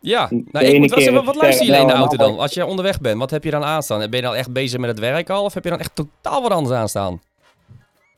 Ja, 0.00 0.28
nou, 0.30 0.66
ik 0.66 0.78
moet 0.78 0.90
wel 0.90 1.00
zeggen, 1.00 1.24
wat 1.24 1.36
luister 1.36 1.66
je 1.66 1.76
in 1.76 1.86
de 1.86 1.92
auto 1.92 2.16
dan? 2.16 2.38
Als 2.38 2.54
je 2.54 2.66
onderweg 2.66 3.00
bent, 3.00 3.18
wat 3.18 3.30
heb 3.30 3.44
je 3.44 3.50
dan 3.50 3.64
aanstaan? 3.64 3.98
Ben 3.98 4.20
je 4.20 4.22
dan 4.26 4.34
echt 4.34 4.52
bezig 4.52 4.80
met 4.80 4.90
het 4.90 4.98
werk 4.98 5.30
al? 5.30 5.44
Of 5.44 5.54
heb 5.54 5.64
je 5.64 5.70
dan 5.70 5.78
echt 5.78 5.94
totaal 5.94 6.42
wat 6.42 6.50
anders 6.50 6.76
aanstaan? 6.76 7.20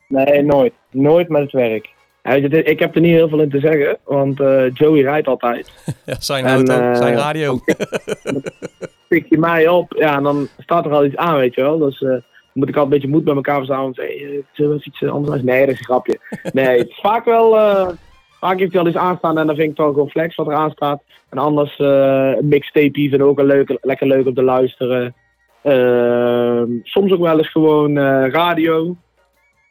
Nee, 0.08 0.42
nooit. 0.42 0.72
Nooit 0.90 1.28
met 1.28 1.42
het 1.42 1.52
werk. 1.52 1.90
Ik 2.66 2.78
heb 2.78 2.94
er 2.94 3.00
niet 3.00 3.14
heel 3.14 3.28
veel 3.28 3.40
in 3.40 3.50
te 3.50 3.60
zeggen, 3.60 3.98
want 4.04 4.40
eh, 4.40 4.64
Joey 4.74 5.00
rijdt 5.00 5.26
altijd. 5.26 5.70
Ja, 6.04 6.16
zijn 6.18 6.44
En, 6.44 6.54
auto, 6.54 6.72
eh, 6.72 6.94
zijn 6.94 7.16
radio. 7.16 7.58
Pik 9.08 9.26
je 9.28 9.38
mij 9.38 9.68
op, 9.68 9.94
ja, 9.96 10.16
en 10.16 10.22
dan 10.22 10.48
staat 10.58 10.84
er 10.84 10.92
al 10.92 11.04
iets 11.04 11.16
aan, 11.16 11.36
weet 11.36 11.54
je 11.54 11.60
wel. 11.60 11.78
Dus 11.78 12.02
eh, 12.02 12.08
dan 12.08 12.22
moet 12.52 12.68
ik 12.68 12.76
al 12.76 12.82
een 12.82 12.88
beetje 12.88 13.08
moed 13.08 13.24
bij 13.24 13.34
elkaar 13.34 13.56
verzamelen 13.56 13.94
hey, 13.94 14.44
zullen 14.52 14.76
we 14.76 14.84
iets 14.84 15.04
anders? 15.04 15.42
Nee, 15.42 15.66
dat 15.66 15.74
is 15.74 15.78
een 15.78 15.84
grapje. 15.84 16.18
Nee, 16.52 16.78
het 16.78 16.88
is 16.88 16.98
vaak 17.02 17.24
wel, 17.24 17.50
vaak 18.46 18.58
heeft 18.58 18.72
hij 18.72 18.80
al 18.80 18.86
iets 18.88 18.96
aanstaan 18.96 19.38
en 19.38 19.46
dan 19.46 19.56
vind 19.56 19.70
ik 19.70 19.76
het 19.76 19.78
wel 19.86 19.92
gewoon 19.92 20.10
flex 20.10 20.34
wat 20.36 20.46
er 20.46 20.54
aan 20.54 20.70
staat. 20.70 21.02
En 21.30 21.38
anders 21.38 21.76
eh, 21.76 22.32
een 22.38 22.48
mixtape 22.48 22.90
vind 22.92 23.14
ik 23.14 23.22
ook 23.22 23.38
een 23.38 23.46
leuk, 23.46 23.78
lekker 23.80 24.06
leuk 24.06 24.26
om 24.26 24.34
te 24.34 24.42
luisteren. 24.42 25.14
Ehm, 25.62 26.68
soms 26.82 27.12
ook 27.12 27.20
wel 27.20 27.38
eens 27.38 27.50
gewoon 27.50 27.96
eh, 27.98 28.30
radio. 28.30 28.96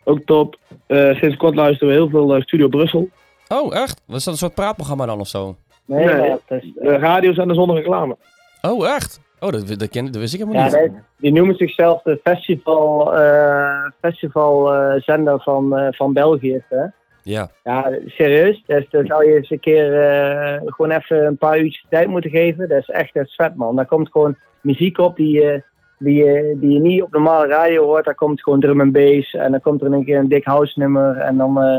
Ook 0.04 0.20
top. 0.26 0.58
Eh, 0.88 1.16
sinds 1.16 1.38
kort 1.38 1.56
luisteren 1.56 1.88
we 1.88 2.00
heel 2.00 2.10
veel 2.10 2.36
eh, 2.36 2.42
Studio 2.42 2.68
Brussel. 2.68 3.10
Oh, 3.48 3.76
echt? 3.76 4.02
Was 4.08 4.24
dat 4.24 4.34
een 4.34 4.40
soort 4.40 4.56
praatprogramma 4.56 5.06
dan 5.06 5.20
of 5.20 5.28
zo? 5.28 5.56
Nee, 5.86 6.06
Nee. 6.06 6.30
dat 6.30 6.62
is, 6.62 6.72
De 6.76 6.98
radio's 6.98 7.38
en 7.38 7.56
zonder 7.56 7.76
reclame. 7.76 8.16
Oh, 8.62 8.88
echt? 8.88 9.20
Oh, 9.40 9.50
dat, 9.52 9.68
dat, 9.80 9.90
ken, 9.90 10.06
dat 10.06 10.16
wist 10.16 10.34
ik 10.34 10.40
helemaal 10.40 10.62
ja, 10.62 10.66
niet. 10.82 10.92
nee, 10.92 11.02
die 11.18 11.32
noemen 11.32 11.56
zichzelf 11.56 12.02
de 12.02 12.20
festival, 12.24 13.16
eh, 13.16 13.90
festival 14.02 14.74
eh, 14.74 15.02
zender 15.02 15.42
van, 15.42 15.78
eh, 15.78 15.88
van 15.92 16.14
België. 16.14 16.64
Hè? 16.70 16.86
Ja, 17.24 17.50
Ja, 17.64 17.92
serieus. 18.06 18.64
Dus 18.66 18.86
dan 18.90 19.06
zou 19.06 19.26
je 19.26 19.36
eens 19.36 19.50
een 19.50 19.60
keer 19.60 20.02
eh, 20.02 20.62
gewoon 20.66 20.92
even 20.92 21.26
een 21.26 21.38
paar 21.38 21.60
uurtjes 21.60 21.86
tijd 21.90 22.08
moeten 22.08 22.30
geven. 22.30 22.70
Dat 22.70 22.80
is 22.80 22.90
echt 22.90 23.16
is 23.16 23.36
vet, 23.36 23.56
man. 23.56 23.76
Daar 23.76 23.86
komt 23.86 24.10
gewoon 24.12 24.36
muziek 24.62 24.98
op 24.98 25.16
die, 25.16 25.42
je 25.42 25.64
die, 25.98 26.24
je 26.24 26.58
die 26.60 26.74
je 26.74 26.80
niet 26.80 27.02
op 27.02 27.12
normale 27.12 27.48
radio 27.48 27.84
hoort. 27.84 28.06
Daar 28.06 28.16
komt 28.16 28.42
gewoon 28.42 28.60
drum 28.60 28.82
en 28.82 28.92
bass. 28.92 29.34
En 29.34 29.52
dan 29.52 29.62
komt 29.62 29.82
er 29.82 29.94
een 29.94 30.06
keer 30.06 30.18
een 30.20 30.30
dik 30.30 30.46
house 30.46 30.80
nummer. 30.80 31.18
En 31.18 31.38
dan 31.38 31.62
eh, 31.62 31.78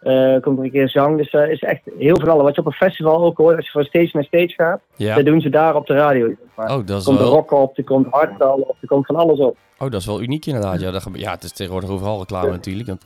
eh, 0.00 0.42
komt 0.42 0.58
er 0.58 0.64
een 0.64 0.70
keer 0.70 0.88
zang. 0.88 1.16
Dus 1.16 1.30
dat 1.30 1.48
is 1.48 1.60
echt 1.60 1.82
heel 1.98 2.20
veel. 2.20 2.42
Wat 2.42 2.54
je 2.54 2.60
op 2.60 2.66
een 2.66 2.72
festival 2.72 3.24
ook 3.24 3.36
hoort. 3.36 3.56
Als 3.56 3.64
je 3.64 3.72
van 3.72 3.84
stage 3.84 4.10
naar 4.12 4.24
stage 4.24 4.52
gaat. 4.56 4.80
ja. 4.96 5.14
Dat 5.14 5.24
doen 5.24 5.40
ze 5.40 5.48
daar 5.48 5.74
op 5.74 5.86
de 5.86 5.94
radio. 5.94 6.34
maar. 6.54 6.70
Oh, 6.70 6.76
dat 6.76 6.88
Er 6.88 6.96
is 6.96 7.04
komt 7.04 7.18
wel... 7.18 7.28
rock 7.28 7.50
op, 7.50 7.78
er 7.78 7.84
komt 7.84 8.06
hardstyle 8.10 8.66
op, 8.68 8.76
er 8.80 8.88
komt 8.88 9.06
van 9.06 9.16
alles 9.16 9.38
op. 9.38 9.56
Oh, 9.78 9.90
dat 9.90 10.00
is 10.00 10.06
wel 10.06 10.22
uniek 10.22 10.46
inderdaad. 10.46 10.80
Ja, 10.80 10.90
dat 10.90 11.08
ja 11.12 11.30
het 11.30 11.42
is 11.42 11.52
tegenwoordig 11.52 11.90
overal 11.90 12.18
reclame 12.18 12.50
natuurlijk. 12.50 12.88
Want 12.88 13.04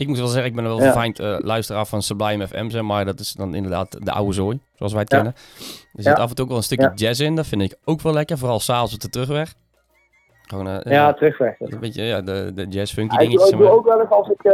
ik 0.00 0.08
moet 0.08 0.18
wel 0.18 0.26
zeggen, 0.26 0.50
ik 0.50 0.54
ben 0.54 0.64
wel 0.64 0.76
een 0.76 0.84
Ja. 0.84 0.90
verfijnd 0.92 1.18
eh, 1.18 1.36
luisteraar 1.38 1.86
van 1.86 2.02
Sublime 2.02 2.46
FM, 2.48 2.68
zeg 2.70 2.82
maar. 2.82 3.04
Dat 3.04 3.20
is 3.20 3.32
dan 3.32 3.54
inderdaad 3.54 4.04
de 4.04 4.12
oude 4.12 4.32
zooi, 4.32 4.58
zoals 4.74 4.92
wij 4.92 5.00
het 5.00 5.10
Ja. 5.10 5.16
kennen. 5.16 5.34
Er 5.94 6.02
zit 6.02 6.18
af 6.18 6.28
en 6.28 6.34
toe 6.34 6.44
ook 6.44 6.48
wel 6.50 6.58
een 6.58 6.64
stukje 6.64 6.84
Ja. 6.86 6.92
jazz 6.94 7.20
in. 7.20 7.36
Dat 7.36 7.46
vind 7.46 7.62
ik 7.62 7.74
ook 7.84 8.00
wel 8.00 8.12
lekker. 8.12 8.38
Vooral 8.38 8.60
s'avonds 8.60 8.94
op 8.94 9.00
de 9.00 9.08
terugweg. 9.08 9.54
Gewoon 10.42 10.68
eh, 10.68 10.92
Ja, 10.92 11.08
eh, 11.08 11.14
terugweg. 11.14 11.54
een 11.60 11.80
beetje 11.80 12.02
ja, 12.02 12.20
de, 12.20 12.52
de 12.54 12.66
jazz 12.68 12.92
funky 12.92 13.16
dingetjes. 13.16 13.50
ik 13.50 13.56
doe 13.56 13.64
maar. 13.66 13.72
ook 13.76 13.84
wel 13.86 14.00
eens 14.00 14.10
als 14.10 14.28
ik, 14.28 14.52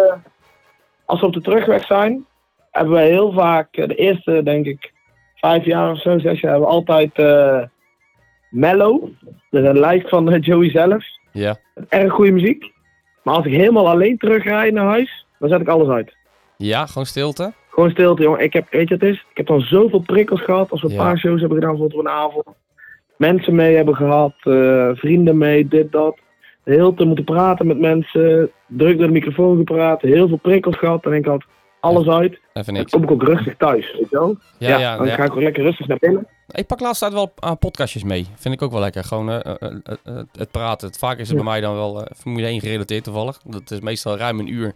als 1.04 1.20
we 1.20 1.26
op 1.26 1.32
de 1.32 1.40
terugweg 1.40 1.86
zijn, 1.86 2.26
hebben 2.70 2.94
we 2.94 3.00
heel 3.00 3.32
vaak, 3.32 3.72
de 3.72 3.94
eerste 3.94 4.40
denk 4.44 4.66
ik 4.66 4.92
vijf 5.34 5.64
jaar 5.64 5.90
of 5.90 6.00
zo, 6.00 6.18
zes 6.18 6.40
jaar, 6.40 6.50
hebben 6.50 6.68
we 6.68 6.74
altijd 6.74 7.10
eh 7.14 7.62
Mellow. 8.50 9.08
Dat 9.50 9.62
is 9.62 9.68
een 9.68 9.78
lijst 9.78 10.08
van 10.08 10.38
Joey 10.40 10.70
zelf. 10.70 11.04
Ja. 11.32 11.56
Erg 11.88 12.12
goede 12.12 12.30
muziek. 12.32 12.72
Maar 13.22 13.34
als 13.34 13.44
ik 13.46 13.52
helemaal 13.52 13.88
alleen 13.88 14.18
terugrijd 14.18 14.72
naar 14.72 14.86
huis, 14.86 15.25
dan 15.38 15.48
zet 15.48 15.60
ik 15.60 15.68
alles 15.68 15.88
uit. 15.88 16.16
ja, 16.56 16.86
gewoon 16.86 17.06
stilte. 17.06 17.52
Gewoon 17.70 17.90
stilte, 17.90 18.22
jongen. 18.22 18.40
Ik 18.40 18.52
heb, 18.52 18.66
weet 18.70 18.88
je 18.88 18.94
wat 18.96 19.00
het 19.06 19.14
is? 19.14 19.24
Ik 19.30 19.36
heb 19.36 19.46
dan 19.46 19.60
zoveel 19.60 19.98
prikkels 20.00 20.40
gehad 20.42 20.70
als 20.70 20.80
we 20.82 20.88
een 20.88 20.94
Ja. 20.94 21.02
paar 21.02 21.18
shows 21.18 21.40
hebben 21.40 21.58
gedaan, 21.58 21.80
op 21.80 21.94
een 21.94 22.08
avond. 22.08 22.44
Mensen 23.16 23.54
mee 23.54 23.76
hebben 23.76 23.96
gehad, 23.96 24.34
eh, 24.40 24.88
vrienden 24.94 25.38
mee, 25.38 25.68
dit, 25.68 25.92
dat. 25.92 26.18
Hele 26.64 26.94
tijd 26.94 27.06
moeten 27.08 27.24
praten 27.24 27.66
met 27.66 27.78
mensen, 27.78 28.50
druk 28.66 28.98
door 28.98 29.06
de 29.06 29.12
microfoon 29.12 29.56
gepraat, 29.56 30.00
heel 30.02 30.28
veel 30.28 30.36
prikkels 30.36 30.76
gehad. 30.76 31.02
Dan 31.02 31.12
denk 31.12 31.24
ik 31.24 31.30
altijd, 31.30 31.50
alles 31.80 32.06
uit. 32.08 32.32
Even 32.32 32.64
Dan 32.64 32.74
niks. 32.74 32.92
kom 32.92 33.02
ik 33.02 33.10
ook 33.10 33.22
rustig 33.22 33.56
thuis, 33.56 33.92
weet 33.92 34.10
je 34.10 34.16
wel? 34.18 34.36
Ja, 34.58 34.78
ja, 34.78 34.96
dan 34.96 35.06
ja. 35.06 35.14
ga 35.14 35.24
ik 35.24 35.32
ook 35.32 35.40
lekker 35.42 35.62
rustig 35.62 35.86
naar 35.86 35.98
binnen. 36.00 36.26
Ik 36.50 36.66
pak 36.66 36.80
laatst 36.80 37.00
tijd 37.00 37.12
wel 37.12 37.32
uh, 37.44 37.50
podcastjes 37.58 38.02
mee. 38.04 38.26
Vind 38.36 38.54
ik 38.54 38.62
ook 38.62 38.70
wel 38.72 38.80
lekker. 38.80 39.04
Gewoon 39.04 39.30
eh, 39.30 39.36
eh, 39.44 39.52
eh, 39.62 39.96
eh, 40.04 40.16
het 40.32 40.50
praten. 40.50 40.94
Vaak 40.94 41.18
is 41.18 41.26
het 41.28 41.36
bij 41.36 41.44
mij 41.46 41.60
dan 41.60 41.74
wel 41.74 42.00
eh, 42.04 42.10
Formule 42.16 42.46
1 42.46 42.60
gerelateerd 42.60 43.04
toevallig. 43.04 43.38
Dat 43.44 43.70
is 43.70 43.80
meestal 43.80 44.16
ruim 44.16 44.38
een 44.40 44.52
uur. 44.52 44.72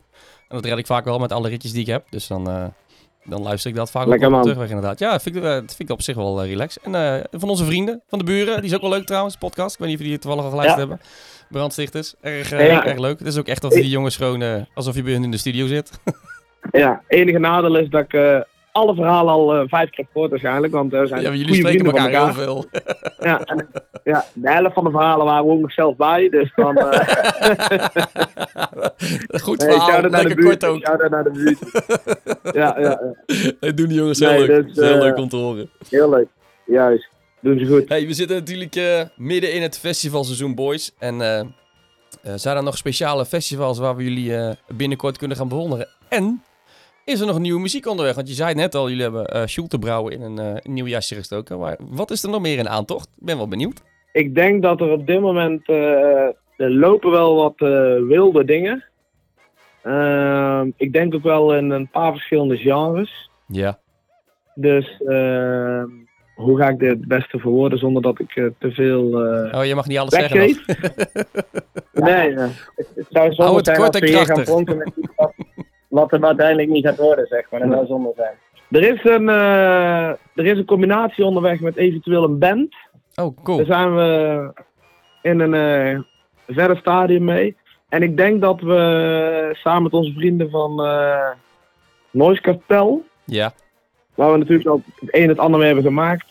En 0.51 0.57
dat 0.57 0.65
red 0.65 0.79
ik 0.79 0.87
vaak 0.87 1.05
wel 1.05 1.19
met 1.19 1.33
alle 1.33 1.49
ritjes 1.49 1.73
die 1.73 1.81
ik 1.81 1.87
heb. 1.87 2.05
Dus 2.11 2.27
dan, 2.27 2.49
eh, 2.51 2.65
dan 3.25 3.43
luister 3.43 3.71
ik 3.71 3.77
dat 3.77 3.91
vaak 3.91 4.07
Lekker, 4.07 4.29
ook 4.29 4.35
op 4.35 4.43
terugweg 4.43 4.69
inderdaad. 4.69 4.99
Ja, 4.99 5.21
vind 5.21 5.37
ik, 5.37 5.43
dat 5.43 5.53
vind 5.75 5.81
ik 5.81 5.91
op 5.91 6.03
zich 6.03 6.17
wel 6.17 6.43
eh, 6.43 6.49
relaxed. 6.49 6.83
En 6.83 7.27
van 7.31 7.49
onze 7.49 7.65
vrienden, 7.65 8.03
van 8.09 8.19
de 8.19 8.25
buren. 8.25 8.57
Die 8.57 8.71
is 8.71 8.75
ook 8.75 8.81
wel 8.81 8.91
leuk 8.91 9.07
trouwens, 9.07 9.37
podcast. 9.37 9.73
Ik 9.75 9.79
weet 9.81 9.89
niet 9.89 9.97
of 9.97 10.03
jullie 10.03 10.19
het 10.19 10.23
toevallig 10.23 10.45
al 10.45 10.51
geluisterd 10.59 10.89
hebben. 10.89 11.07
Brandstichters. 11.51 12.15
Erg, 12.21 12.51
Ja. 12.51 12.85
erg 12.87 12.99
leuk. 12.99 13.19
Het 13.19 13.29
is 13.29 13.39
ook 13.39 13.47
echt 13.47 13.65
alsof 13.65 13.81
die 13.81 13.91
jongens 13.91 14.17
gewoon 14.17 14.67
alsof 14.75 14.95
je 14.95 15.03
bij 15.03 15.13
hun 15.13 15.25
in 15.25 15.31
de 15.31 15.37
studio 15.37 15.67
zit. 15.67 15.91
Ja, 16.73 17.03
enige 17.09 17.39
nadeel 17.39 17.77
is 17.77 17.89
dat 17.89 18.01
ik 18.01 18.45
alle 18.73 18.95
verhalen 18.95 19.33
al 19.33 19.55
eh, 19.55 19.63
vijf 19.69 19.91
keer 19.91 20.07
gehoord 20.13 20.31
waarschijnlijk. 20.31 20.73
Want 20.73 20.93
er 20.93 21.07
zijn 21.07 21.23
Ja, 21.23 21.33
jullie 21.35 21.55
spreken 21.55 21.85
elkaar, 21.87 22.01
van 22.03 22.11
heel 22.11 22.19
elkaar. 22.21 22.35
veel. 22.35 22.65
Ja, 23.29 23.41
en, 23.45 23.69
ja, 24.05 24.25
de 24.35 24.51
helft 24.51 24.75
van 24.75 24.85
de 24.85 24.91
verhalen 24.91 25.27
waren 25.27 25.45
we 25.47 25.51
ook 25.53 25.61
nog 25.61 25.73
zelf 25.73 25.97
bij. 25.97 26.29
Dus 26.29 26.53
dan... 26.55 26.77
eh, 26.79 26.99
Goed 29.43 29.59
nee, 29.59 29.69
verhaal, 29.71 30.03
de 30.03 30.11
lekker 30.11 30.35
kort 30.35 30.37
buurt. 30.37 30.65
ook. 30.65 30.79
Shout-out 30.87 31.11
naar 31.11 31.25
de 31.25 31.31
buurt. 31.31 31.59
ja, 32.57 32.81
ja, 32.81 33.01
ja, 33.61 33.73
doen 33.73 33.89
die 33.89 33.97
jongens 33.99 34.19
heel 34.19 34.31
Nee, 34.31 34.47
leuk. 34.47 34.67
dus, 34.67 34.77
heel 34.77 34.95
eh, 34.95 35.01
leuk 35.01 35.17
om 35.17 35.29
te 35.29 35.37
horen. 35.37 35.71
heel 35.89 36.11
leuk. 36.11 36.29
Juist. 36.67 37.09
Doen 37.41 37.59
ze 37.59 37.67
goed. 37.67 37.89
Hey, 37.89 38.07
we 38.07 38.15
zitten 38.15 38.37
natuurlijk 38.37 38.77
eh, 38.77 39.01
midden 39.17 39.53
in 39.55 39.63
het 39.63 39.79
festivalseizoen, 39.79 40.55
boys. 40.55 40.95
En 40.99 41.21
eh, 41.21 41.39
eh, 41.41 41.47
zijn 42.35 42.57
er 42.57 42.63
nog 42.63 42.77
speciale 42.77 43.27
festivals 43.27 43.79
waar 43.79 43.97
we 43.97 44.03
jullie 44.05 44.37
eh, 44.37 44.51
binnenkort 44.69 45.19
kunnen 45.19 45.37
gaan 45.37 45.49
bewonderen? 45.49 45.89
En 46.09 46.43
is 47.11 47.21
er 47.21 47.27
nog 47.27 47.39
nieuwe 47.39 47.61
muziek 47.61 47.87
onderweg? 47.87 48.15
Want 48.15 48.29
je 48.29 48.35
zei 48.35 48.55
net 48.55 48.75
al, 48.75 48.89
jullie 48.89 49.03
hebben 49.03 49.37
uh, 49.37 49.43
Schultebrouwen 49.47 50.13
in 50.13 50.23
een, 50.23 50.39
eh, 50.39 50.57
een 50.63 50.73
nieuw 50.73 50.87
jasje 50.87 51.15
gestoken. 51.15 51.59
Maar 51.59 51.77
wat 51.91 52.11
is 52.11 52.23
er 52.23 52.31
nog 52.31 52.41
meer 52.41 52.59
in 52.59 52.69
aantocht? 52.69 53.09
Ik 53.19 53.25
ben 53.27 53.37
wel 53.37 53.49
benieuwd. 53.49 53.83
Ik 54.13 54.35
denk 54.35 54.63
dat 54.63 54.81
er 54.81 54.91
op 54.91 55.07
dit 55.07 55.21
moment 55.21 55.69
eh, 55.69 56.29
er 56.57 56.71
lopen 56.71 57.11
wel 57.11 57.35
wat 57.35 57.55
eh, 57.57 58.07
wilde 58.09 58.45
dingen. 58.45 58.85
Ehm, 59.83 60.71
ik 60.77 60.93
denk 60.93 61.15
ook 61.15 61.23
wel 61.23 61.55
in 61.55 61.71
een 61.71 61.89
paar 61.91 62.13
verschillende 62.13 62.57
genres. 62.57 63.31
Ja. 63.47 63.79
Dus 64.55 65.03
ehm, 65.07 65.89
hoe 66.41 66.59
ga 66.59 66.69
ik 66.69 66.79
dit 66.79 66.91
het 66.91 67.09
beste 67.09 67.39
verwoorden 67.39 67.79
zonder 67.79 68.03
dat 68.03 68.21
ik 68.21 68.37
eh, 68.37 68.45
te 68.59 68.71
veel 68.71 69.25
eh 69.25 69.59
Oh, 69.59 69.65
je 69.65 69.75
mag 69.75 69.87
niet 69.87 69.99
alles 69.99 70.15
zeggen 70.15 70.39
nee, 71.93 72.35
eh, 72.35 72.49
Het, 72.75 72.89
het 72.95 73.07
zou 73.11 73.25
Hou 73.25 73.35
zonde 73.35 73.57
het 73.57 73.65
zijn 73.65 73.79
kort 73.79 73.95
als 73.95 74.01
we 74.01 74.09
hier 74.09 74.27
gaan 74.27 74.65
met 74.65 74.93
iets 74.97 75.09
wat, 75.17 75.33
wat 75.91 76.13
er 76.13 76.25
uiteindelijk 76.25 76.69
niet 76.69 76.87
gaat 76.87 76.97
worden, 76.99 77.27
zeg 77.27 77.51
maar. 77.51 77.61
Dat 77.61 77.71
zou 77.71 77.87
zonde 77.87 78.13
zijn. 78.17 78.35
er, 78.71 78.83
is 78.95 79.05
een, 79.05 79.29
eh, 79.29 80.09
er 80.09 80.47
is 80.47 80.59
een 80.59 80.65
combinatie 80.65 81.25
onderweg 81.25 81.61
met 81.61 81.77
eventueel 81.77 82.25
een 82.25 82.39
band. 82.39 82.75
Oh, 83.15 83.37
cool. 83.43 83.57
Daar 83.57 83.67
zijn 83.67 83.95
we 83.95 84.53
in 85.23 85.41
een 85.41 85.55
eh 85.55 86.01
verder 86.55 86.77
stadium 86.77 87.25
mee. 87.25 87.57
En 87.89 88.03
ik 88.03 88.17
denk 88.17 88.41
dat 88.41 88.61
we 88.61 89.51
samen 89.53 89.83
met 89.83 89.93
onze 89.93 90.13
vrienden 90.13 90.51
van 90.51 90.85
eh 90.85 91.31
Noise 92.11 92.41
Cartel, 92.43 93.05
Ja. 93.25 93.53
waar 94.15 94.33
we 94.33 94.39
natuurlijk 94.39 94.69
al 94.69 94.83
het 95.01 95.15
een 95.15 95.23
en 95.23 95.29
het 95.29 95.39
ander 95.39 95.59
mee 95.59 95.67
hebben 95.67 95.87
gemaakt. 95.87 96.27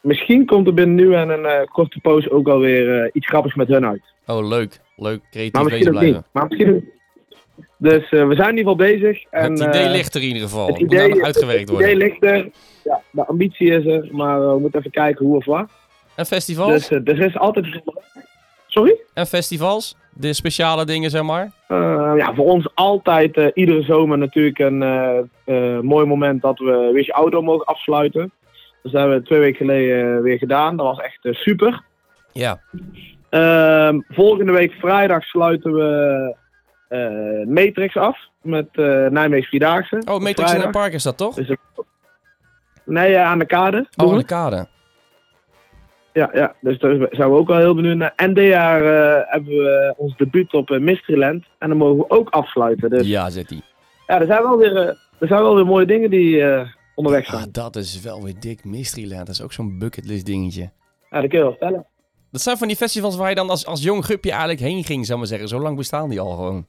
Misschien 0.00 0.46
komt 0.46 0.66
er 0.66 0.74
binnen 0.74 0.94
nu 0.96 1.14
en 1.14 1.28
een 1.28 1.44
eh, 1.46 1.66
korte 1.72 2.00
poos 2.00 2.30
ook 2.30 2.48
alweer 2.48 3.10
iets 3.12 3.26
grappigs 3.26 3.54
met 3.54 3.68
hun 3.68 3.86
uit. 3.86 4.02
Oh, 4.26 4.48
leuk. 4.48 4.80
Leuk, 4.96 5.20
creatief 5.30 5.62
bezig 5.62 5.90
blijven. 5.90 6.14
niet. 6.14 6.24
Maar 6.32 6.46
misschien 6.48 6.92
Dus 7.78 8.02
eh, 8.10 8.26
we 8.26 8.34
zijn 8.34 8.50
in 8.50 8.56
ieder 8.56 8.72
geval 8.72 8.76
bezig. 8.76 9.24
En, 9.30 9.50
het 9.50 9.60
idee 9.60 9.84
eh, 9.84 9.90
ligt 9.90 10.14
er 10.14 10.20
in 10.20 10.26
ieder 10.26 10.42
geval. 10.42 10.66
het 10.66 10.78
moet 10.78 10.92
idee- 10.92 11.22
uitgewerkt 11.24 11.68
Het 11.68 11.78
idee 11.80 11.96
worden. 11.96 11.96
ligt 11.96 12.24
er. 12.24 12.50
Ja, 12.84 13.00
de 13.10 13.26
ambitie 13.26 13.70
is 13.70 13.86
er, 13.86 14.08
maar 14.10 14.40
eh, 14.40 14.52
we 14.52 14.58
moeten 14.58 14.78
even 14.78 14.90
kijken 14.90 15.26
hoe 15.26 15.36
of 15.36 15.44
wat. 15.44 15.70
En 16.14 16.26
festivals? 16.26 16.88
Dus 16.88 16.90
er 16.90 17.20
is 17.20 17.38
altijd... 17.38 17.80
Sorry? 18.66 18.96
En 19.14 19.26
festivals? 19.26 19.96
De 20.12 20.32
speciale 20.32 20.84
dingen, 20.84 21.10
zeg 21.10 21.22
maar? 21.22 21.50
Ja, 22.16 22.34
voor 22.34 22.44
ons 22.44 22.68
altijd 22.74 23.50
iedere 23.54 23.82
zomer 23.82 24.18
natuurlijk 24.18 24.58
een 24.58 24.78
mooi 25.86 26.06
moment 26.06 26.42
dat 26.42 26.58
we 26.58 26.90
Wish 26.92 27.08
Auto 27.08 27.42
mogen 27.42 27.66
afsluiten. 27.66 28.32
Dat 28.82 28.92
hebben 28.92 29.18
we 29.18 29.24
twee 29.24 29.38
weken 29.40 29.56
geleden 29.66 30.22
weer 30.22 30.38
gedaan. 30.38 30.76
Dat 30.76 30.86
was 30.86 30.98
echt 30.98 31.18
super. 31.22 31.82
Ja. 32.32 32.60
Ehm, 33.30 34.00
volgende 34.08 34.52
week 34.52 34.72
vrijdag 34.72 35.24
sluiten 35.24 35.72
we 35.74 36.34
Matrix 37.48 37.96
af 37.96 38.18
met 38.42 38.68
eh 38.72 39.06
Nijmegen 39.06 39.48
Vierdaagse. 39.48 40.02
Oh, 40.04 40.18
Matrix 40.20 40.54
in 40.54 40.60
het 40.60 40.70
Park 40.70 40.92
is 40.92 41.02
dat 41.02 41.16
toch? 41.16 41.34
Dus, 41.34 41.56
nee, 42.84 43.14
eh, 43.14 43.24
aan 43.24 43.38
de 43.38 43.46
kade. 43.46 43.88
Oh, 43.96 44.10
aan 44.12 44.18
de 44.18 44.24
kade. 44.24 44.66
Ja, 46.12 46.30
ja, 46.32 46.54
dus 46.60 46.78
daar 46.78 46.96
zijn 47.10 47.30
we 47.30 47.36
ook 47.36 47.48
wel 47.48 47.58
heel 47.58 47.74
benieuwd 47.74 47.96
naar. 47.96 48.12
En 48.16 48.34
dit 48.34 48.46
jaar 48.46 48.80
eh, 48.84 49.22
hebben 49.32 49.50
we 49.52 49.94
ons 49.96 50.16
debuut 50.16 50.52
op 50.54 50.70
eh, 50.70 50.78
Mysteryland. 50.80 51.44
En 51.58 51.68
dan 51.68 51.76
mogen 51.78 51.96
we 51.96 52.10
ook 52.10 52.28
afsluiten. 52.30 52.90
Dus 52.90 53.06
Ja, 53.06 53.30
zit 53.30 53.48
die. 53.48 53.62
Ja, 54.06 54.20
er 54.20 54.26
zijn 54.26 54.42
wel 54.42 54.56
weer, 54.58 54.76
eh, 54.76 54.86
er 55.18 55.26
zijn 55.28 55.42
wel 55.42 55.54
weer 55.54 55.66
mooie 55.66 55.86
dingen 55.86 56.10
die 56.10 56.42
eh, 56.42 56.66
onderweg 56.94 57.26
Ah, 57.26 57.34
zijn. 57.38 57.52
dat 57.52 57.76
is 57.76 58.00
wel 58.00 58.22
weer 58.22 58.34
dik. 58.40 58.64
Mysteryland, 58.64 59.26
dat 59.26 59.34
is 59.34 59.42
ook 59.42 59.52
zo'n 59.52 59.78
bucketlist 59.78 60.26
dingetje. 60.26 60.70
Ja, 61.10 61.20
dat 61.20 61.30
kun 61.30 61.38
je 61.38 61.44
wel 61.44 61.54
vertellen. 61.58 61.86
Dat 62.30 62.40
zijn 62.42 62.56
van 62.56 62.68
die 62.68 62.76
festivals 62.76 63.16
waar 63.16 63.28
je 63.28 63.34
dan 63.34 63.50
als, 63.50 63.66
als 63.66 63.82
jong 63.82 64.04
gupje 64.04 64.30
eigenlijk 64.30 64.60
heen 64.60 64.84
ging, 64.84 65.06
zou 65.06 65.12
ik 65.12 65.18
maar 65.18 65.26
zeggen. 65.38 65.48
Zo 65.48 65.60
lang 65.60 65.76
bestaan 65.76 66.08
die 66.08 66.20
al 66.20 66.30
gewoon. 66.34 66.66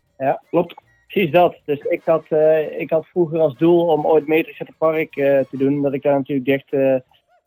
Klopt. 0.50 0.74
Precies 1.08 1.32
dat. 1.32 1.56
Dus 1.66 1.80
ik 1.80 2.02
had, 2.06 2.26
eh, 2.30 2.80
ik 2.80 2.90
had 2.90 3.06
vroeger 3.06 3.40
als 3.40 3.58
doel 3.58 3.86
om 3.86 4.06
ooit 4.06 4.28
the 4.66 4.74
Park 4.78 5.16
eh, 5.16 5.40
te 5.40 5.58
doen. 5.58 5.74
Omdat 5.74 5.94
ik 5.94 6.02
daar 6.02 6.18
natuurlijk 6.18 6.48
dicht... 6.48 6.66
eh, 6.70 6.96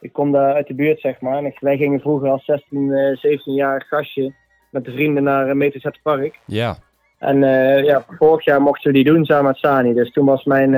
ik 0.00 0.12
kom 0.12 0.32
daar 0.32 0.54
uit 0.54 0.66
de 0.66 0.74
buurt, 0.74 1.00
zeg 1.00 1.20
maar. 1.20 1.38
En 1.38 1.54
wij 1.60 1.76
gingen 1.76 2.00
vroeger 2.00 2.28
als 2.30 2.44
16, 2.44 2.92
eh 2.92 3.16
17-jarig 3.16 3.88
gastje 3.88 4.32
met 4.70 4.84
de 4.84 4.92
vrienden 4.92 5.22
naar 5.22 5.46
at 5.84 5.92
the 5.94 6.00
Park. 6.02 6.38
Ja. 6.44 6.76
En 7.18 7.38
ja, 7.84 8.04
vorig 8.08 8.44
jaar 8.44 8.62
mochten 8.62 8.86
we 8.92 8.96
die 8.96 9.12
doen 9.12 9.24
samen 9.24 9.44
met 9.44 9.56
Sani. 9.56 9.94
Dus 9.94 10.12
toen 10.12 10.26
was 10.26 10.44
mijn, 10.44 10.70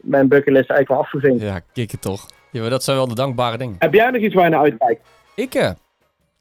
mijn 0.00 0.28
bucketlist 0.28 0.70
eigenlijk 0.70 0.88
wel 0.88 0.98
afgevinkt. 0.98 1.42
Ja, 1.42 1.60
kikken 1.72 2.00
toch. 2.00 2.26
Ja, 2.50 2.60
maar 2.60 2.70
dat 2.70 2.84
zijn 2.84 2.96
wel 2.96 3.08
de 3.08 3.14
dankbare 3.14 3.58
dingen. 3.58 3.76
Heb 3.78 3.94
jij 3.94 4.10
nog 4.10 4.22
iets 4.22 4.34
waar 4.34 4.44
je 4.44 4.50
naar 4.50 4.60
uitkijkt? 4.60 5.00
Ik, 5.34 5.74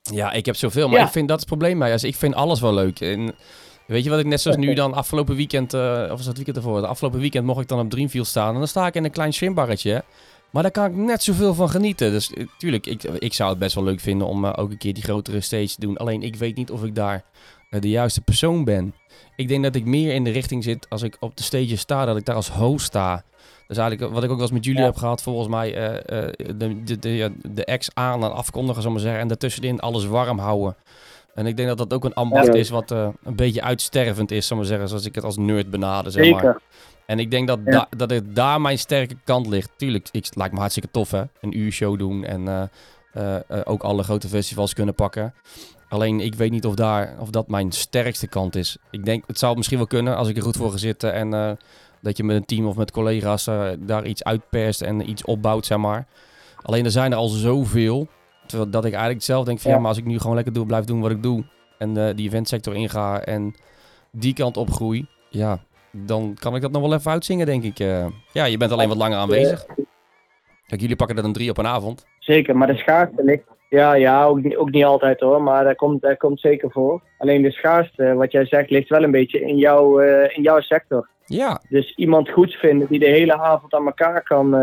ja, 0.02 0.32
ik 0.32 0.46
heb 0.46 0.56
zoveel, 0.56 0.88
maar 0.90 1.00
Ja. 1.00 1.06
ik 1.06 1.12
vind 1.12 1.28
dat 1.28 1.40
het 1.40 1.48
probleem 1.48 1.80
bij. 1.80 1.92
Dus 1.92 2.04
ik 2.04 2.16
vind 2.16 2.36
alles 2.36 2.62
wel 2.62 2.74
leuk. 2.74 3.00
En 3.00 3.36
weet 3.88 4.04
je 4.04 4.10
wat 4.10 4.20
ik 4.20 4.26
net 4.26 4.42
zoals 4.42 4.58
nu 4.58 4.74
dan 4.84 4.94
afgelopen 4.94 5.36
weekend, 5.36 5.74
eh, 5.74 6.02
of 6.04 6.10
was 6.10 6.26
dat 6.26 6.36
weekend 6.36 6.58
ervoor? 6.58 6.82
De 6.82 6.88
afgelopen 6.88 7.20
weekend 7.20 7.46
mocht 7.46 7.62
ik 7.62 7.68
dan 7.68 7.80
op 7.80 7.90
Dreamfield 7.90 8.28
staan. 8.28 8.54
En 8.54 8.60
dan 8.60 8.68
sta 8.68 8.88
ik 8.88 8.96
in 8.96 9.04
een 9.04 9.12
klein 9.12 9.34
swimbarretje. 9.34 9.92
hè. 9.92 10.00
Maar 10.50 10.64
daar 10.64 10.72
kan 10.72 10.86
ik 10.86 10.96
net 10.96 11.24
zoveel 11.24 11.54
van 11.54 11.70
genieten. 11.70 12.12
Dus 12.12 12.34
eh, 12.34 12.46
tuurlijk, 12.58 12.86
ik, 12.88 13.04
ik 13.04 13.34
zou 13.34 13.50
het 13.50 13.60
best 13.60 13.76
wel 13.76 13.84
leuk 13.84 14.00
vinden 14.00 14.28
om 14.28 14.46
eh, 14.46 14.54
ook 14.56 14.72
een 14.72 14.78
keer 14.78 14.94
die 14.94 15.04
grotere 15.04 15.42
stage 15.42 15.68
te 15.68 15.80
doen. 15.80 15.98
Alleen 15.98 16.22
ik 16.24 16.36
weet 16.36 16.56
niet 16.56 16.72
of 16.72 16.84
ik 16.84 16.96
daar 16.96 17.24
de 17.70 17.90
juiste 17.90 18.22
persoon 18.22 18.64
ben. 18.64 18.94
Ik 19.36 19.48
denk 19.48 19.64
dat 19.64 19.76
ik 19.76 19.86
meer 19.86 20.14
in 20.14 20.24
de 20.24 20.30
richting 20.32 20.64
zit 20.64 20.90
als 20.90 21.02
ik 21.02 21.18
op 21.20 21.38
de 21.38 21.44
stage 21.44 21.76
sta, 21.76 22.06
dat 22.06 22.18
ik 22.18 22.26
daar 22.26 22.36
als 22.36 22.50
host 22.50 22.86
sta. 22.86 23.24
Is 23.68 23.78
eigenlijk 23.78 24.14
wat 24.14 24.24
ik 24.24 24.30
ook 24.30 24.36
wel 24.36 24.46
eens 24.46 24.56
met 24.56 24.66
jullie 24.66 24.80
Ja. 24.80 24.86
heb 24.86 24.96
gehad, 24.96 25.22
volgens 25.22 25.48
mij. 25.48 25.72
de, 25.72 26.84
de, 27.00 27.32
de, 27.54 27.66
ex 27.66 27.90
aan 27.94 28.24
en 28.24 28.34
afkondigen, 28.34 28.82
zal 28.82 28.92
maar 28.92 29.00
zeggen. 29.00 29.20
En 29.22 29.28
daartussenin 29.28 29.80
alles 29.80 30.06
warm 30.06 30.40
houden. 30.40 30.76
En 31.36 31.46
ik 31.46 31.56
denk 31.58 31.68
dat 31.70 31.78
dat 31.78 31.94
ook 31.94 32.06
een 32.06 32.14
ambacht 32.14 32.46
Ja. 32.48 32.54
is 32.54 32.70
wat 32.70 32.92
eh, 32.92 33.08
een 33.24 33.36
beetje 33.36 33.62
uitstervend 33.62 34.32
is, 34.32 34.48
zal 34.48 34.58
maar 34.58 34.66
zeggen. 34.66 34.88
Zoals 34.88 35.06
ik 35.06 35.16
het 35.16 35.24
als 35.24 35.38
nerd 35.38 35.70
benader, 35.70 36.12
zeg 36.12 36.30
maar. 36.32 36.40
Zeker. 36.42 36.62
En 37.06 37.20
ik 37.20 37.32
denk 37.32 37.48
dat, 37.48 37.60
Ja. 37.66 37.72
da- 37.72 37.88
dat 37.98 38.10
het 38.10 38.36
daar 38.36 38.62
mijn 38.62 38.80
sterke 38.80 39.16
kant 39.24 39.48
ligt. 39.48 39.70
Tuurlijk, 39.78 40.08
ik, 40.12 40.26
het 40.26 40.36
lijkt 40.36 40.54
me 40.54 40.60
hartstikke 40.60 40.90
tof 40.92 41.12
hè. 41.12 41.24
Een 41.42 41.58
uur 41.58 41.72
show 41.72 42.00
doen 42.00 42.24
en 42.24 42.48
eh, 43.14 43.36
eh, 43.36 43.42
ook 43.64 43.84
alle 43.84 44.04
grote 44.04 44.28
festivals 44.28 44.74
kunnen 44.74 44.96
pakken. 44.96 45.34
Alleen 45.90 46.20
ik 46.20 46.36
weet 46.36 46.52
niet 46.52 46.66
of, 46.66 46.76
daar, 46.76 47.16
of 47.20 47.30
dat 47.30 47.48
mijn 47.48 47.72
sterkste 47.72 48.28
kant 48.28 48.56
is. 48.56 48.78
Ik 48.92 49.06
denk, 49.06 49.24
het 49.28 49.40
zou 49.40 49.56
misschien 49.58 49.78
wel 49.78 49.88
kunnen 49.88 50.16
als 50.16 50.28
ik 50.28 50.38
er 50.38 50.44
goed 50.44 50.58
voor 50.58 50.72
ga 50.72 50.78
zitten. 50.78 51.14
En 51.14 51.58
dat 52.02 52.18
je 52.18 52.24
met 52.24 52.36
een 52.36 52.46
team 52.46 52.66
of 52.68 52.76
met 52.76 52.92
collega's 52.92 53.44
daar 53.80 54.06
iets 54.06 54.24
uitperst 54.24 54.82
en 54.82 55.10
iets 55.10 55.24
opbouwt, 55.26 55.66
zeg 55.66 55.78
maar. 55.78 56.06
Alleen 56.62 56.86
er 56.86 56.92
zijn 56.92 57.12
er 57.12 57.18
al 57.18 57.28
zoveel. 57.28 58.08
Terwijl 58.46 58.70
dat 58.70 58.86
ik 58.86 58.92
eigenlijk 58.94 59.24
zelf 59.24 59.46
denk 59.46 59.60
van 59.60 59.70
ja, 59.72 59.76
Ja. 59.76 59.82
maar 59.82 59.92
als 59.92 60.00
ik 60.00 60.06
nu 60.06 60.20
gewoon 60.20 60.36
lekker 60.36 60.54
doe, 60.54 60.66
blijf 60.66 60.86
doen 60.86 61.02
wat 61.02 61.12
ik 61.12 61.24
doe. 61.24 61.44
En 61.78 61.98
eh, 61.98 62.16
die 62.16 62.28
eventsector 62.28 62.76
inga 62.76 63.22
en 63.22 63.56
die 64.12 64.34
kant 64.34 64.58
opgroei. 64.58 65.08
Ja, 65.30 65.60
dan 65.92 66.36
kan 66.40 66.56
ik 66.56 66.62
dat 66.62 66.72
nog 66.72 66.82
wel 66.82 66.94
even 66.94 67.12
uitzingen, 67.12 67.46
denk 67.46 67.64
ik. 67.64 67.80
eh. 67.80 68.06
ja, 68.32 68.46
je 68.46 68.58
bent 68.58 68.72
alleen 68.72 68.88
wat 68.88 68.98
langer 68.98 69.18
aanwezig. 69.18 69.66
Kijk, 70.68 70.82
jullie 70.82 70.96
pakken 70.96 71.18
er 71.18 71.24
een 71.24 71.34
drie 71.34 71.50
op 71.50 71.58
een 71.58 71.68
avond. 71.68 72.06
Zeker, 72.20 72.58
maar 72.58 72.68
de 72.68 72.78
schaarste 72.78 73.24
ligt. 73.24 73.44
Ja, 73.70 73.94
ja 73.94 74.24
ook, 74.26 74.44
niet, 74.44 74.56
ook 74.56 74.72
niet 74.72 74.84
altijd 74.86 75.20
hoor, 75.20 75.42
maar 75.42 75.64
dat 75.64 75.76
komt, 75.76 76.02
dat 76.02 76.18
komt 76.18 76.40
zeker 76.40 76.72
voor. 76.72 77.02
Alleen 77.18 77.42
de 77.42 77.52
schaarste, 77.52 78.14
wat 78.14 78.32
jij 78.32 78.46
zegt, 78.46 78.70
ligt 78.70 78.90
wel 78.90 79.04
een 79.04 79.12
beetje 79.12 79.42
in, 79.42 79.58
jouw 79.58 80.00
eh, 80.00 80.38
in 80.38 80.44
jouw 80.44 80.60
sector. 80.62 81.10
Ja, 81.26 81.62
Dus 81.70 81.94
iemand 81.96 82.30
goeds 82.30 82.56
vinden 82.56 82.88
die 82.88 83.00
de 83.00 83.06
hele 83.06 83.38
avond 83.38 83.74
aan 83.74 83.86
elkaar 83.86 84.24
kan, 84.24 84.54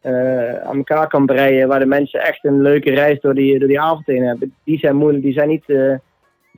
eh, 0.00 0.54
aan 0.54 0.76
elkaar 0.76 1.08
kan 1.08 1.26
breien, 1.26 1.68
waar 1.68 1.78
de 1.78 1.86
mensen 1.86 2.20
echt 2.20 2.44
een 2.44 2.62
leuke 2.62 2.90
reis 2.90 3.20
door 3.20 3.34
die, 3.34 3.58
door 3.58 3.68
die 3.68 3.80
avond 3.80 4.06
heen 4.06 4.22
hebben, 4.26 4.54
die 4.64 4.78
zijn 4.78 4.96
moeilijk, 4.96 5.24
die 5.24 5.32
zijn 5.32 5.48
niet, 5.48 5.64
eh 5.66 5.76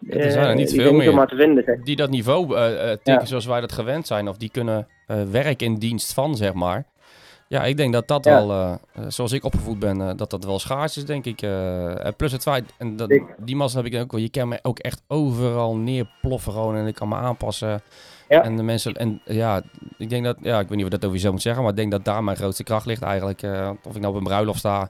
er 0.08 0.30
zijn 0.30 0.44
er 0.44 0.50
eh, 0.50 0.56
niet 0.56 0.70
die 0.70 0.80
veel 0.80 0.92
meer. 0.92 1.26
te 1.26 1.36
vinden. 1.36 1.64
Zeg. 1.64 1.82
die 1.82 1.96
dat 1.96 2.10
niveau 2.10 2.56
eh 2.56 2.82
eh, 2.82 2.88
tikken 2.96 3.12
Ja. 3.12 3.24
zoals 3.24 3.46
wij 3.46 3.60
dat 3.60 3.72
gewend 3.72 4.06
zijn. 4.06 4.28
Of 4.28 4.36
die 4.36 4.50
kunnen 4.50 4.86
eh 5.06 5.22
werken 5.30 5.66
in 5.66 5.74
dienst 5.78 6.12
van, 6.14 6.36
zeg 6.36 6.52
maar. 6.54 6.84
Ja, 7.48 7.64
ik 7.64 7.76
denk 7.76 7.92
dat 7.92 8.08
dat 8.08 8.24
Ja. 8.24 8.30
wel, 8.34 8.50
eh, 8.50 8.72
eh, 8.94 9.04
zoals 9.08 9.32
ik 9.32 9.44
opgevoed 9.44 9.78
ben, 9.78 10.00
eh, 10.00 10.10
dat 10.16 10.30
dat 10.30 10.44
wel 10.44 10.58
schaars 10.58 10.96
is, 10.96 11.04
denk 11.04 11.24
ik. 11.24 11.42
eh. 11.42 11.94
Plus 12.16 12.32
het 12.32 12.42
feit, 12.42 12.64
en 12.78 12.96
dat, 12.96 13.20
die 13.38 13.56
massa 13.56 13.82
heb 13.82 13.92
ik 13.92 14.00
ook 14.00 14.12
wel, 14.12 14.20
je 14.20 14.30
kan 14.30 14.48
me 14.48 14.58
ook 14.62 14.78
echt 14.78 15.02
overal 15.08 15.76
neerploffen 15.76 16.52
gewoon 16.52 16.76
en 16.76 16.86
ik 16.86 16.94
kan 16.94 17.08
me 17.08 17.14
aanpassen. 17.14 17.80
Ja. 18.28 18.42
En 18.42 18.56
de 18.56 18.62
mensen, 18.62 18.94
en 18.94 19.20
ja, 19.24 19.62
ik 19.98 20.10
denk 20.10 20.24
dat, 20.24 20.36
ja, 20.40 20.60
ik 20.60 20.68
weet 20.68 20.76
niet 20.76 20.84
of 20.86 20.90
dat 20.92 21.04
over 21.04 21.18
zo 21.18 21.30
moet 21.32 21.42
zeggen, 21.42 21.62
maar 21.62 21.70
ik 21.70 21.76
denk 21.78 21.90
dat 21.90 22.04
daar 22.04 22.24
mijn 22.24 22.36
grootste 22.36 22.62
kracht 22.64 22.86
ligt 22.86 23.02
eigenlijk. 23.02 23.42
eh, 23.42 23.70
of 23.84 23.94
ik 23.94 24.00
nou 24.00 24.12
op 24.14 24.18
een 24.18 24.26
bruiloft 24.26 24.58
sta, 24.58 24.88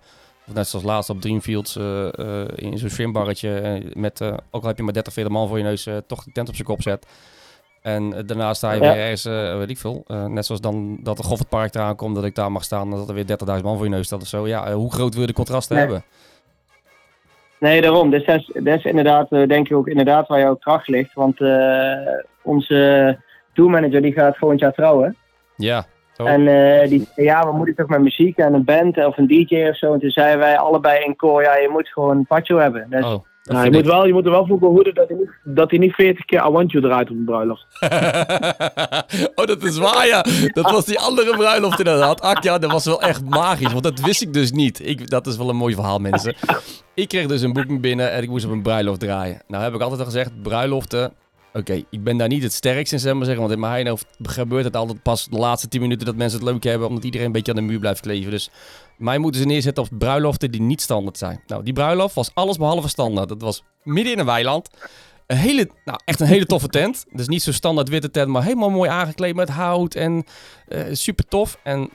of 0.49 0.55
net 0.55 0.69
zoals 0.69 0.85
laatst 0.85 1.11
op 1.11 1.21
Dreamfields 1.21 1.77
eh, 1.77 2.07
eh, 2.19 2.47
in 2.55 2.79
zo'n 2.79 2.89
swimbarretje, 2.89 3.83
met, 3.95 4.23
ook 4.51 4.63
al 4.63 4.69
heb 4.69 4.77
je 4.77 4.83
maar 4.83 4.93
30, 4.93 5.13
40 5.13 5.33
man 5.33 5.49
voor 5.49 5.59
je 5.59 5.65
neus, 5.65 5.89
toch 6.07 6.25
de 6.25 6.33
tent 6.33 6.49
op 6.49 6.55
zijn 6.55 6.67
kop 6.67 6.83
zet. 6.83 7.07
En 7.83 8.27
daarna 8.27 8.55
sta 8.55 8.73
je 8.73 8.83
Ja. 8.83 8.93
weer 8.93 9.03
ergens, 9.03 9.25
weet 9.59 9.71
ik 9.71 9.79
veel, 9.79 10.05
net 10.29 10.47
zoals 10.47 10.61
dan 10.61 10.99
dat 11.03 11.17
de 11.17 11.23
Goffertpark 11.23 11.75
eraan 11.75 11.97
komt, 11.97 12.15
dat 12.15 12.25
ik 12.25 12.35
daar 12.35 12.53
mag 12.53 12.65
staan 12.65 12.91
dat 12.91 13.09
er 13.09 13.15
weer 13.15 13.27
30.000 13.27 13.65
man 13.65 13.77
voor 13.77 13.85
je 13.87 13.91
neus 13.91 14.07
staat 14.07 14.23
of 14.23 14.29
zo. 14.29 14.47
Ja, 14.47 14.73
hoe 14.73 14.93
groot 14.93 15.13
wil 15.13 15.21
je 15.21 15.27
de 15.29 15.33
contrasten 15.33 15.77
Nee. 15.77 15.85
hebben? 15.85 16.05
Nee, 17.61 17.81
daarom. 17.81 18.11
Dus 18.11 18.25
dat 18.25 18.37
is, 18.37 18.51
dat 18.55 18.79
is 18.79 18.85
inderdaad, 18.85 19.31
denk 19.31 19.69
ik 19.69 19.77
ook 19.77 19.89
inderdaad 19.89 20.29
waar 20.29 20.41
jouw 20.41 20.55
kracht 20.57 20.89
ligt. 20.89 21.15
Want 21.15 21.39
onze 22.43 23.19
tourmanager 23.59 24.03
die 24.03 24.13
gaat 24.13 24.37
volgend 24.37 24.61
jaar 24.61 24.73
trouwen. 24.73 25.17
Ja. 25.57 25.87
En 26.17 26.49
eh, 26.49 26.89
die 26.89 27.09
zei, 27.15 27.27
ja, 27.27 27.47
we 27.47 27.57
moeten 27.57 27.75
toch 27.75 27.89
met 27.89 28.01
muziek 28.01 28.37
en 28.37 28.55
een 28.55 28.65
band 28.65 28.97
of 28.97 29.19
een 29.19 29.27
DJ 29.27 29.69
of 29.69 29.77
zo. 29.77 29.93
En 29.93 30.01
toen 30.01 30.11
zeiden 30.11 30.39
wij 30.39 30.59
allebei 30.59 31.05
in 31.05 31.17
koor, 31.17 31.43
ja, 31.43 31.57
je 31.57 31.69
moet 31.73 31.89
gewoon 31.89 32.17
een 32.17 32.27
patio 32.27 32.59
hebben. 32.59 32.87
Dus, 32.91 33.05
oh, 33.05 33.11
dat 33.11 33.23
Nou, 33.57 33.65
je, 33.65 33.71
moet 33.71 33.87
wel, 33.87 34.07
je 34.07 34.13
moet 34.13 34.25
er 34.25 34.31
wel 34.31 34.47
voor 34.47 34.59
behoeden 34.59 34.95
dat 34.95 35.09
hij 35.09 35.17
niet, 35.17 35.31
dat 35.45 35.71
hij 35.71 35.79
niet 35.79 35.95
40 35.95 36.25
keer 36.25 36.47
I 36.47 36.51
Want 36.51 36.73
You 36.73 36.85
draait 36.85 37.11
op 37.11 37.17
een 37.17 37.25
bruiloft. 37.25 37.67
oh, 39.39 39.45
dat 39.45 39.63
is 39.63 39.79
waar, 39.79 40.07
ja. 40.07 40.25
Dat 40.53 40.71
was 40.71 40.85
die 40.85 40.99
andere 40.99 41.37
bruiloft 41.37 41.79
inderdaad. 41.79 42.21
Ach 42.21 42.43
ja, 42.43 42.59
dat 42.59 42.73
was 42.73 42.85
wel 42.85 43.03
echt 43.03 43.25
magisch, 43.25 43.73
want 43.73 43.85
dat 43.85 44.01
wist 44.01 44.23
ik 44.23 44.33
dus 44.33 44.53
niet. 44.53 44.87
Ik, 44.87 45.11
dat 45.11 45.27
is 45.27 45.37
wel 45.37 45.49
een 45.49 45.57
mooi 45.57 45.75
verhaal, 45.75 45.99
mensen. 45.99 46.35
Ik 46.95 47.09
kreeg 47.09 47.27
dus 47.27 47.43
een 47.43 47.53
boeking 47.53 47.81
binnen 47.81 48.13
en 48.13 48.23
ik 48.23 48.29
moest 48.29 48.45
op 48.45 48.51
een 48.51 48.63
bruiloft 48.63 49.01
draaien. 49.01 49.43
Nou 49.47 49.65
heb 49.65 49.75
ik 49.75 49.81
altijd 49.81 50.01
al 50.01 50.07
gezegd, 50.07 50.43
bruiloften... 50.43 51.13
Oké, 51.59 51.83
ik 51.91 52.03
ben 52.05 52.17
daar 52.17 52.29
niet 52.29 52.43
het 52.43 52.53
sterkst 52.53 52.93
in, 52.93 52.99
zeg 52.99 53.15
maar 53.15 53.25
zeggen. 53.25 53.43
Want 53.43 53.55
in 53.55 53.61
mijn 53.61 53.87
hoofd 53.87 54.07
gebeurt 54.23 54.65
het 54.65 54.77
altijd 54.77 55.03
pas 55.03 55.29
de 55.29 55.37
laatste 55.37 55.69
10 55.69 55.81
minuten 55.81 56.07
dat 56.07 56.17
mensen 56.17 56.41
het 56.41 56.49
leuk 56.49 56.63
hebben. 56.63 56.89
Omdat 56.89 57.05
iedereen 57.05 57.27
een 57.27 57.33
beetje 57.33 57.53
aan 57.53 57.59
de 57.59 57.65
muur 57.65 57.79
blijft 57.79 58.01
kleven. 58.01 58.31
Dus 58.31 58.51
mij 58.97 59.19
moeten 59.19 59.41
ze 59.41 59.47
neerzetten 59.47 59.83
op 59.83 59.99
bruiloften 59.99 60.51
die 60.51 60.63
niet 60.63 60.81
standaard 60.81 61.19
zijn. 61.19 61.41
Nou, 61.47 61.63
die 61.63 61.73
bruiloft 61.73 62.15
was 62.15 62.31
alles 62.35 62.57
behalve 62.57 62.89
standaard. 62.89 63.29
Dat 63.29 63.43
was 63.43 63.65
midden 63.83 64.13
in 64.13 64.19
een 64.19 64.27
weiland. 64.27 64.71
Een 65.27 65.37
hele, 65.37 65.69
nou, 65.85 65.99
echt 66.05 66.21
een 66.21 66.27
hele 66.27 66.47
toffe 66.47 66.69
tent. 66.69 67.07
Dus 67.13 67.29
niet 67.29 67.43
zo 67.43 67.53
standaard 67.53 67.89
witte 67.89 68.11
tent, 68.11 68.29
maar 68.29 68.43
helemaal 68.43 68.71
mooi 68.71 68.91
aangekleed 68.91 69.35
met 69.35 69.49
hout 69.49 69.95
en 69.95 70.25
eh, 70.69 70.81
super 70.93 71.25
tof. 71.29 71.61
En 71.63 71.91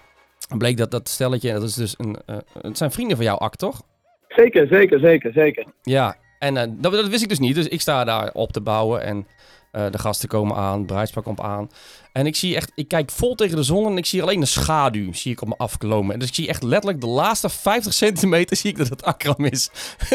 bleek 0.57 0.77
dat 0.77 0.91
dat 0.91 1.09
stelletje, 1.09 1.53
dat 1.53 1.63
is 1.63 1.73
dus 1.73 1.95
een, 1.97 2.17
eh, 2.25 2.37
het 2.61 2.77
zijn 2.77 2.91
vrienden 2.91 3.15
van 3.17 3.25
jou, 3.25 3.39
Ak, 3.39 3.55
toch? 3.55 3.81
Zeker, 4.27 4.67
zeker, 4.67 4.99
zeker, 4.99 5.31
zeker. 5.33 5.65
Ja, 5.81 6.15
en 6.43 6.57
eh, 6.57 6.67
dat, 6.69 6.91
dat 6.91 7.07
wist 7.07 7.23
ik 7.23 7.29
dus 7.29 7.39
niet. 7.39 7.55
Dus 7.55 7.67
ik 7.67 7.81
sta 7.81 8.03
daar 8.03 8.31
op 8.33 8.51
te 8.51 8.61
bouwen 8.61 9.03
en 9.03 9.27
eh, 9.71 9.91
de 9.91 9.97
gasten 9.97 10.29
komen 10.29 10.55
aan, 10.55 10.77
het 10.77 10.87
bruidspak 10.87 11.23
komt 11.23 11.39
aan. 11.39 11.69
En 12.11 12.25
ik 12.25 12.35
zie 12.35 12.55
echt, 12.55 12.71
ik 12.75 12.87
kijk 12.87 13.11
vol 13.11 13.35
tegen 13.35 13.55
de 13.55 13.63
zon 13.63 13.85
en 13.85 13.97
ik 13.97 14.05
zie 14.05 14.21
alleen 14.21 14.41
een 14.41 14.47
schaduw, 14.47 15.13
zie 15.13 15.31
ik 15.31 15.41
op 15.41 15.47
me 15.47 15.55
afkomen. 15.57 16.13
En 16.13 16.19
dus 16.19 16.27
ik 16.27 16.35
zie 16.35 16.47
echt 16.47 16.63
letterlijk 16.63 17.01
de 17.01 17.07
laatste 17.07 17.49
50 17.49 17.93
centimeter 17.93 18.57
zie 18.57 18.69
ik 18.69 18.77
dat 18.77 18.89
het 18.89 19.03
Akram 19.03 19.45
is. 19.45 19.69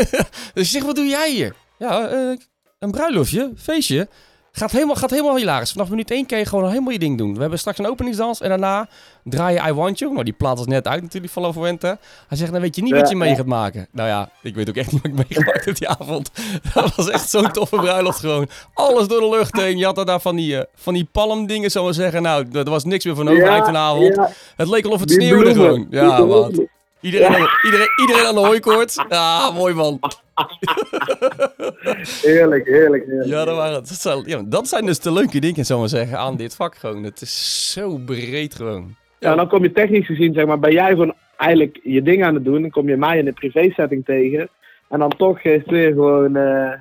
dus 0.54 0.64
ik 0.64 0.66
zeg, 0.66 0.82
wat 0.82 0.96
doe 0.96 1.06
jij 1.06 1.32
hier? 1.32 1.54
Ja, 1.78 2.08
eh, 2.08 2.38
een 2.78 2.90
bruiloftje, 2.90 3.52
feestje. 3.56 4.08
Gaat 4.52 4.70
helemaal, 4.70 4.94
gaat 4.94 5.10
helemaal 5.10 5.36
hilarisch. 5.36 5.72
Vanaf 5.72 5.88
minuut 5.88 6.10
1 6.10 6.26
kan 6.26 6.38
je 6.38 6.44
gewoon 6.44 6.68
helemaal 6.68 6.92
je 6.92 6.98
ding 6.98 7.18
doen. 7.18 7.34
We 7.34 7.40
hebben 7.40 7.58
straks 7.58 7.78
een 7.78 7.86
openingsdans 7.86 8.40
en 8.40 8.48
daarna 8.48 8.88
draai 9.24 9.54
je 9.54 9.68
I 9.68 9.72
Want 9.72 9.98
You. 9.98 10.12
Nou, 10.12 10.24
die 10.24 10.32
plaat 10.32 10.58
was 10.58 10.66
net 10.66 10.88
uit 10.88 11.02
natuurlijk 11.02 11.32
van 11.32 11.52
Fuente. 11.52 11.98
Hij 12.28 12.36
zegt, 12.38 12.52
dan 12.52 12.60
weet 12.60 12.76
je 12.76 12.82
niet 12.82 12.92
wat 12.92 13.08
je 13.08 13.16
mee 13.16 13.34
gaat 13.34 13.46
maken. 13.46 13.86
Nou 13.92 14.08
ja, 14.08 14.30
ik 14.42 14.54
weet 14.54 14.68
ook 14.68 14.76
echt 14.76 14.92
niet 14.92 15.02
wat 15.02 15.10
ik 15.10 15.16
meegemaakt 15.16 15.64
heb 15.64 15.76
die 15.76 15.88
avond. 15.88 16.30
Dat 16.74 16.94
was 16.94 17.08
echt 17.08 17.30
zo'n 17.30 17.52
toffe 17.52 17.76
bruiloft 17.76 18.18
gewoon. 18.18 18.48
Alles 18.74 19.08
door 19.08 19.20
de 19.20 19.28
lucht 19.28 19.56
heen. 19.56 19.78
Je 19.78 19.84
had 19.84 20.06
daar 20.06 20.20
van 20.20 20.36
die, 20.36 20.58
eh, 20.58 20.64
van 20.74 20.94
die 20.94 21.08
palmdingen, 21.12 21.70
zullen 21.70 21.88
we 21.88 21.94
zeggen. 21.94 22.22
Nou, 22.22 22.46
er 22.52 22.70
was 22.70 22.84
niks 22.84 23.04
meer 23.04 23.14
van 23.14 23.28
over 23.28 23.44
ja, 23.44 24.30
Het 24.56 24.68
leek 24.68 24.84
al 24.84 24.90
of 24.90 25.00
het 25.00 25.08
die 25.08 25.20
sneeuwde 25.20 25.52
bloemen, 25.52 25.86
gewoon. 25.86 25.86
Ja, 25.90 26.26
wat. 26.26 26.60
Iedereen, 27.00 27.26
aan- 27.36 27.48
iedereen, 27.64 27.88
iedereen 28.00 28.26
aan 28.26 28.34
de 28.34 28.40
hooikoorts. 28.40 29.04
Ja, 29.08 29.50
mooi 29.54 29.74
man. 29.74 30.00
Heerlijk, 32.22 32.66
heerlijk, 32.66 33.04
heerlijk. 33.06 33.28
Ja, 33.28 33.44
dat, 33.44 33.56
waren, 33.56 33.72
dat, 33.72 33.88
zijn, 33.88 34.22
ja, 34.26 34.42
dat 34.46 34.68
zijn 34.68 34.86
dus 34.86 34.98
de 35.00 35.12
leuke 35.12 35.38
dingen, 35.40 35.64
zullen 35.64 35.82
we 35.82 35.88
zeggen, 35.88 36.18
aan 36.18 36.36
dit 36.36 36.56
vak 36.56 36.76
gewoon. 36.76 37.02
Het 37.02 37.20
is 37.20 37.72
zo 37.72 37.98
breed 38.04 38.54
gewoon. 38.54 38.96
Ja, 39.18 39.34
dan 39.34 39.48
kom 39.48 39.62
je 39.62 39.72
technisch 39.72 40.06
gezien, 40.06 40.34
zeg 40.34 40.46
maar, 40.46 40.58
ben 40.58 40.72
jij 40.72 40.88
gewoon 40.90 41.14
eigenlijk 41.36 41.80
je 41.82 42.02
ding 42.02 42.24
aan 42.24 42.34
het 42.34 42.44
doen. 42.44 42.60
Dan 42.60 42.70
kom 42.70 42.88
je 42.88 42.96
mij 42.96 43.18
in 43.18 43.26
een 43.26 43.34
privé 43.34 43.70
setting 43.70 44.04
tegen. 44.04 44.48
En 44.88 44.98
dan 44.98 45.10
toch 45.16 45.40
is 45.42 45.60
het 45.60 45.70
weer 45.70 45.92
gewoon 45.92 46.36
eh, 46.36 46.72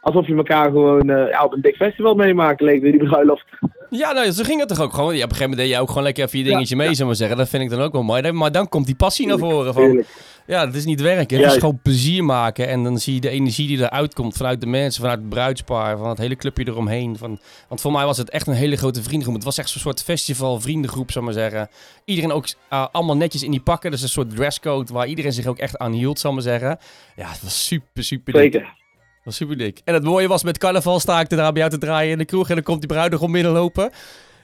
alsof 0.00 0.26
je 0.26 0.34
elkaar 0.36 0.64
gewoon 0.64 1.06
ja, 1.06 1.44
op 1.44 1.52
een 1.52 1.60
dik 1.60 1.76
festival 1.76 2.14
meemaakt, 2.14 2.60
leek 2.60 2.82
weer 2.82 2.92
die 2.92 3.08
bruiloft. 3.08 3.46
Ja, 3.94 4.12
nou, 4.12 4.30
zo 4.30 4.42
ging 4.42 4.58
het 4.58 4.68
toch 4.68 4.80
ook 4.80 4.94
gewoon. 4.94 5.16
Ja, 5.16 5.24
op 5.24 5.30
een 5.30 5.36
gegeven 5.36 5.50
moment 5.50 5.68
deed 5.68 5.76
je 5.76 5.82
ook 5.82 5.88
gewoon 5.88 6.02
lekker 6.02 6.24
even 6.24 6.38
je 6.38 6.44
dingetje 6.44 6.76
mee, 6.76 6.94
zullen 6.94 7.10
we 7.10 7.16
zeggen. 7.16 7.36
Dat 7.36 7.48
vind 7.48 7.62
ik 7.62 7.70
dan 7.70 7.80
ook 7.80 7.92
wel 7.92 8.02
mooi. 8.02 8.32
Maar 8.32 8.52
dan 8.52 8.68
komt 8.68 8.86
die 8.86 8.94
passie 8.94 9.26
naar 9.26 9.38
voren 9.38 9.74
van... 9.74 10.04
Ja, 10.46 10.66
het 10.66 10.74
is 10.74 10.84
niet 10.84 11.00
werken. 11.00 11.38
Het 11.38 11.52
is 11.52 11.58
gewoon 11.58 11.80
plezier 11.82 12.24
maken. 12.24 12.68
En 12.68 12.84
dan 12.84 12.98
zie 12.98 13.14
je 13.14 13.20
de 13.20 13.28
energie 13.28 13.66
die 13.66 13.78
eruit 13.78 14.14
komt 14.14 14.36
vanuit 14.36 14.60
de 14.60 14.66
mensen, 14.66 15.00
vanuit 15.00 15.20
het 15.20 15.28
bruidspaar, 15.28 15.98
van 15.98 16.08
het 16.08 16.18
hele 16.18 16.36
clubje 16.36 16.66
eromheen. 16.66 17.16
Van, 17.16 17.40
want 17.68 17.80
voor 17.80 17.92
mij 17.92 18.04
was 18.04 18.18
het 18.18 18.30
echt 18.30 18.46
een 18.46 18.54
hele 18.54 18.76
grote 18.76 19.02
vriendengroep. 19.02 19.34
Het 19.34 19.44
was 19.44 19.58
echt 19.58 19.70
zo'n 19.70 19.80
soort 19.80 20.02
festival, 20.02 20.60
vriendengroep, 20.60 21.10
zou 21.10 21.24
maar 21.24 21.34
zeggen. 21.34 21.68
Iedereen 22.04 22.32
ook 22.32 22.46
eh, 22.68 22.86
allemaal 22.92 23.16
netjes 23.16 23.42
in 23.42 23.50
die 23.50 23.60
pakken. 23.60 23.90
Dus 23.90 24.02
een 24.02 24.08
soort 24.08 24.30
dresscode 24.30 24.92
waar 24.92 25.06
iedereen 25.06 25.32
zich 25.32 25.46
ook 25.46 25.58
echt 25.58 25.78
aan 25.78 25.92
hield, 25.92 26.18
zou 26.18 26.34
maar 26.34 26.42
zeggen. 26.42 26.78
Ja, 27.16 27.28
het 27.28 27.42
was 27.42 27.66
super, 27.66 28.04
super. 28.04 28.36
Zeker. 28.36 28.80
Was 29.24 29.36
super 29.36 29.56
dik. 29.58 29.80
En 29.84 29.94
het 29.94 30.02
mooie 30.02 30.28
was 30.28 30.42
met 30.42 30.58
carnaval 30.58 31.00
sta 31.00 31.20
ik 31.20 31.30
er 31.30 31.36
daar 31.36 31.52
bij 31.52 31.60
jou 31.60 31.72
te 31.74 31.78
draaien 31.78 32.12
in 32.12 32.18
de 32.18 32.24
kroeg. 32.24 32.48
En 32.48 32.54
dan 32.54 32.64
komt 32.64 32.78
die 32.80 32.88
bruidegom 32.88 33.32
binnenlopen. 33.32 33.90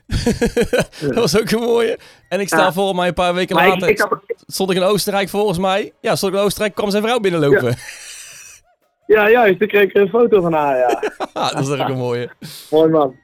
dat 1.01 1.15
was 1.15 1.39
ook 1.41 1.51
een 1.51 1.61
mooie. 1.61 1.99
En 2.29 2.41
ik 2.41 2.47
sta 2.47 2.59
Ja. 2.59 2.73
volgens 2.73 2.99
mij 2.99 3.09
een 3.09 3.15
paar 3.15 3.35
weken 3.35 3.57
Maar 3.57 3.67
ik, 3.67 3.73
later. 3.73 3.89
ik 3.89 3.99
had, 3.99 4.19
Stond 4.47 4.71
ik 4.71 4.77
in 4.77 4.83
Oostenrijk 4.83 5.29
volgens 5.29 5.59
mij. 5.59 5.93
Ja, 6.01 6.17
stond 6.17 6.33
ik 6.33 6.39
in 6.39 6.45
Oostenrijk, 6.45 6.75
kwam 6.75 6.91
zijn 6.91 7.03
vrouw 7.03 7.19
binnenlopen. 7.21 7.75
Ja, 9.07 9.31
juist. 9.31 9.59
Dan 9.59 9.69
kreeg 9.69 9.83
ik 9.83 9.95
een 9.95 10.09
foto 10.09 10.41
van 10.41 10.53
haar, 10.53 10.77
ja. 10.79 11.03
Ja, 11.35 11.51
dat 11.55 11.69
is 11.69 11.71
ook 11.81 11.89
een 11.89 11.97
mooie. 11.97 12.31
Mooi 12.71 12.91
man. 12.91 13.17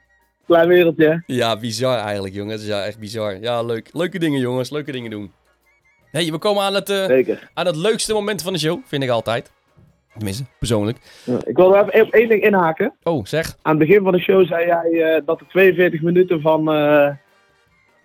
Klein 0.45 0.67
wereldje? 0.67 1.23
Ja, 1.25 1.57
bizar 1.57 1.97
eigenlijk, 1.99 2.33
jongens. 2.35 2.65
Ja, 2.65 2.83
echt 2.83 2.99
bizar. 2.99 3.39
Ja, 3.41 3.61
leuk. 3.63 3.89
Leuke 3.93 4.19
dingen, 4.19 4.39
jongens. 4.39 4.69
Leuke 4.69 4.91
dingen 4.91 5.11
doen. 5.11 5.31
Hey, 6.11 6.31
we 6.31 6.37
komen 6.37 6.63
aan 6.63 6.73
het, 6.73 6.89
eh, 6.89 7.37
aan 7.53 7.65
het 7.65 7.75
leukste 7.75 8.13
moment 8.13 8.41
van 8.41 8.53
de 8.53 8.59
show, 8.59 8.79
vind 8.85 9.03
ik 9.03 9.09
altijd. 9.09 9.51
Tenminste, 10.15 10.43
persoonlijk. 10.59 10.97
Ja, 11.23 11.37
Ik 11.45 11.55
wil 11.55 11.75
er 11.75 11.89
even 11.89 12.11
één 12.11 12.29
ding 12.29 12.43
inhaken. 12.43 12.93
Oh, 13.03 13.25
zeg. 13.25 13.55
Aan 13.61 13.77
het 13.79 13.87
begin 13.87 14.03
van 14.03 14.11
de 14.11 14.19
show 14.19 14.47
zei 14.47 14.65
jij 14.65 15.15
eh, 15.15 15.21
dat 15.25 15.39
de 15.39 15.45
42 15.49 16.01
minuten 16.01 16.41
van 16.41 16.71
eh, 16.71 17.07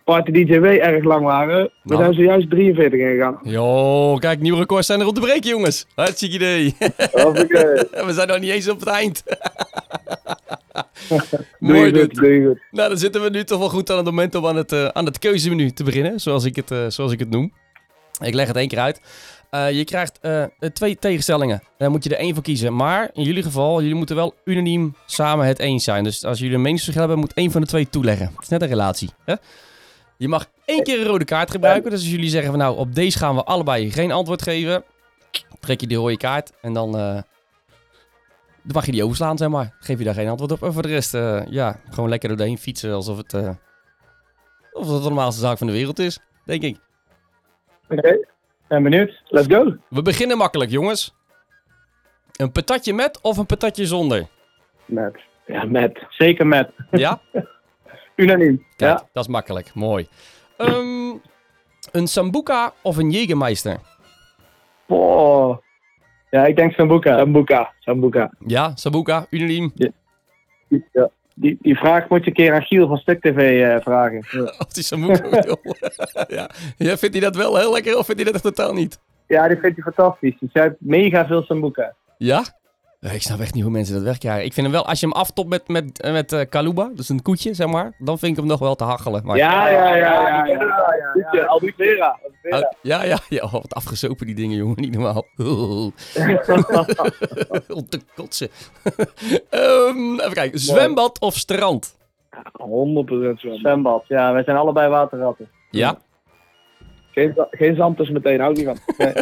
Party 0.05 0.31
DJ 0.31 0.59
W 0.61 0.65
erg 0.65 1.05
lang 1.05 1.25
waren. 1.25 1.63
We 1.63 1.71
Nou. 1.83 2.03
zijn 2.03 2.15
zojuist 2.15 2.51
43 2.51 3.01
ingegaan. 3.01 3.39
Jo, 3.43 4.15
kijk, 4.17 4.41
nieuwe 4.41 4.59
records 4.59 4.87
zijn 4.87 5.01
er 5.01 5.07
op 5.07 5.15
de 5.15 5.21
break, 5.21 5.45
jongens. 5.45 5.87
Hartstikke 5.95 6.35
idee. 6.35 6.75
Hoppakee. 7.13 7.75
We 8.07 8.13
zijn 8.13 8.29
nog 8.29 8.39
niet 8.41 8.51
eens 8.51 8.69
op 8.69 8.79
het 8.81 8.89
eind. 8.89 9.23
Mooi 11.59 11.93
dit. 11.93 12.21
Nou, 12.71 12.89
dan 12.89 12.99
zitten 12.99 13.23
we 13.23 13.31
nu 13.31 13.45
toch 13.45 13.59
wel 13.59 13.69
goed 13.69 13.91
aan 13.91 13.97
het 13.97 14.05
moment 14.07 14.35
om 14.35 14.47
aan 14.47 14.57
het, 14.57 14.73
eh, 14.73 14.85
aan 14.87 15.05
het 15.05 15.19
keuzemenu 15.19 15.71
te 15.71 15.85
beginnen, 15.85 16.21
zoals 16.21 16.45
ik 16.45 16.57
het, 16.57 16.71
eh, 16.71 16.79
zoals 16.89 17.13
ik 17.13 17.19
het 17.19 17.31
noem. 17.31 17.53
Ik 18.23 18.35
leg 18.35 18.47
het 18.47 18.57
één 18.57 18.69
keer 18.69 18.79
uit. 18.79 19.01
Eh, 19.51 19.71
je 19.71 19.85
krijgt 19.85 20.19
eh, 20.21 20.45
twee 20.73 20.97
tegenstellingen. 20.97 21.63
Daar 21.77 21.91
moet 21.91 22.05
je 22.05 22.11
er 22.11 22.21
één 22.21 22.35
voor 22.35 22.43
kiezen. 22.43 22.77
Maar 22.77 23.11
in 23.13 23.23
jullie 23.23 23.43
geval, 23.43 23.81
jullie 23.81 23.97
moeten 23.97 24.17
wel 24.17 24.35
unaniem 24.45 24.95
samen 25.07 25.47
het 25.47 25.59
eens 25.59 25.85
zijn. 25.85 26.05
Dus 26.05 26.25
als 26.25 26.39
jullie 26.39 26.55
een 26.55 26.63
meningsverschil 26.63 27.03
hebben, 27.03 27.21
moet 27.21 27.35
één 27.35 27.51
van 27.51 27.61
de 27.61 27.67
twee 27.67 27.89
toeleggen. 27.89 28.27
Het 28.27 28.43
is 28.43 28.49
net 28.49 28.63
een 28.63 28.69
relatie. 28.69 29.11
Hè? 29.25 29.35
Je 30.17 30.29
mag 30.29 30.51
één 30.65 30.83
keer 30.83 31.01
een 31.01 31.07
rode 31.07 31.25
kaart 31.25 31.51
gebruiken. 31.51 31.91
Dus 31.91 32.01
als 32.01 32.11
jullie 32.11 32.29
zeggen 32.29 32.51
van 32.51 32.59
nou, 32.59 32.77
op 32.77 32.95
deze 32.95 33.19
gaan 33.19 33.35
we 33.35 33.45
allebei 33.45 33.91
geen 33.91 34.13
antwoord 34.13 34.43
geven, 34.43 34.85
trek 35.61 35.81
je 35.81 35.87
die 35.87 35.97
rode 35.97 36.17
kaart 36.17 36.53
en 36.61 36.73
dan, 36.73 36.97
eh, 36.97 37.15
dan 38.63 38.73
mag 38.73 38.87
je 38.87 38.93
die 38.93 39.05
overslaan, 39.05 39.39
zeg 39.39 39.49
maar. 39.49 39.77
Geef 39.81 39.99
je 39.99 40.05
daar 40.05 40.15
geen 40.15 40.29
antwoord 40.29 40.53
op. 40.53 40.63
En 40.63 40.73
voor 40.73 40.83
de 40.83 40.89
rest, 40.89 41.15
eh, 41.15 41.43
ja, 41.47 41.81
gewoon 41.91 42.09
lekker 42.09 42.29
doorheen 42.29 42.59
fietsen 42.59 42.93
alsof 42.93 43.17
het, 43.17 43.35
eh, 43.35 43.51
alsof 44.73 44.93
het 44.93 45.03
de 45.03 45.09
normaalste 45.09 45.41
zaak 45.41 45.59
van 45.59 45.67
de 45.67 45.73
wereld 45.73 45.99
is, 45.99 46.19
denk 46.45 46.63
ik. 46.63 46.79
Oké, 47.89 48.19
ben 48.71 48.83
benieuwd. 48.83 49.23
Let's 49.29 49.47
go. 49.55 49.77
We 49.89 50.03
beginnen 50.03 50.37
makkelijk, 50.37 50.71
jongens. 50.71 51.15
Een 52.37 52.53
patatje 52.53 52.93
met 52.93 53.21
of 53.21 53.37
een 53.37 53.47
patatje 53.47 53.87
zonder? 53.87 54.27
Met. 54.85 55.17
Ja, 55.47 55.65
met. 55.65 56.07
Zeker 56.09 56.47
met. 56.47 56.71
Ja? 56.91 57.21
Unaniem. 58.17 58.65
Kijk, 58.77 58.99
Ja. 58.99 59.09
dat 59.13 59.25
is 59.25 59.31
makkelijk. 59.31 59.75
Mooi. 59.75 60.09
Ehm, 60.57 61.11
een 61.93 62.07
Sambuca 62.07 62.73
of 62.83 62.97
een 62.97 63.11
Jägermeister? 63.13 63.81
Boah. 64.87 65.59
Ja, 66.31 66.45
ik 66.45 66.57
denk 66.57 66.73
Sambuca. 66.73 67.17
Sambuca. 67.19 67.73
Sambuca. 67.79 68.31
Ja, 68.47 68.73
Sambuca, 68.75 69.27
unaniem. 69.31 69.73
Ja. 69.75 71.11
Die, 71.35 71.59
die 71.61 71.79
vraag 71.79 72.09
moet 72.09 72.25
je 72.25 72.27
een 72.27 72.37
keer 72.37 72.55
aan 72.55 72.63
Giel 72.63 72.89
van 72.89 72.97
Stuk 72.97 73.21
TV 73.21 73.63
eh, 73.63 73.81
vragen. 73.81 74.19
Of 74.59 74.73
die 74.73 74.83
Sambuca 74.83 75.29
wil. 75.29 75.59
ja. 76.39 76.51
ja, 76.77 76.97
vindt 76.97 77.15
hij 77.15 77.21
dat 77.21 77.37
wel 77.37 77.57
heel 77.57 77.73
lekker 77.73 77.99
of 77.99 78.07
vindt 78.07 78.23
hij 78.23 78.33
dat 78.33 78.43
echt 78.43 78.55
totaal 78.55 78.73
niet? 78.73 79.01
Ja, 79.27 79.49
die 79.49 79.57
vindt 79.57 79.83
hij 79.83 79.93
fantastisch. 79.93 80.35
Dus 80.41 80.51
hebt 80.53 80.77
mega 80.79 81.27
veel 81.27 81.43
Sambuca. 81.43 81.95
Ja? 82.19 82.45
Ja, 83.01 83.11
Ik 83.11 83.23
snap 83.23 83.41
echt 83.41 83.55
niet 83.55 83.63
hoe 83.63 83.73
mensen 83.73 83.95
dat 83.95 84.03
wegkrijgen. 84.03 84.45
Ik 84.45 84.53
vind 84.53 84.67
hem 84.67 84.75
wel, 84.75 84.87
als 84.87 85.01
je 85.01 85.07
hem 85.07 85.15
aftopt 85.15 85.49
met, 85.49 85.69
met, 85.69 86.09
met 86.13 86.33
eh, 86.33 86.41
Kaluba, 86.49 86.91
dus 86.95 87.09
een 87.09 87.23
koetje, 87.23 87.55
zeg 87.55 87.67
maar, 87.67 87.95
dan 87.99 88.19
vind 88.19 88.33
ik 88.33 88.39
hem 88.39 88.47
nog 88.47 88.59
wel 88.59 88.75
te 88.75 88.85
hachelen. 88.85 89.25
Maar, 89.25 89.37
Ja, 89.37 89.69
ja, 89.69 89.89
ja, 89.89 89.97
ja. 89.97 90.45
ja. 90.45 90.57
ja, 90.57 91.11
Goedje, 91.13 91.47
Albufera. 91.47 92.19
Ja, 92.83 93.05
ja, 93.05 93.19
ja. 93.29 93.45
Oh, 93.45 93.53
wat 93.53 93.75
afgezopen 93.75 94.27
die 94.27 94.35
dingen, 94.35 94.57
jongen. 94.57 94.81
Niet 94.81 94.93
normaal. 94.93 95.25
Om 97.79 97.89
te 97.89 98.01
kotsen. 98.15 98.49
Ehm, 99.51 100.15
even 100.21 100.33
kijken. 100.33 100.59
Zwembad 100.59 101.21
of 101.21 101.35
strand? 101.35 101.97
100% 102.33 102.35
zwemmen. 103.07 103.59
Zwembad. 103.59 104.05
Ja, 104.09 104.33
wij 104.33 104.43
zijn 104.45 104.57
allebei 104.57 104.89
waterratten. 104.89 105.49
Ja. 105.71 105.99
Geen, 107.11 107.47
geen 107.51 107.77
zand 107.77 107.97
tussen 107.97 108.15
meteen, 108.15 108.41
hou 108.41 108.53
ik 108.53 108.67
niet 108.67 108.81
van. 108.97 109.15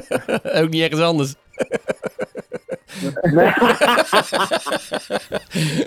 Ook 0.63 0.69
niet 0.69 0.83
ergens 0.83 1.03
anders. 1.03 1.35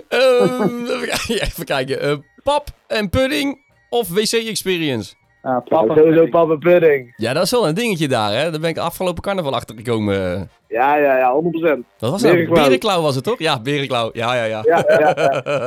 Ehm, 0.08 0.84
even 0.86 1.08
kijken. 1.08 1.40
Even 1.46 1.64
kijken. 1.64 2.00
Eh, 2.00 2.16
pap 2.42 2.68
en 2.86 3.08
pudding 3.08 3.58
of 3.90 4.08
wc-experience? 4.08 5.14
Ah, 5.42 5.64
Papa, 5.64 5.86
papa. 5.86 6.00
sowieso 6.00 6.26
papa 6.26 6.56
pudding. 6.56 7.12
Ja, 7.16 7.32
dat 7.32 7.42
is 7.42 7.50
wel 7.50 7.68
een 7.68 7.74
dingetje 7.74 8.08
daar, 8.08 8.32
hè. 8.32 8.50
Daar 8.50 8.60
ben 8.60 8.70
ik 8.70 8.78
afgelopen 8.78 9.22
carnaval 9.22 9.54
achter 9.54 9.76
gekomen. 9.76 10.50
Ja, 10.68 10.96
ja, 10.96 11.16
ja, 11.18 11.32
100%. 11.32 11.84
Dat 11.98 12.10
was 12.10 12.22
nou 12.22 12.34
Berenklauw. 12.34 12.64
Berenklauw 12.64 13.02
was 13.02 13.14
het, 13.14 13.24
toch? 13.24 13.38
Ja, 13.38 13.60
Berenklauw. 13.60 14.10
Ja, 14.12 14.34
ja, 14.34 14.44
ja. 14.44 14.62
Ja, 14.64 14.84
ja, 14.88 15.14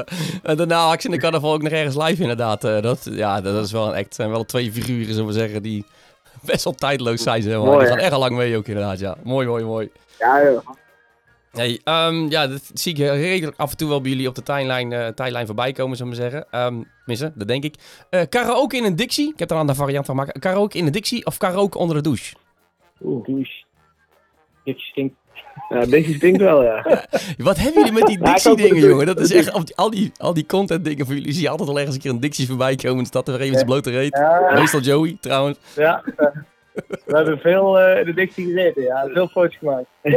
en 0.43 0.58
daarna 0.58 0.84
had 0.86 0.93
ik 0.93 1.02
ze 1.02 1.08
in 1.08 1.14
de 1.14 1.20
carnaval 1.20 1.54
ook 1.54 1.62
nog 1.62 1.72
ergens 1.72 1.96
live, 1.96 2.22
inderdaad. 2.22 2.64
Eh, 2.64 2.82
dat, 2.82 3.08
ja, 3.12 3.41
dat 3.41 3.66
is 3.66 3.72
wel 3.72 3.84
een 3.88 3.93
act. 3.93 4.04
Het 4.06 4.16
zijn 4.16 4.30
wel 4.30 4.43
twee 4.46 4.72
figuren, 4.72 5.14
zullen 5.14 5.28
we 5.28 5.34
zeggen, 5.34 5.62
die 5.64 5.86
best 6.41 6.64
wel 6.64 6.74
tijdloos 6.74 7.24
zijn. 7.24 7.43
Mooi, 7.60 7.80
die 7.80 7.88
gaan 7.88 7.98
echt 7.98 8.12
al 8.12 8.20
lang 8.20 8.36
mee 8.36 8.58
ook, 8.58 8.68
inderdaad, 8.68 9.00
ja. 9.00 9.16
Mooi, 9.24 9.48
mooi, 9.48 9.64
mooi. 9.64 9.89
ja, 10.20 10.43
joh. 10.43 10.68
Hey, 11.56 11.80
ehm, 11.84 12.30
ja, 12.30 12.47
dat 12.47 12.72
zie 12.74 12.91
ik 12.93 12.97
redelijk 12.97 13.58
af 13.58 13.72
en 13.72 13.78
toe 13.78 13.89
wel 13.89 14.01
bij 14.01 14.12
jullie 14.12 14.28
op 14.28 14.36
de 14.36 14.43
tijdlijn, 14.43 14.93
eh, 14.93 15.08
tijdlijn 15.08 15.45
voorbij 15.45 15.72
komen, 15.72 15.97
zullen 15.97 16.14
we 16.14 16.20
maar 16.22 16.30
zeggen. 16.32 16.51
Ehm 16.51 16.82
missen, 17.06 17.34
dat 17.36 17.47
denk 17.47 17.64
ik. 17.64 17.76
Eh, 18.10 18.22
karaoke 18.30 18.78
in 18.78 18.84
een 18.84 18.95
Dixie. 18.95 19.32
Ik 19.34 19.39
heb 19.39 19.51
er 19.51 19.58
aan 19.58 19.68
de 19.68 19.76
variant 19.76 20.06
van 20.06 20.16
gemaakt. 20.18 20.39
Karaoke 20.39 20.78
in 20.78 20.86
een 20.86 20.91
Dixie 20.91 21.26
of 21.26 21.38
karaoke 21.38 21.78
onder 21.78 21.95
de 21.95 22.01
douche? 22.01 22.36
Oeh, 23.03 23.26
douche. 23.26 23.64
Dit 24.64 24.80
stinkt. 24.80 25.16
Ja, 25.70 25.84
stinkt 26.01 26.41
wel, 26.41 26.64
ja. 26.64 26.84
Wat 27.38 27.58
hebben 27.58 27.80
jullie 27.80 27.91
met 27.99 28.06
die 28.06 28.20
Ja, 28.24 28.36
ik 28.36 28.43
bedoel- 28.72 28.78
jongen? 28.89 29.06
Dat 29.06 29.20
is 29.20 29.32
echt, 29.34 29.53
op 29.53 29.66
die- 29.66 29.76
al 29.76 29.89
die, 29.89 30.12
al 30.18 30.34
die 30.34 30.45
content-dingen 30.45 31.06
voor 31.06 31.16
jullie 31.16 31.32
zie 31.34 31.41
je 31.41 31.49
altijd 31.49 31.70
al 31.70 31.78
ergens 31.78 31.95
een 31.95 32.01
keer 32.01 32.12
een 32.12 32.20
Dixie 32.20 32.47
voorbij 32.47 32.76
komen. 32.76 32.95
Dan 32.97 33.06
staat 33.06 33.28
er 33.28 33.34
weer 33.34 33.41
even 33.41 33.53
zijn 33.56 33.66
blote 33.66 33.89
reet. 33.89 34.18
Ja, 34.18 34.51
Meestal 34.53 34.80
Joey, 34.80 35.18
trouwens. 35.22 35.58
ja. 35.76 36.03
We 37.05 37.15
hebben 37.15 37.39
veel 37.39 37.80
eh, 37.80 37.99
in 37.99 38.05
de 38.05 38.13
dictie 38.13 38.45
gezeten. 38.45 38.84
Ja, 38.84 39.07
veel 39.13 39.28
foto's 39.28 39.57
gemaakt. 39.57 39.86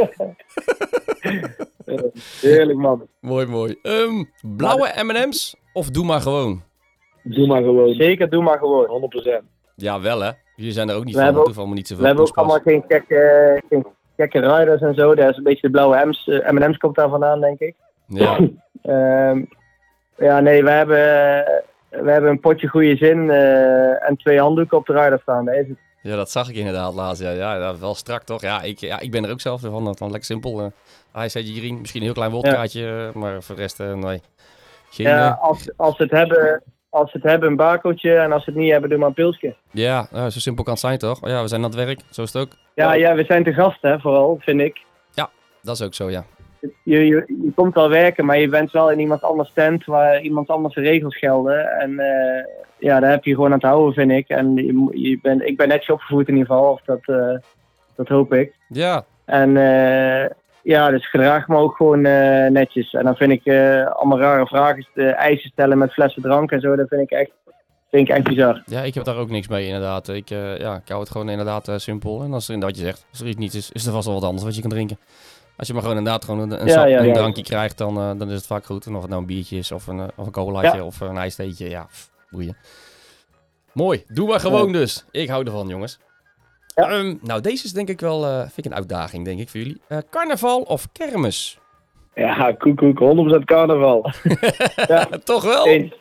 Heerlijk, 2.40 2.78
man. 2.78 3.08
Mooi, 3.20 3.46
mooi. 3.46 3.78
Ehm, 3.82 4.24
blauwe 4.56 4.88
M&M's 5.02 5.56
of 5.72 5.90
doe 5.90 6.04
maar 6.04 6.20
gewoon? 6.20 6.62
Doe 7.22 7.46
maar 7.46 7.62
gewoon. 7.62 7.94
Zeker, 7.94 8.30
doe 8.30 8.42
maar 8.42 8.58
gewoon. 8.58 9.10
100%. 9.40 9.42
Ja, 9.74 10.00
wel 10.00 10.20
hè. 10.20 10.30
Jullie 10.56 10.72
zijn 10.72 10.88
er 10.88 10.94
ook 10.96 11.04
niet 11.04 11.14
We 11.14 11.20
van. 11.20 11.24
hebben 11.24 11.32
Dat 11.32 11.40
ook- 11.40 11.46
hoeft 11.46 11.58
allemaal 11.58 11.76
niet 11.76 11.88
We 11.88 11.94
zoveel 11.94 12.06
hebben 12.06 12.26
ook 12.26 12.36
allemaal 12.36 12.60
geen 12.60 12.84
gekke, 12.88 13.62
geen 13.68 13.86
gekke 14.16 14.38
riders 14.56 14.80
en 14.80 14.94
zo. 14.94 15.14
Daar 15.14 15.30
is 15.30 15.36
een 15.36 15.42
beetje 15.42 15.66
de 15.66 15.70
blauwe 15.70 16.04
M's. 16.06 16.28
eh, 16.28 16.50
M&M's 16.50 16.76
komt 16.76 16.94
daar 16.96 17.08
vandaan, 17.08 17.40
denk 17.40 17.58
ik. 17.60 17.74
Ja, 18.06 18.38
Ehm, 18.82 19.44
ja, 20.16 20.40
nee, 20.40 20.64
we 20.64 20.70
hebben, 20.70 20.96
we 21.90 22.10
hebben 22.10 22.30
een 22.30 22.40
potje 22.40 22.68
goede 22.68 22.96
zin 22.96 23.30
eh, 23.30 24.08
en 24.08 24.16
twee 24.16 24.40
handdoeken 24.40 24.78
op 24.78 24.86
de 24.86 24.92
rider 24.92 25.18
staan. 25.22 25.44
Daar 25.44 25.54
is 25.58 25.68
het. 25.68 25.78
Ja, 26.02 26.16
dat 26.16 26.30
zag 26.30 26.48
ik 26.48 26.56
inderdaad 26.56 26.94
laatst. 26.94 27.22
Ja, 27.22 27.30
ja, 27.30 27.54
ja, 27.54 27.78
wel 27.78 27.94
strak 27.94 28.22
toch? 28.22 28.40
Ja 28.40 28.62
ik, 28.62 28.78
ja, 28.78 29.00
ik 29.00 29.10
ben 29.10 29.24
er 29.24 29.30
ook 29.30 29.40
zelf 29.40 29.60
van. 29.60 29.84
Dat 29.84 29.98
dan 29.98 30.10
lekker 30.10 30.26
simpel. 30.26 30.60
eh 30.60 30.66
hij 31.12 31.28
zei 31.28 31.44
Jirien, 31.44 31.80
misschien 31.80 32.00
een 32.00 32.06
heel 32.06 32.16
klein 32.16 32.30
wodkaartje, 32.30 33.08
eh, 33.08 33.20
maar 33.20 33.42
voor 33.42 33.54
de 33.54 33.60
rest, 33.60 33.80
eh, 33.80 33.92
nee. 33.94 34.22
Geen, 34.90 35.06
Ja, 35.06 35.38
als, 35.40 35.70
als 35.76 35.96
ze 35.96 36.02
het 36.02 36.12
hebben, 36.12 36.62
als 36.88 37.10
ze 37.10 37.16
het 37.16 37.26
hebben, 37.26 37.48
een 37.48 37.56
barcootje. 37.56 38.14
En 38.14 38.32
als 38.32 38.44
ze 38.44 38.50
het 38.50 38.58
niet 38.58 38.70
hebben, 38.70 38.90
doe 38.90 38.98
maar 38.98 39.08
een 39.08 39.14
pilsje. 39.14 39.56
ja 39.70 40.08
nou, 40.10 40.30
zo 40.30 40.38
simpel 40.38 40.64
kan 40.64 40.72
het 40.72 40.82
zijn 40.82 40.98
toch? 40.98 41.28
Ja, 41.28 41.42
we 41.42 41.48
zijn 41.48 41.64
aan 41.64 41.70
het 41.70 41.78
werk, 41.78 42.00
zo 42.10 42.22
is 42.22 42.32
het 42.32 42.42
ook. 42.42 42.52
Ja, 42.74 42.92
ja, 42.92 43.14
we 43.14 43.24
zijn 43.24 43.44
te 43.44 43.52
gast, 43.52 43.82
hè, 43.82 44.00
vooral, 44.00 44.36
vind 44.40 44.60
ik. 44.60 44.86
Dat 45.62 45.80
is 45.80 45.86
ook 45.86 45.94
zo, 45.94 46.10
ja. 46.10 46.24
Je, 46.60 47.06
je, 47.06 47.24
je 47.42 47.52
komt 47.54 47.74
wel 47.74 47.88
werken, 47.88 48.24
maar 48.24 48.38
je 48.38 48.48
bent 48.48 48.70
wel 48.70 48.90
in 48.90 49.00
iemand 49.00 49.22
anders 49.22 49.50
tent 49.54 49.84
waar 49.84 50.20
iemand 50.20 50.48
anders 50.48 50.74
regels 50.74 51.18
gelden. 51.18 51.70
En 51.70 51.98
eh, 51.98 52.44
ja, 52.78 53.00
daar 53.00 53.10
heb 53.10 53.24
je 53.24 53.34
gewoon 53.34 53.52
aan 53.52 53.58
te 53.58 53.66
houden, 53.66 53.94
vind 53.94 54.10
ik. 54.10 54.28
En 54.28 54.54
je, 54.54 54.88
je 55.08 55.18
bent, 55.22 55.42
ik 55.42 55.56
ben 55.56 55.68
netjes 55.68 55.90
opgevoed 55.94 56.28
in 56.28 56.36
ieder 56.36 56.48
geval, 56.48 56.72
of 56.72 56.80
dat, 56.84 57.00
eh, 57.02 57.36
dat 57.96 58.08
hoop 58.08 58.32
ik. 58.34 58.54
Ja, 58.68 59.04
En 59.24 59.56
eh, 59.56 60.30
ja, 60.62 60.90
dus 60.90 61.10
gedraag 61.10 61.48
me 61.48 61.56
ook 61.56 61.76
gewoon 61.76 62.00
netjes. 62.52 62.92
En 62.92 63.04
dan 63.04 63.16
vind 63.16 63.32
ik 63.32 63.46
allemaal 63.92 64.18
rare 64.18 64.46
vragen, 64.46 64.86
eisen 65.16 65.50
stellen 65.50 65.78
met 65.78 65.92
flessen 65.92 66.22
drank 66.22 66.50
en 66.50 66.60
zo, 66.60 66.76
dat 66.76 66.88
vind 66.88 67.00
ik 67.00 67.10
echt, 67.10 67.30
vind 67.90 68.08
ik 68.08 68.14
echt 68.14 68.24
bizar. 68.24 68.62
ja, 68.66 68.82
ik 68.82 68.94
heb 68.94 69.04
daar 69.04 69.16
ook 69.16 69.30
niks 69.30 69.48
mee 69.48 69.66
inderdaad. 69.66 70.08
Ik, 70.08 70.28
ja, 70.28 70.76
ik 70.76 70.88
hou 70.88 71.00
het 71.00 71.10
gewoon 71.10 71.28
inderdaad 71.28 71.70
simpel. 71.76 72.22
En 72.22 72.32
als 72.32 72.48
er 72.48 72.58
wat 72.58 72.76
je 72.76 72.82
zegt, 72.82 73.06
als 73.10 73.20
er 73.20 73.26
iets 73.26 73.38
niet 73.38 73.54
is, 73.54 73.70
is 73.72 73.86
er 73.86 73.92
vast 73.92 74.06
wel 74.06 74.14
wat 74.14 74.24
anders 74.24 74.44
wat 74.44 74.54
je 74.54 74.60
kan 74.60 74.70
drinken. 74.70 74.98
Als 75.58 75.66
je 75.66 75.72
maar 75.72 75.82
gewoon 75.82 75.98
inderdaad 75.98 76.24
gewoon 76.24 76.40
een, 76.40 76.60
een, 76.60 76.66
Ja, 76.66 76.72
sap- 76.72 76.88
ja, 76.88 76.98
een 76.98 77.06
ja. 77.06 77.12
drankje 77.14 77.42
krijgt, 77.42 77.78
dan, 77.78 77.96
eh, 77.98 78.10
dan 78.18 78.28
is 78.30 78.34
het 78.36 78.46
vaak 78.46 78.64
goed. 78.66 78.86
En 78.86 78.94
of 78.94 79.00
het 79.00 79.10
nou 79.10 79.20
een 79.22 79.26
biertje 79.26 79.56
is, 79.56 79.72
of 79.72 79.86
een, 79.86 80.00
eh, 80.00 80.06
of 80.16 80.26
een 80.26 80.32
colaatje, 80.32 80.76
Ja. 80.78 80.84
of 80.84 81.00
een 81.00 81.16
ijsteetje. 81.16 81.68
Ja, 81.68 81.82
pff, 81.84 82.10
boeien. 82.30 82.56
Mooi, 83.72 84.04
doe 84.08 84.28
maar 84.28 84.40
gewoon 84.40 84.72
dus. 84.72 85.04
Ik 85.10 85.28
hou 85.28 85.44
ervan, 85.44 85.68
jongens. 85.68 85.98
Ja. 86.74 86.88
Ehm, 86.90 87.14
nou, 87.22 87.40
deze 87.40 87.64
is 87.64 87.72
denk 87.72 87.88
ik 87.88 88.00
wel 88.00 88.26
eh, 88.26 88.38
vind 88.40 88.56
ik 88.58 88.64
een 88.64 88.74
uitdaging, 88.74 89.24
denk 89.24 89.40
ik, 89.40 89.48
voor 89.48 89.60
jullie. 89.60 89.80
Eh, 89.88 89.98
carnaval 90.10 90.60
of 90.60 90.88
kermis? 90.92 91.58
Ja, 92.14 92.52
koekoek, 92.52 92.98
100% 92.98 93.44
carnaval. 93.44 94.10
Toch 95.24 95.42
wel? 95.44 95.66
Eens. 95.66 95.92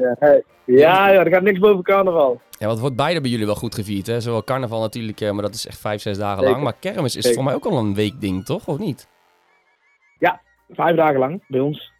Ja, 0.00 0.16
hey. 0.18 0.42
Ja, 0.64 1.08
ja, 1.08 1.24
er 1.24 1.30
gaat 1.32 1.42
niks 1.42 1.58
boven 1.58 1.82
carnaval. 1.82 2.40
Ja, 2.50 2.58
want 2.58 2.70
het 2.70 2.80
wordt 2.80 2.96
beide 2.96 3.20
bij 3.20 3.30
jullie 3.30 3.46
wel 3.46 3.54
goed 3.54 3.74
gevierd, 3.74 4.06
hè? 4.06 4.20
Zowel 4.20 4.44
carnaval 4.44 4.80
natuurlijk, 4.80 5.20
eh, 5.20 5.30
maar 5.30 5.42
dat 5.42 5.54
is 5.54 5.66
echt 5.66 5.78
vijf, 5.78 6.00
zes 6.00 6.18
dagen 6.18 6.38
Zeker. 6.38 6.50
lang. 6.50 6.62
Maar 6.64 6.74
kermis 6.80 7.16
is 7.16 7.32
voor 7.34 7.44
mij 7.44 7.54
ook 7.54 7.64
al 7.64 7.78
een 7.78 7.94
weekding, 7.94 8.44
toch? 8.44 8.66
Of 8.68 8.78
niet? 8.78 9.08
Vijf 10.70 10.96
dagen 10.96 11.18
lang 11.18 11.42
bij 11.48 11.60
ons. 11.60 11.92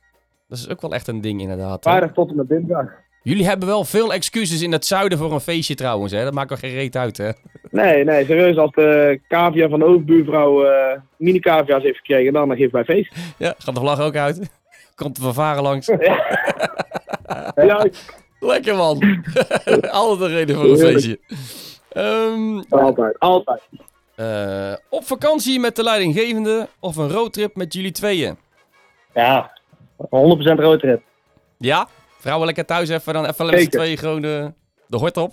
Dat 0.49 0.59
is 0.59 0.69
ook 0.69 0.81
wel 0.81 0.95
echt 0.95 1.09
een 1.09 1.21
ding, 1.21 1.41
inderdaad. 1.41 1.83
Vrijdag 1.83 2.13
tot 2.13 2.31
en 2.31 2.37
met 2.37 2.49
dinsdag. 2.49 2.87
Jullie 3.23 3.47
hebben 3.47 3.69
wel 3.69 3.85
veel 3.85 4.13
excuses 4.13 4.63
in 4.63 4.73
het 4.73 4.87
zuiden 4.87 5.19
voor 5.19 5.33
een 5.33 5.41
feestje 5.41 5.75
trouwens, 5.75 6.13
hè? 6.13 6.25
Dat 6.25 6.35
maakt 6.35 6.49
wel 6.49 6.59
geen 6.59 6.75
reet 6.75 6.97
uit, 6.97 7.17
hè? 7.17 7.31
Nee, 7.71 8.05
nee, 8.05 8.25
serieus. 8.25 8.57
Als 8.57 8.71
de 8.71 9.21
cavia 9.29 9.69
van 9.69 9.79
de 9.79 9.85
overbuurvrouw 9.85 10.65
eh 10.65 11.01
mini 11.17 11.39
cavia's 11.39 11.83
heeft 11.83 11.97
gekregen, 11.97 12.33
dan 12.33 12.57
geeft 12.57 12.73
wij 12.73 12.85
feest. 12.85 13.15
Ja, 13.39 13.55
gaat 13.59 13.75
de 13.75 13.81
vlag 13.81 14.01
ook 14.01 14.17
uit. 14.17 14.51
Komt 14.95 15.17
de 15.17 15.23
vervaren 15.23 15.63
langs. 15.63 15.87
Ja, 15.87 15.97
Lekker 18.41 18.77
man. 18.77 19.23
Altijd 19.91 20.21
een 20.21 20.29
reden 20.37 20.57
voor 20.57 20.65
een 20.65 20.79
feestje. 20.79 21.19
Ehm, 21.93 22.63
altijd, 22.71 23.19
altijd. 23.19 23.61
eh, 24.15 24.73
op 24.89 25.05
vakantie 25.05 25.61
met 25.61 25.77
de 25.77 25.83
leidinggevende 25.83 26.69
of 26.81 26.97
een 26.97 27.11
roadtrip 27.11 27.57
met 27.57 27.73
jullie 27.75 27.91
tweeën? 27.93 28.37
Ja, 29.15 29.59
100% 29.99 30.61
roadtrip. 30.61 31.03
Ja? 31.59 31.89
Vrouwen 32.19 32.47
lekker 32.47 32.65
thuis 32.65 32.89
even, 32.89 33.13
dan 33.15 33.25
even 33.27 33.47
met 33.47 33.61
z'n 33.63 33.69
tweeën 33.69 33.97
gewoon 33.99 34.21
de, 34.23 34.53
de 34.87 34.97
hort 34.97 35.17
op. 35.17 35.33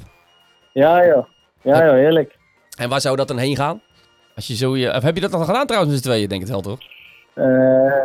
Ja 0.73 1.05
joh. 1.05 1.25
Ja 1.61 1.85
joh, 1.85 1.93
heerlijk. 1.93 2.37
En 2.77 2.89
waar 2.89 3.01
zou 3.01 3.15
dat 3.15 3.27
dan 3.27 3.37
heen 3.37 3.55
gaan? 3.55 3.81
Als 4.35 4.47
je 4.47 4.55
zo 4.55 4.77
je, 4.77 4.95
of 4.95 5.03
heb 5.03 5.15
je 5.15 5.21
dat 5.21 5.31
dan 5.31 5.45
gedaan 5.45 5.65
trouwens 5.67 5.93
met 5.93 6.01
z'n 6.03 6.09
tweeën, 6.09 6.29
denk 6.29 6.41
ik 6.41 6.47
het 6.47 6.63
wel 6.63 6.75
toch? 6.75 6.79
Eh, 7.33 8.03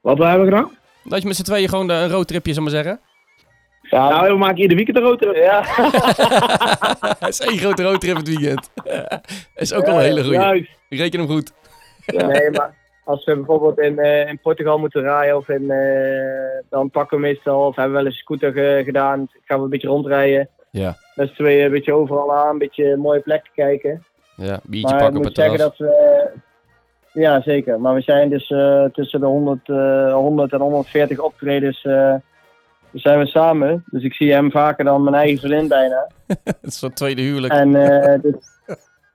Wat 0.00 0.18
we 0.18 0.24
hebben 0.24 0.48
gedaan? 0.48 0.77
Dat 1.08 1.20
je 1.20 1.26
met 1.26 1.36
z'n 1.36 1.42
tweeën 1.42 1.68
gewoon 1.68 1.86
de- 1.86 1.92
een 1.92 2.10
roadtripje, 2.10 2.52
ik 2.52 2.60
maar 2.60 2.70
zeggen. 2.70 3.00
ja, 3.82 4.08
Nou, 4.08 4.32
we 4.32 4.38
maken 4.38 4.58
ieder 4.58 4.76
weekend 4.76 4.96
een 4.96 5.02
roadtrip. 5.02 5.34
ja. 5.36 5.62
Het 7.18 7.28
is 7.28 7.40
één 7.40 7.58
grote 7.58 7.82
roadtrip 7.82 8.16
het 8.16 8.28
weekend. 8.28 8.70
is 9.54 9.72
ook 9.72 9.86
Ja, 9.86 9.92
al 9.92 9.98
een 9.98 10.04
hele 10.04 10.22
goeie. 10.22 10.38
Juist. 10.38 10.70
Reken 10.88 11.18
hem 11.20 11.28
goed. 11.28 11.52
Nee, 12.06 12.50
maar 12.50 12.74
als 13.04 13.24
we 13.24 13.34
bijvoorbeeld 13.36 13.78
in, 13.78 13.98
eh, 13.98 14.28
in 14.28 14.38
Portugal 14.40 14.78
moeten 14.78 15.02
rijden, 15.02 15.36
of 15.36 15.48
in, 15.48 15.70
eh, 15.70 16.64
dan 16.70 16.90
pakken 16.90 17.16
we 17.16 17.22
meestal, 17.22 17.66
of 17.66 17.76
hebben 17.76 17.92
we 17.94 17.98
wel 18.02 18.10
eens 18.10 18.18
scooter 18.18 18.52
ge- 18.52 18.82
gedaan, 18.84 19.28
gaan 19.44 19.58
we 19.58 19.64
een 19.64 19.70
beetje 19.70 19.88
rondrijden. 19.88 20.48
Ja. 20.70 20.96
Met 21.14 21.28
z'n 21.28 21.34
tweeën 21.34 21.64
een 21.64 21.70
beetje 21.70 21.92
overal 21.94 22.34
aan, 22.34 22.48
een 22.50 22.58
beetje 22.58 22.96
mooie 22.96 23.20
plekken 23.20 23.50
kijken. 23.54 24.04
Ja, 24.36 24.60
biertje 24.62 24.80
maar 24.80 24.80
ik 24.80 24.88
pakken 24.88 25.06
op 25.06 25.12
moet 25.14 25.24
het 25.24 25.36
zeggen 25.36 25.56
terras. 25.56 25.76
dat 25.78 25.86
we... 25.88 26.30
Ja, 27.18 27.40
zeker. 27.40 27.80
Maar 27.80 27.94
we 27.94 28.00
zijn 28.00 28.28
dus 28.28 28.50
eh, 28.50 28.84
tussen 28.84 29.20
de 29.20 29.26
100, 29.26 29.68
eh, 29.68 30.12
100 30.12 30.52
en 30.52 30.60
140 30.60 31.18
optredens 31.18 31.84
eh, 31.84 32.14
zijn 32.92 33.18
we 33.18 33.26
samen. 33.26 33.84
Dus 33.90 34.02
ik 34.02 34.14
zie 34.14 34.32
hem 34.32 34.50
vaker 34.50 34.84
dan 34.84 35.02
mijn 35.02 35.14
eigen 35.16 35.38
vriendin 35.38 35.68
bijna. 35.68 36.06
Het 36.44 36.56
is 36.60 36.78
zo'n 36.78 36.92
tweede 36.92 37.22
huwelijk. 37.22 37.52
En 37.52 37.74
eh, 37.74 38.18
dus, 38.22 38.34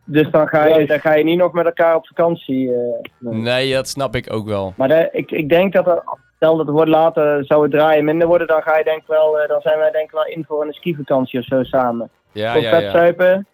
dus 0.06 0.32
dan, 0.32 0.48
ga 0.48 0.66
je, 0.66 0.86
dan 0.88 1.00
ga 1.00 1.14
je 1.14 1.24
niet 1.24 1.38
nog 1.38 1.54
met 1.54 1.66
elkaar 1.66 1.96
op 1.96 2.08
vakantie. 2.08 2.74
eh, 2.74 2.80
nee. 3.20 3.42
Nee, 3.42 3.74
dat 3.74 3.88
snap 3.88 4.16
ik 4.16 4.34
ook 4.34 4.48
wel. 4.48 4.74
Maar 4.78 4.88
de- 4.88 5.10
ik, 5.12 5.32
ik 5.32 5.50
denk 5.50 5.74
dat 5.74 5.88
er, 5.88 6.04
stel 6.36 6.58
dat 6.58 6.66
het 6.66 6.76
wordt 6.76 6.92
later, 6.92 7.46
zou 7.46 7.62
het 7.62 7.72
draaien 7.72 8.06
minder 8.06 8.28
worden, 8.28 8.48
dan 8.48 8.62
ga 8.62 8.78
je 8.78 8.84
denk 8.84 9.08
wel, 9.08 9.40
eh, 9.40 9.48
dan 9.50 9.62
zijn 9.62 9.78
wij 9.80 9.92
denk 9.92 10.06
ik 10.06 10.12
wel 10.12 10.26
in 10.26 10.46
voor 10.48 10.66
een 10.66 10.74
skivakantie 10.74 11.40
of 11.40 11.46
zo 11.46 11.64
samen. 11.64 12.10
Ja, 12.32 12.56
ja, 12.56 12.70
vet 12.70 12.82
ja. 12.82 12.92
zuipen, 12.92 13.48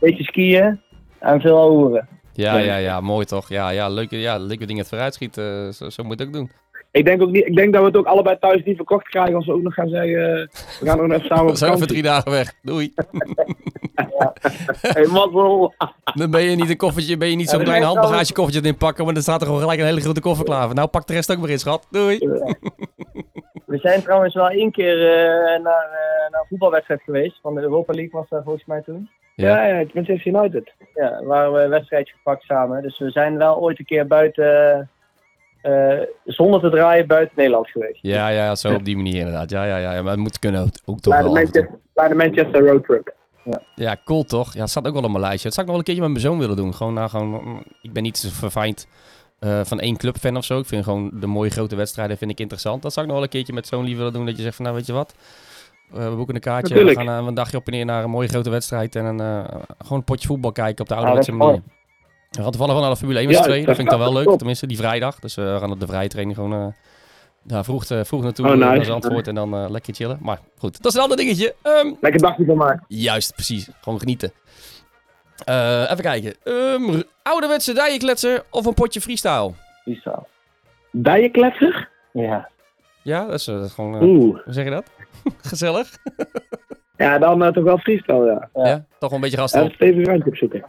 beetje 0.00 0.24
skiën 0.24 0.80
en 1.18 1.40
veel 1.40 1.68
hoeren. 1.70 2.08
Ja, 2.36 2.58
ja, 2.58 2.76
ja, 2.76 3.00
mooi 3.00 3.26
toch? 3.26 3.48
Ja, 3.48 3.68
ja, 3.70 3.88
leuke, 3.88 4.20
ja, 4.20 4.38
leuke 4.38 4.66
dingen 4.66 4.80
het 4.80 4.88
vooruitschieten. 4.88 5.74
Zo, 5.74 5.90
zo 5.90 6.02
moet 6.02 6.18
je 6.18 6.24
het 6.24 6.34
ook 6.34 6.38
doen. 6.40 6.50
Ik 6.90 7.04
denk, 7.04 7.22
ook 7.22 7.30
niet, 7.30 7.46
ik 7.46 7.56
denk 7.56 7.72
dat 7.72 7.80
we 7.80 7.88
het 7.88 7.96
ook 7.96 8.06
allebei 8.06 8.38
thuis 8.38 8.64
niet 8.64 8.76
verkocht 8.76 9.08
krijgen 9.08 9.34
als 9.34 9.46
we 9.46 9.52
ook 9.52 9.62
nog 9.62 9.74
gaan 9.74 9.88
zeggen, 9.88 10.40
eh, 10.40 10.46
we 10.80 10.86
gaan 10.86 10.96
nog 10.96 11.10
even 11.12 11.26
samen 11.26 11.46
We 11.52 11.56
zijn 11.56 11.72
over 11.72 11.82
vakantie. 11.82 11.86
drie 11.86 12.02
dagen 12.02 12.30
weg. 12.30 12.54
Doei. 12.62 12.92
Hey, 14.80 15.06
mazzel. 15.06 15.74
Dan 16.14 16.30
ben 16.30 16.42
je 16.42 16.56
niet 16.56 16.70
een 16.70 16.76
koffertje, 16.76 17.16
ben 17.16 17.30
je 17.30 17.36
niet 17.36 17.48
zo'n 17.48 17.58
Ja, 17.58 17.64
klein 17.64 17.80
dat 17.82 17.90
is 17.90 17.96
handbagagekoffertje 17.96 18.62
erin 18.62 18.76
pakken, 18.76 19.04
maar 19.04 19.14
dan 19.14 19.22
staat 19.22 19.40
er 19.40 19.46
gewoon 19.46 19.60
gelijk 19.60 19.80
een 19.80 19.86
hele 19.86 20.00
grote 20.00 20.20
koffer 20.20 20.44
klaar. 20.44 20.74
Nou, 20.74 20.88
pak 20.88 21.06
de 21.06 21.12
rest 21.12 21.32
ook 21.32 21.38
maar 21.38 21.48
in, 21.48 21.58
schat. 21.58 21.86
Doei. 21.90 22.18
We 23.66 23.78
zijn 23.78 24.02
trouwens 24.02 24.34
wel 24.34 24.48
één 24.48 24.70
keer 24.70 24.98
eh, 24.98 25.62
naar, 25.62 25.84
eh, 25.84 26.30
naar 26.30 26.40
een 26.40 26.46
voetbalwedstrijd 26.48 27.02
geweest, 27.02 27.38
van 27.42 27.54
de 27.54 27.60
Europa 27.60 27.92
League 27.92 28.20
was 28.20 28.28
dat 28.28 28.42
volgens 28.44 28.64
mij 28.64 28.82
toen. 28.82 29.10
Ja. 29.36 29.66
Ja, 29.66 29.78
ja, 29.78 29.86
Manchester 29.92 30.34
United. 30.34 30.72
Ja, 30.94 31.22
waar 31.24 31.52
we 31.52 31.60
een 31.60 31.70
wedstrijdje 31.70 32.14
gepakt 32.14 32.42
samen. 32.42 32.82
Dus 32.82 32.98
we 32.98 33.10
zijn 33.10 33.36
wel 33.36 33.58
ooit 33.58 33.78
een 33.78 33.84
keer 33.84 34.06
buiten, 34.06 34.90
eh, 35.62 35.98
zonder 36.24 36.60
te 36.60 36.70
draaien, 36.70 37.06
buiten 37.06 37.36
Nederland 37.36 37.70
geweest. 37.70 37.98
Ja, 38.02 38.28
ja, 38.28 38.54
zo 38.54 38.74
op 38.74 38.84
die 38.84 38.96
manier 38.96 39.16
inderdaad. 39.16 39.50
Ja, 39.50 39.64
ja, 39.64 39.76
ja, 39.76 39.92
ja, 39.92 40.02
maar 40.02 40.12
het 40.12 40.20
moet 40.20 40.38
kunnen 40.38 40.60
ook, 40.60 41.00
toch 41.00 41.14
Bij 41.14 41.18
de, 41.18 41.24
wel. 41.24 41.32
Manchester, 41.32 41.70
bij 41.94 42.08
de 42.08 42.14
Manchester 42.14 42.66
Road 42.66 42.84
Trip. 42.84 43.14
Ja, 43.74 43.96
cool 44.04 44.24
toch? 44.24 44.54
Ja, 44.54 44.60
het 44.60 44.70
staat 44.70 44.86
ook 44.86 44.94
wel 44.94 45.02
op 45.02 45.10
mijn 45.10 45.20
lijstje. 45.20 45.48
Dat 45.48 45.54
zou 45.54 45.66
ik 45.66 45.72
nog 45.72 45.76
wel 45.76 45.76
een 45.76 45.94
keertje 45.94 46.02
met 46.02 46.10
mijn 46.10 46.24
zoon 46.24 46.38
willen 46.38 46.56
doen. 46.56 46.74
Gewoon, 46.74 46.94
nou, 46.94 47.08
gewoon, 47.08 47.28
mm, 47.28 47.62
ik 47.82 47.92
ben 47.92 48.02
niet 48.02 48.18
zo 48.18 48.28
verfijnd 48.32 48.88
eh, 49.38 49.60
van 49.64 49.80
één 49.80 49.96
clubfan 49.96 50.36
of 50.36 50.44
zo. 50.44 50.58
Ik 50.58 50.66
vind 50.66 50.84
gewoon 50.84 51.10
de 51.14 51.26
mooie 51.26 51.50
grote 51.50 51.76
wedstrijden 51.76 52.16
vind 52.16 52.30
ik 52.30 52.40
interessant. 52.40 52.82
Dat 52.82 52.92
zou 52.92 53.06
ik 53.06 53.12
nog 53.12 53.20
wel 53.20 53.30
een 53.30 53.36
keertje 53.36 53.54
met 53.54 53.66
zo'n 53.66 53.84
lief 53.84 53.96
willen 53.96 54.12
doen. 54.12 54.26
Dat 54.26 54.36
je 54.36 54.42
zegt 54.42 54.56
van, 54.56 54.64
nou 54.64 54.76
weet 54.76 54.86
je 54.86 54.92
wat? 54.92 55.14
Eh, 55.94 56.08
we 56.08 56.14
boeken 56.16 56.34
een 56.34 56.40
kaartje. 56.40 56.74
Natuurlijk. 56.74 56.98
We 56.98 57.04
gaan 57.06 57.20
eh, 57.20 57.26
een 57.26 57.34
dagje 57.34 57.56
op 57.56 57.66
en 57.66 57.72
neer 57.72 57.84
naar 57.84 58.04
een 58.04 58.10
mooie 58.10 58.28
grote 58.28 58.50
wedstrijd. 58.50 58.96
En 58.96 59.04
een, 59.04 59.20
eh, 59.20 59.44
gewoon 59.78 59.98
een 59.98 60.04
potje 60.04 60.28
voetbal 60.28 60.52
kijken 60.52 60.80
op 60.82 60.88
de 60.88 60.94
ouderwetse 60.94 61.32
manier. 61.32 61.62
We 62.30 62.42
gaan 62.42 62.50
toevallig 62.50 62.72
wel 62.74 62.82
naar 62.82 62.90
de 62.92 62.96
Formule 62.96 63.18
1 63.18 63.26
met 63.26 63.36
z'n 63.36 63.42
Ja, 63.42 63.46
tweeën. 63.48 63.66
dat 63.66 63.76
Dat 63.76 63.76
vind 63.76 63.92
ik 63.92 63.98
dan 63.98 64.04
wel 64.12 64.14
leuk. 64.18 64.28
top. 64.28 64.38
Tenminste, 64.38 64.66
die 64.66 64.76
vrijdag. 64.76 65.18
Dus 65.18 65.34
we 65.34 65.56
gaan 65.60 65.70
op 65.70 65.80
de 65.80 65.86
vrije 65.86 66.08
training 66.08 66.36
gewoon 66.36 66.74
ja, 67.42 67.64
vroeg, 67.64 67.84
vroeg 67.86 68.22
naartoe 68.22 68.46
Oh, 68.46 68.52
nice. 68.52 68.64
naar 68.64 68.84
Zandvoort. 68.84 69.28
En 69.28 69.34
dan 69.34 69.70
lekker 69.70 69.94
chillen. 69.94 70.18
Maar 70.20 70.38
goed, 70.58 70.82
dat 70.82 70.86
is 70.92 70.94
een 70.94 71.02
ander 71.02 71.16
dingetje. 71.16 71.54
Ehm, 71.62 71.92
Lekker 72.00 72.20
dagje 72.20 72.44
van 72.44 72.56
maken. 72.56 72.84
Juist, 72.88 73.34
precies. 73.34 73.68
Gewoon 73.80 73.98
genieten. 73.98 74.32
Even 75.44 76.00
kijken. 76.00 76.34
Ehm, 76.44 77.02
ouderwetse 77.22 77.72
dijenkletser 77.72 78.44
of 78.50 78.66
een 78.66 78.74
potje 78.74 79.00
freestyle? 79.00 79.52
Freestyle. 79.82 80.26
Dijenkletser? 80.90 81.88
Ja. 82.12 82.48
Ja, 83.02 83.24
dat 83.24 83.34
is, 83.34 83.44
dat 83.44 83.64
is 83.64 83.72
gewoon... 83.72 83.94
hoe 84.04 84.42
zeg 84.46 84.64
je 84.64 84.70
dat? 84.70 84.84
Gezellig? 85.50 85.90
Ja, 86.96 87.18
dan 87.18 87.44
eh, 87.44 87.52
toch 87.52 87.64
wel 87.64 87.78
freestyle, 87.78 88.24
ja. 88.24 88.48
Ja. 88.62 88.68
Ja. 88.68 88.84
Toch 88.98 89.10
wel 89.10 89.12
een 89.12 89.20
beetje 89.20 89.26
Even 89.36 89.38
gasten 89.38 89.62
op. 89.62 89.72
stevig 89.72 90.06
ruimte 90.06 90.28
opzoeken. 90.28 90.64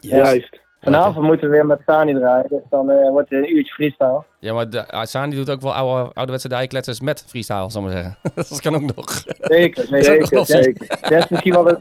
Ja. 0.00 0.16
Juist. 0.16 0.60
Vanavond 0.80 1.26
moeten 1.26 1.48
we 1.48 1.54
weer 1.54 1.66
met 1.66 1.80
Sani 1.86 2.14
draaien, 2.14 2.48
dus 2.48 2.60
dan 2.70 2.90
eh, 2.90 3.10
wordt 3.10 3.30
het 3.30 3.38
een 3.44 3.56
uurtje 3.56 3.72
freestyle. 3.72 4.24
Ja, 4.38 4.54
maar 4.54 4.70
de, 4.70 4.88
ah, 4.88 5.04
Sani 5.04 5.36
doet 5.36 5.50
ook 5.50 5.60
wel 5.60 5.74
oude, 5.74 6.10
ouderwetse 6.12 6.48
dijenkletsers 6.48 7.00
met 7.00 7.24
freestyle, 7.26 7.70
zal 7.70 7.82
ik 7.82 7.88
maar 7.88 7.96
zeggen. 7.96 8.16
dat 8.34 8.60
kan 8.60 8.74
ook 8.74 8.94
nog. 8.96 9.22
Zeker, 9.40 9.86
zeker. 9.86 10.46
zeker. 10.46 10.98
Dat 11.00 11.12
is 11.12 11.28
misschien 11.28 11.52
wel 11.52 11.62
de, 11.62 11.80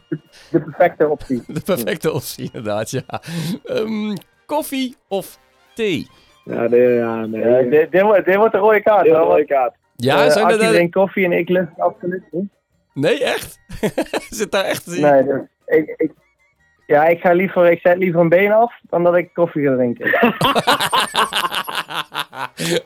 de 0.52 0.62
perfecte 0.62 1.08
optie. 1.08 1.44
De 1.48 1.62
perfecte 1.66 2.14
optie, 2.14 2.50
inderdaad, 2.54 2.92
ja. 2.92 3.22
Ehm, 3.66 4.16
koffie 4.46 4.96
of 5.08 5.40
thee? 5.76 6.08
Ja, 6.44 6.68
de, 6.68 6.78
ja 6.78 7.26
nee. 7.26 7.42
Ja, 7.42 7.70
dit, 7.70 7.92
dit, 7.92 8.02
wordt, 8.02 8.26
dit 8.26 8.36
wordt 8.36 8.54
de 8.54 8.60
rode 8.60 8.82
kaart. 8.82 9.08
Mooie 9.08 9.46
kaart. 9.46 9.76
Ja, 9.96 10.26
Eh, 10.26 10.32
zijn 10.32 10.48
de- 10.48 10.58
drinkt 10.58 10.94
koffie 10.94 11.26
en 11.26 11.32
ik 11.32 11.50
lust 11.50 11.72
absoluut 11.78 12.24
niet. 12.32 12.50
Nee, 12.94 13.24
echt? 13.24 13.60
Zit 14.40 14.52
daar 14.52 14.64
echt... 14.64 14.86
Nee, 14.88 15.24
dus 15.24 15.40
ik, 15.66 15.94
ik, 15.98 16.12
ja, 16.88 17.06
ik, 17.06 17.20
ga 17.20 17.32
liever, 17.34 17.72
ik 17.72 17.80
zet 17.80 17.98
liever 17.98 18.20
een 18.20 18.30
been 18.30 18.52
af 18.52 18.74
dan 18.90 19.04
dat 19.04 19.16
ik 19.16 19.34
koffie 19.34 19.68
ga 19.68 19.76
drinken. 19.76 20.12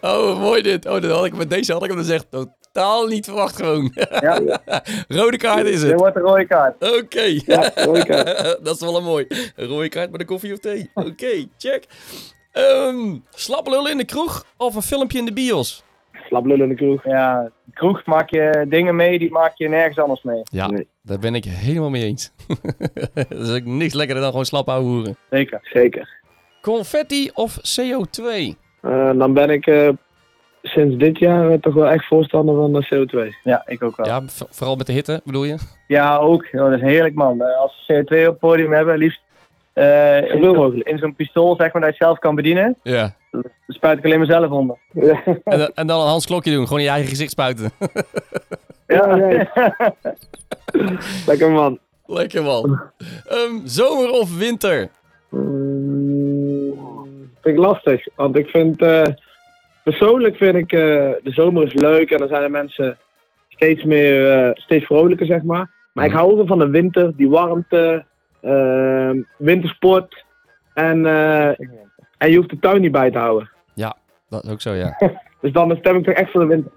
oh, 0.11 0.39
mooi 0.39 0.61
dit. 0.61 0.85
Oh, 0.85 1.01
dat 1.01 1.11
had 1.11 1.25
ik, 1.25 1.35
met 1.35 1.49
deze 1.49 1.73
had 1.73 1.83
ik 1.83 1.89
hem 1.89 1.97
dus 1.97 2.09
echt 2.09 2.27
totaal 2.31 3.07
niet 3.07 3.25
verwacht 3.25 3.55
gewoon. 3.55 3.91
Ja, 4.19 4.39
Rode 5.07 5.37
kaart 5.37 5.65
is 5.65 5.81
dit 5.81 5.89
het. 5.89 5.99
wordt 5.99 6.15
de 6.15 6.21
rode 6.21 6.45
kaart. 6.47 6.75
Oké. 6.97 7.21
Ja, 7.45 7.71
rode 7.75 8.05
kaart. 8.05 8.57
dat 8.65 8.75
is 8.75 8.81
wel 8.81 8.97
een 8.97 9.03
mooi. 9.03 9.25
Een 9.55 9.67
rode 9.67 9.89
kaart 9.89 10.11
met 10.11 10.19
een 10.19 10.25
koffie 10.27 10.53
of 10.53 10.59
thee. 10.59 10.89
Oké, 10.93 11.45
check. 11.57 11.85
Ehm 12.51 13.15
slappe 13.29 13.69
lullen 13.69 13.91
in 13.91 13.97
de 13.97 14.05
kroeg 14.05 14.45
of 14.57 14.75
een 14.75 14.81
filmpje 14.81 15.17
in 15.19 15.25
de 15.25 15.33
bios? 15.33 15.83
Slap 16.27 16.45
lullen 16.45 16.63
in 16.63 16.69
de 16.69 16.75
kroeg. 16.75 17.03
Ja, 17.03 17.51
kroeg 17.73 18.05
maak 18.05 18.29
je 18.29 18.65
dingen 18.69 18.95
mee, 18.95 19.19
die 19.19 19.31
maak 19.31 19.53
je 19.55 19.69
nergens 19.69 19.97
anders 19.99 20.23
mee. 20.23 20.41
Ja, 20.43 20.67
Nee. 20.67 20.87
daar 21.01 21.19
ben 21.19 21.35
ik 21.35 21.43
helemaal 21.45 21.89
mee 21.89 22.03
eens. 22.03 22.31
dat 23.29 23.39
is 23.47 23.55
ook 23.55 23.65
niks 23.65 23.93
lekkerder 23.93 24.21
dan 24.23 24.31
gewoon 24.31 24.45
slap 24.45 24.69
ouwe 24.69 24.85
hoeren. 24.85 25.15
Zeker. 25.29 25.59
Zeker. 25.63 26.15
Confetti 26.61 27.29
of 27.33 27.57
CO2? 27.57 28.25
Eh, 28.81 29.11
dan 29.17 29.33
ben 29.33 29.49
ik 29.49 29.67
eh, 29.67 29.89
sinds 30.61 30.97
dit 30.97 31.19
jaar 31.19 31.51
eh, 31.51 31.57
toch 31.59 31.73
wel 31.73 31.87
echt 31.87 32.07
voorstander 32.07 32.55
van 32.55 32.73
de 32.73 32.85
CO2. 32.85 33.35
Ja, 33.43 33.63
ik 33.65 33.83
ook 33.83 33.95
wel. 33.97 34.05
Ja, 34.05 34.21
vooral 34.27 34.75
met 34.75 34.85
de 34.85 34.93
hitte, 34.93 35.21
bedoel 35.25 35.43
je? 35.43 35.53
ook. 36.19 36.45
Ja, 36.51 36.69
dat 36.69 36.71
is 36.73 36.81
heerlijk, 36.81 37.15
man. 37.15 37.41
Als 37.41 37.83
we 37.87 37.93
CO2 37.93 38.17
op 38.19 38.31
het 38.31 38.39
podium 38.39 38.71
hebben, 38.73 38.97
liefst 38.97 39.21
Zoveel 39.83 40.43
zo'n- 40.43 40.55
mogelijk. 40.55 40.87
in 40.89 40.97
zo'n 40.97 41.15
pistool, 41.15 41.55
zeg 41.55 41.73
maar, 41.73 41.81
dat 41.81 41.97
je 41.97 42.03
zelf 42.03 42.19
kan 42.19 42.35
bedienen. 42.35 42.75
Ja. 42.83 43.15
Dan 43.31 43.43
spuit 43.67 43.97
ik 43.97 44.05
alleen 44.05 44.17
maar 44.17 44.27
zelf 44.27 44.49
onder. 44.51 44.77
Ja, 44.93 45.21
En, 45.25 45.57
dan- 45.57 45.71
en 45.75 45.87
dan 45.87 46.01
een 46.01 46.07
Hans 46.07 46.25
Klokje 46.25 46.51
doen, 46.51 46.63
gewoon 46.63 46.79
in 46.79 46.85
je 46.85 46.91
eigen 46.91 47.09
gezicht 47.09 47.31
spuiten. 47.31 47.71
ja, 48.87 49.15
ja. 49.15 49.73
Lekker 51.25 51.51
man. 51.51 51.79
Lekker 52.05 52.43
man. 52.43 52.81
Ehm, 53.27 53.59
zomer 53.65 54.09
of 54.11 54.37
winter? 54.37 54.89
Mm, 55.29 56.73
vind 57.41 57.57
ik 57.57 57.57
lastig, 57.57 58.07
want 58.15 58.37
ik 58.37 58.47
vind, 58.47 58.81
eh, 58.81 59.03
persoonlijk 59.83 60.35
vind 60.37 60.55
ik, 60.55 60.71
eh, 60.71 60.79
de 61.23 61.31
zomer 61.31 61.63
is 61.65 61.73
leuk 61.73 62.11
en 62.11 62.17
dan 62.17 62.27
zijn 62.27 62.43
de 62.43 62.49
mensen 62.49 62.97
steeds 63.49 63.83
meer, 63.83 64.31
eh, 64.31 64.49
steeds 64.53 64.85
vrolijker 64.85 65.25
zeg 65.25 65.43
maar. 65.43 65.69
Maar 65.93 66.05
ik 66.05 66.11
hou 66.11 66.39
ook 66.39 66.47
van 66.47 66.59
de 66.59 66.69
winter, 66.69 67.11
die 67.15 67.29
warmte, 67.29 67.77
eh, 67.77 68.15
wintersport 69.37 70.25
en, 70.73 71.05
eh, 71.05 71.47
en 72.17 72.29
je 72.29 72.35
hoeft 72.35 72.49
de 72.49 72.59
tuin 72.59 72.81
niet 72.81 72.91
bij 72.91 73.11
te 73.11 73.17
houden. 73.17 73.49
Dat 74.29 74.43
is 74.43 74.49
ook 74.49 74.61
zo, 74.61 74.73
ja. 74.73 74.97
Dus 75.41 75.51
dan 75.51 75.77
stem 75.79 75.97
ik 75.97 76.03
toch 76.03 76.13
echt 76.13 76.31
voor 76.31 76.41
de 76.41 76.47
winter. 76.47 76.71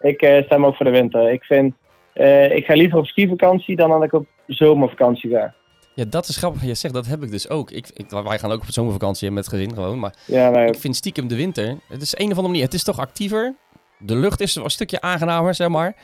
Ik 0.00 0.22
eh, 0.22 0.44
stem 0.44 0.66
ook 0.66 0.76
voor 0.76 0.86
de 0.86 0.92
winter. 0.92 1.32
Ik 1.32 1.44
vind, 1.44 1.74
eh, 2.12 2.56
ik 2.56 2.64
ga 2.64 2.74
liever 2.74 2.98
op 2.98 3.06
skivakantie 3.06 3.76
dan 3.76 3.90
dat 3.90 4.02
ik 4.02 4.12
op 4.12 4.26
zomervakantie 4.46 5.30
ga. 5.30 5.54
Ja, 5.94 6.04
dat 6.08 6.28
is 6.28 6.36
grappig. 6.36 6.64
Je 6.64 6.74
zegt, 6.74 6.94
dat 6.94 7.06
heb 7.06 7.22
ik 7.22 7.30
dus 7.30 7.48
ook. 7.48 7.70
Ik, 7.70 7.90
ik, 7.94 8.10
wij 8.10 8.38
gaan 8.38 8.52
ook 8.52 8.60
op 8.60 8.70
zomervakantie 8.70 9.30
met 9.30 9.44
het 9.44 9.54
gezin 9.54 9.74
gewoon. 9.74 9.98
Maar 9.98 10.14
Ja, 10.26 10.56
ik 10.56 10.78
vind 10.78 10.96
stiekem 10.96 11.28
de 11.28 11.36
winter. 11.36 11.76
Het 11.88 12.02
is 12.02 12.12
een 12.12 12.24
of 12.24 12.28
andere 12.28 12.48
manier. 12.48 12.62
Het 12.62 12.74
is 12.74 12.84
toch 12.84 12.98
actiever. 12.98 13.54
De 13.98 14.16
lucht 14.16 14.40
is 14.40 14.54
een 14.54 14.70
stukje 14.70 15.00
aangenamer, 15.00 15.54
zeg 15.54 15.68
maar. 15.68 15.96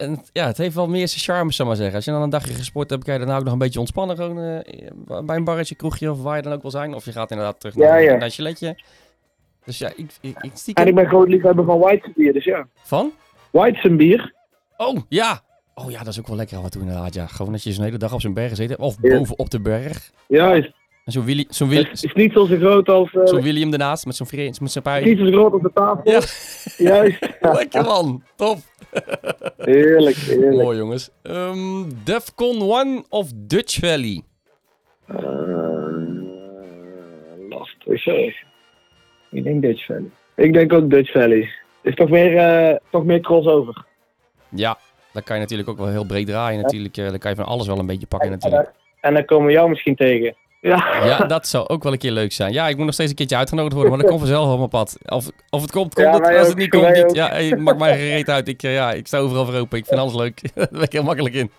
En 0.00 0.24
ja, 0.32 0.46
het 0.46 0.56
heeft 0.56 0.74
wel 0.74 0.88
meer 0.88 1.08
zijn 1.08 1.20
charme, 1.20 1.52
zou 1.52 1.62
ik 1.62 1.66
maar 1.68 1.76
zeggen. 1.76 1.94
Als 1.96 2.04
je 2.04 2.10
dan 2.10 2.22
een 2.22 2.30
dagje 2.30 2.54
gesport 2.54 2.90
hebt, 2.90 3.04
kan 3.04 3.12
je 3.12 3.18
daarna 3.18 3.36
ook 3.36 3.44
nog 3.44 3.52
een 3.52 3.58
beetje 3.58 3.78
ontspannen. 3.78 4.16
Gewoon 4.16 4.38
eh, 4.38 5.20
bij 5.24 5.36
een 5.36 5.44
barretje, 5.44 5.74
kroegje 5.74 6.10
of 6.10 6.22
waar 6.22 6.36
je 6.36 6.42
dan 6.42 6.52
ook 6.52 6.62
wil 6.62 6.70
zijn. 6.70 6.94
Of 6.94 7.04
je 7.04 7.12
gaat 7.12 7.30
inderdaad 7.30 7.60
terug 7.60 7.74
Ja, 7.74 7.80
naar, 7.88 8.02
ja. 8.02 8.10
naar 8.12 8.20
het 8.22 8.34
chaletje. 8.34 8.78
Dus 9.64 9.78
ja, 9.78 9.88
ik, 9.88 9.96
ik, 9.96 10.08
ik 10.20 10.36
En 10.36 10.48
ik 10.48 10.56
stiekem... 10.56 10.94
ben 10.94 11.06
groot 11.06 11.28
liefhebber 11.28 11.64
van 11.64 11.78
Weizenbier, 11.80 12.32
dus 12.32 12.44
ja. 12.44 12.66
Van? 12.82 13.12
Weizenbier. 13.50 14.34
Oh, 14.76 14.96
ja. 15.08 15.40
Oh 15.74 15.90
ja, 15.90 15.98
dat 15.98 16.06
is 16.06 16.18
ook 16.18 16.26
wel 16.26 16.36
lekker 16.36 16.58
af 16.58 16.64
en 16.64 16.70
toe 16.70 16.80
inderdaad, 16.82 17.14
ja. 17.14 17.26
Gewoon 17.26 17.52
dat 17.52 17.62
je 17.62 17.72
zo'n 17.72 17.84
hele 17.84 17.96
dag 17.98 18.12
op 18.12 18.20
zo'n 18.20 18.34
berg 18.34 18.48
gezeten 18.48 18.70
hebt. 18.70 18.82
Of 18.82 18.96
Ja. 19.02 19.18
boven 19.18 19.38
op 19.38 19.50
de 19.50 19.60
berg. 19.60 20.10
Juist. 20.28 20.70
Zo'n 21.04 21.24
Willy, 21.24 21.46
Willy, 21.68 21.88
Het 21.88 22.04
is 22.04 22.12
niet 22.12 22.32
zo 22.32 22.44
groot 22.46 22.88
als... 22.88 23.12
eh, 23.12 23.26
zo'n 23.26 23.42
William 23.42 23.72
ernaast 23.72 24.06
met 24.06 24.16
zo'n 24.16 24.26
met 24.60 24.70
zijn 24.70 24.84
pui. 24.84 25.04
niet 25.04 25.18
zo 25.18 25.24
groot 25.24 25.52
als 25.52 25.62
de 25.62 25.70
tafel. 25.74 26.10
Ja. 26.10 26.20
Juist. 26.90 27.18
Lekker 27.58 27.84
man, 27.84 28.22
top. 28.36 28.58
Heerlijk, 29.56 30.16
heerlijk. 30.16 30.62
Mooi 30.62 30.78
jongens. 30.78 31.10
Ehm 31.22 31.84
Defcon 32.04 32.60
1 32.80 33.04
of 33.08 33.30
Dutch 33.34 33.78
Valley? 33.78 34.22
Eh, 35.06 35.16
lastig 37.48 38.02
zeg. 38.02 38.34
ik 39.30 39.44
denk 39.44 39.62
Dutch 39.62 39.86
Valley. 39.86 40.10
Ik 40.36 40.52
denk 40.52 40.72
ook 40.72 40.90
Dutch 40.90 41.12
Valley. 41.12 41.48
Is 41.82 41.94
toch 41.94 42.08
meer, 42.08 42.36
eh, 42.36 42.76
toch 42.90 43.04
meer 43.04 43.20
crossover. 43.20 43.84
Ja, 44.48 44.78
daar 45.12 45.22
kan 45.22 45.36
je 45.36 45.42
natuurlijk 45.42 45.68
ook 45.68 45.78
wel 45.78 45.88
heel 45.88 46.04
breed 46.06 46.26
draaien 46.26 46.62
natuurlijk. 46.62 46.94
Dan 46.94 47.18
kan 47.18 47.30
je 47.30 47.36
van 47.36 47.46
alles 47.46 47.66
wel 47.66 47.78
een 47.78 47.86
beetje 47.86 48.06
pakken 48.06 48.28
En, 48.28 48.34
natuurlijk. 48.34 48.64
dan- 48.64 48.74
en 49.00 49.14
dan 49.14 49.24
komen 49.24 49.46
we 49.46 49.52
jou 49.52 49.68
misschien 49.68 49.96
tegen. 49.96 50.34
Ja. 50.60 51.04
Ja, 51.04 51.18
dat 51.18 51.46
zou 51.46 51.66
ook 51.68 51.82
wel 51.82 51.92
een 51.92 51.98
keer 51.98 52.10
leuk 52.10 52.32
zijn. 52.32 52.52
Ja, 52.52 52.68
ik 52.68 52.76
moet 52.76 52.84
nog 52.84 52.94
steeds 52.94 53.10
een 53.10 53.16
keertje 53.16 53.36
uitgenodigd 53.36 53.72
worden, 53.74 53.90
maar 53.92 54.00
dat 54.00 54.10
komt 54.10 54.20
vanzelf 54.20 54.50
op 54.52 54.56
mijn 54.58 54.68
pad. 54.68 54.98
Of, 55.04 55.26
of 55.50 55.62
het 55.62 55.70
komt, 55.70 55.94
komt 55.94 56.06
Ja, 56.06 56.12
het. 56.12 56.38
Als 56.38 56.48
het 56.48 56.56
niet 56.56 56.70
komt, 56.70 56.88
niet. 56.92 57.04
ook. 57.04 57.14
Ja, 57.14 57.28
hey, 57.28 57.56
maakt 57.56 57.78
mij 57.78 57.96
gereed 57.98 58.28
uit. 58.28 58.48
Ik, 58.48 58.62
eh, 58.62 58.74
ja, 58.74 58.92
ik 58.92 59.06
sta 59.06 59.18
overal 59.18 59.44
voor 59.44 59.54
open. 59.54 59.78
Ik 59.78 59.86
vind 59.86 60.00
alles 60.00 60.14
leuk. 60.14 60.40
Daar 60.54 60.68
ben 60.70 60.82
ik 60.82 60.92
heel 60.92 61.02
makkelijk 61.02 61.34
in. 61.34 61.50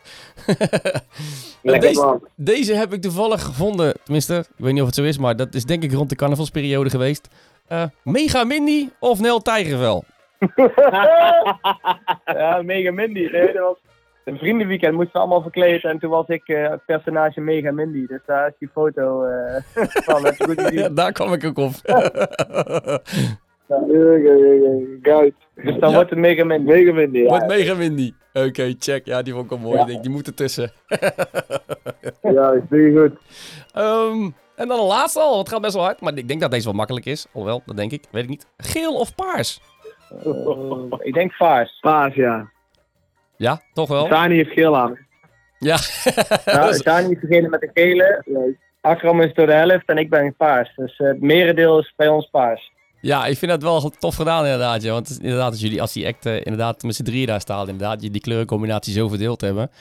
Lekker 1.62 1.90
deze, 1.90 2.02
man. 2.02 2.28
deze 2.36 2.74
heb 2.76 2.94
ik 2.94 3.02
toevallig 3.02 3.42
gevonden. 3.44 3.94
Tenminste, 4.04 4.36
ik 4.38 4.46
weet 4.56 4.72
niet 4.74 4.82
of 4.82 4.88
het 4.88 4.96
zo 4.96 5.04
is, 5.04 5.18
maar 5.18 5.36
dat 5.36 5.54
is 5.54 5.66
denk 5.66 5.84
ik 5.84 5.92
rond 5.94 6.10
de 6.10 6.16
carnavalsperiode 6.16 6.90
geweest. 6.90 7.28
Eh, 7.68 7.84
Mega 8.04 8.44
Mindy 8.44 8.90
of 9.00 9.20
Nel 9.20 9.42
Tijgervel? 9.42 10.04
ja, 12.26 12.62
Mega 12.64 12.92
Mindy. 12.92 13.28
Nee, 13.32 13.54
dat 13.54 13.64
was 13.64 13.78
een 14.26 14.38
vriendenweekend. 14.38 14.94
Moesten 14.94 15.14
we 15.14 15.20
allemaal 15.20 15.42
verkleed. 15.42 15.84
En 15.84 16.00
toen 16.00 16.10
was 16.10 16.28
ik 16.28 16.48
eh, 16.48 16.70
het 16.70 16.86
personage 16.86 17.42
Mega 17.42 17.72
Mindy. 17.72 18.06
Dus 18.08 18.20
daar 18.26 18.48
is 18.48 18.54
die 18.60 18.70
foto 18.74 19.24
eh, 19.24 19.62
van. 20.06 20.26
Heb 20.26 20.36
je 20.38 20.44
goed 20.44 20.62
gezien. 20.62 20.80
Ja, 20.80 20.90
daar 20.90 21.12
kwam 21.12 21.34
ik 21.34 21.46
ook 21.46 21.58
op. 21.58 21.72
Guys. 25.02 25.34
Dus 25.64 25.80
dan 25.80 25.90
Ja. 25.90 25.96
wordt 25.96 26.10
het 26.10 26.20
Mega 26.20 26.44
Mindy. 26.46 26.72
Mega 26.72 26.94
Mindy. 26.94 27.18
Ja, 27.20 27.46
Mega 27.46 27.74
Mindy. 27.76 28.14
Oké, 28.34 28.74
check. 28.80 29.06
Ja, 29.06 29.22
die 29.22 29.34
vond 29.34 29.44
ik 29.44 29.50
wel 29.50 29.60
mooi. 29.60 29.76
Ja. 29.76 29.82
Ik 29.82 29.88
denk, 29.88 30.02
die 30.02 30.12
moet 30.12 30.28
ertussen. 30.28 30.72
ja 32.22 32.52
is 32.52 32.62
heel 32.70 32.98
goed. 33.02 33.18
Ehm, 33.74 34.30
en 34.56 34.68
dan 34.68 34.80
een 34.80 34.86
laatste 34.86 35.20
al. 35.20 35.38
Het 35.38 35.50
gaat 35.50 35.62
best 35.62 35.74
wel 35.74 35.84
hard. 35.84 36.02
Maar 36.02 36.18
ik 36.18 36.28
denk 36.28 36.42
dat 36.42 36.52
deze 36.52 36.66
wel 36.66 36.74
makkelijk 36.74 37.06
is. 37.06 37.28
Alhoewel, 37.34 37.62
dat 37.66 37.78
denk 37.78 37.92
ik. 37.92 38.04
Weet 38.12 38.24
ik 38.24 38.30
niet. 38.30 38.48
Geel 38.58 38.94
of 38.94 39.16
paars? 39.16 39.62
Ik 41.00 41.14
denk 41.14 41.34
Vaars. 41.34 41.80
Paas, 41.80 42.14
ja. 42.14 42.51
Ja, 43.42 43.62
toch 43.74 43.88
wel? 43.88 44.08
Sani 44.08 44.36
heeft 44.36 44.52
geel 44.52 44.78
aan. 44.78 44.98
Ja. 45.58 45.78
Nou, 46.46 46.74
ga 46.84 47.00
niet 47.00 47.20
vergeten 47.20 47.50
met 47.50 47.60
de 47.60 47.70
gele. 47.74 48.24
Akram 48.82 49.22
is 49.22 49.34
door 49.34 49.46
de 49.46 49.54
helft 49.54 49.86
en 49.86 49.98
ik 49.98 50.10
ben 50.10 50.36
paars. 50.36 50.76
Dus 50.76 50.98
eh, 50.98 51.08
het 51.08 51.22
merendeel 51.22 51.80
is 51.80 51.94
bij 51.96 52.08
ons 52.08 52.30
paars. 52.30 52.72
ja, 53.00 53.26
ik 53.26 53.38
vind 53.38 53.52
dat 53.52 53.64
wel 53.64 53.90
tof 53.90 54.16
gedaan 54.16 54.44
inderdaad. 54.44 54.82
Ja. 54.82 54.92
Want 54.92 55.10
is 55.10 55.18
inderdaad, 55.18 55.52
als 55.52 55.62
jullie 55.62 55.82
als 55.82 55.94
die 55.94 56.08
act 56.08 56.26
eh, 56.26 56.36
inderdaad 56.36 56.84
met 56.84 56.96
z'n 56.96 57.04
drieën 57.04 57.28
daar 57.28 57.42
staan, 57.42 57.70
inderdaad, 57.70 58.02
je 58.02 58.12
die 58.12 58.22
kleurencombinatie 58.22 58.94
zo 58.94 59.08
verdeeld 59.08 59.42
hebben. 59.42 59.72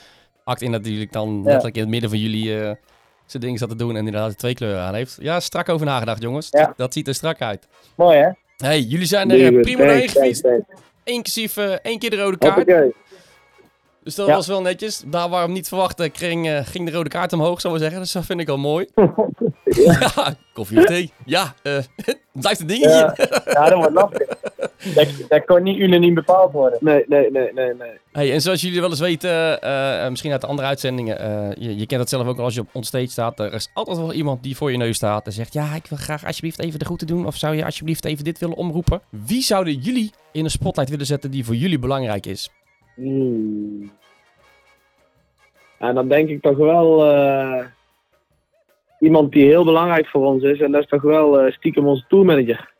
Act 0.44 0.62
in 0.62 0.70
natuurlijk 0.70 1.12
dan 1.12 1.42
letterlijk 1.42 1.74
in 1.74 1.80
het 1.80 1.90
midden 1.90 2.10
van 2.10 2.18
jullie 2.18 2.60
eh 2.60 2.72
zijn 3.26 3.42
ding 3.42 3.58
zat 3.58 3.68
te 3.68 3.76
doen 3.76 3.96
en 3.96 4.06
inderdaad 4.06 4.38
twee 4.38 4.54
kleuren 4.54 4.82
aan 4.82 4.94
heeft. 4.94 5.16
Ja, 5.20 5.40
strak 5.40 5.68
over 5.68 5.86
nagedacht 5.86 6.22
jongens. 6.22 6.48
Ja. 6.50 6.72
Dat 6.76 6.92
ziet 6.92 7.08
er 7.08 7.14
strak 7.14 7.40
uit. 7.40 7.68
Mooi 7.96 8.18
hè? 8.18 8.28
hey, 8.56 8.80
jullie 8.80 9.06
zijn 9.06 9.30
er 9.30 9.60
prima 9.60 9.84
doorheen 9.84 10.08
gefietst. 10.08 10.48
Inclusief 11.04 11.56
één 11.56 11.98
keer 11.98 12.10
de 12.10 12.16
rode 12.16 12.38
kaart. 12.38 12.54
Hoppakee. 12.54 12.94
Dus 14.04 14.14
dat 14.14 14.26
Ja. 14.26 14.34
was 14.34 14.46
wel 14.46 14.60
netjes. 14.62 15.02
Daar 15.06 15.28
waar 15.28 15.38
we 15.38 15.44
hem 15.44 15.52
niet 15.52 15.68
verwachten, 15.68 16.10
ging, 16.12 16.48
eh, 16.48 16.60
ging 16.64 16.86
de 16.86 16.92
rode 16.96 17.08
kaart 17.08 17.32
omhoog, 17.32 17.60
zou 17.60 17.74
we 17.74 17.80
zeggen. 17.80 18.00
Dus 18.00 18.12
dat 18.12 18.24
vind 18.24 18.40
ik 18.40 18.48
al 18.48 18.58
mooi. 18.58 18.86
ja, 19.64 20.34
koffie 20.54 20.78
of 20.78 20.84
thee. 20.84 21.12
Ja, 21.24 21.54
eh, 21.62 21.74
het 22.04 22.18
blijft 22.32 22.60
een 22.60 22.66
dingetje. 22.66 22.88
Ja, 22.90 23.14
ja 23.52 23.68
dat 23.68 23.78
wordt 23.78 23.92
lastig. 23.94 24.28
Dat, 24.94 25.08
dat 25.28 25.44
kon 25.44 25.62
niet 25.62 25.78
unaniem 25.78 26.14
bepaald 26.14 26.52
worden. 26.52 26.78
Nee, 26.82 27.04
nee, 27.08 27.30
nee, 27.30 27.52
nee, 27.52 27.74
nee. 27.74 27.90
Hey, 28.12 28.32
en 28.32 28.40
zoals 28.40 28.60
jullie 28.60 28.80
wel 28.80 28.90
eens 28.90 29.00
weten, 29.00 29.60
eh, 29.62 30.08
misschien 30.08 30.32
uit 30.32 30.40
de 30.40 30.46
andere 30.46 30.68
uitzendingen, 30.68 31.18
eh, 31.18 31.62
je, 31.62 31.76
je 31.78 31.86
kent 31.86 32.00
het 32.00 32.08
zelf 32.08 32.26
ook 32.26 32.38
al 32.38 32.44
als 32.44 32.54
je 32.54 32.60
op 32.60 32.68
onstage 32.72 33.06
staat. 33.10 33.40
Er 33.40 33.52
is 33.54 33.70
altijd 33.74 33.96
wel 33.96 34.12
iemand 34.12 34.42
die 34.42 34.56
voor 34.56 34.70
je 34.70 34.76
neus 34.76 34.96
staat 34.96 35.26
en 35.26 35.32
zegt, 35.32 35.52
ja, 35.52 35.74
ik 35.74 35.86
wil 35.86 35.98
graag 35.98 36.26
alsjeblieft 36.26 36.58
even 36.60 36.78
de 36.78 36.84
groeten 36.84 37.06
doen. 37.06 37.26
Of 37.26 37.36
zou 37.36 37.56
je 37.56 37.64
alsjeblieft 37.64 38.04
even 38.04 38.24
dit 38.24 38.38
willen 38.38 38.56
omroepen? 38.56 39.00
Wie 39.10 39.42
zouden 39.42 39.74
jullie 39.74 40.10
in 40.32 40.44
een 40.44 40.50
spotlight 40.50 40.90
willen 40.90 41.06
zetten 41.06 41.30
die 41.30 41.44
voor 41.44 41.54
jullie 41.54 41.78
belangrijk 41.78 42.26
is? 42.26 42.50
Hmm. 42.94 43.92
En 45.78 45.94
dan 45.94 46.08
denk 46.08 46.28
ik 46.28 46.42
toch 46.42 46.56
wel 46.56 47.04
eh, 47.04 47.64
iemand 48.98 49.32
die 49.32 49.44
heel 49.44 49.64
belangrijk 49.64 50.06
voor 50.06 50.26
ons 50.26 50.42
is. 50.42 50.60
En 50.60 50.72
dat 50.72 50.82
is 50.82 50.88
toch 50.88 51.02
wel 51.02 51.40
eh, 51.40 51.52
stiekem 51.52 51.86
onze 51.86 52.04
tourmanager. 52.08 52.72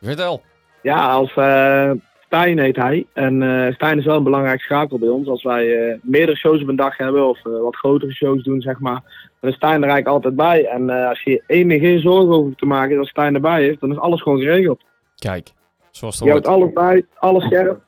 Vertel. 0.00 0.42
Ja, 0.82 1.12
als 1.12 1.34
eh 1.34 1.90
Stijn 2.24 2.58
heet 2.58 2.76
hij. 2.76 3.06
En 3.12 3.42
Stijn 3.74 3.98
is 3.98 4.04
wel 4.04 4.16
een 4.16 4.22
belangrijk 4.22 4.60
schakel 4.60 4.98
bij 4.98 5.08
ons. 5.08 5.28
Als 5.28 5.42
wij 5.42 5.98
meerdere 6.02 6.36
shows 6.36 6.62
op 6.62 6.68
een 6.68 6.76
dag 6.76 6.96
hebben 6.96 7.28
of 7.28 7.42
wat 7.42 7.76
grotere 7.76 8.12
shows 8.12 8.42
doen, 8.42 8.60
zeg 8.60 8.78
maar. 8.78 9.02
Dan 9.40 9.50
is 9.50 9.56
Stijn 9.56 9.82
er 9.82 9.88
eigenlijk 9.88 10.06
altijd 10.06 10.36
bij. 10.36 10.64
En 10.64 10.90
als 10.90 11.22
je 11.22 11.42
één 11.46 11.80
geen 11.80 12.00
zorgen 12.00 12.34
over 12.34 12.56
te 12.56 12.66
maken, 12.66 12.98
als 12.98 13.08
Stijn 13.08 13.34
erbij 13.34 13.66
is, 13.68 13.78
dan 13.78 13.90
is 13.90 13.98
alles 13.98 14.22
gewoon 14.22 14.40
geregeld. 14.40 14.82
Kijk, 15.14 15.52
zoals 15.90 16.14
het 16.14 16.24
Je 16.24 16.30
houdt 16.30 16.46
alles 16.46 16.72
bij, 16.72 17.04
alles 17.14 17.44
scherp. 17.44 17.80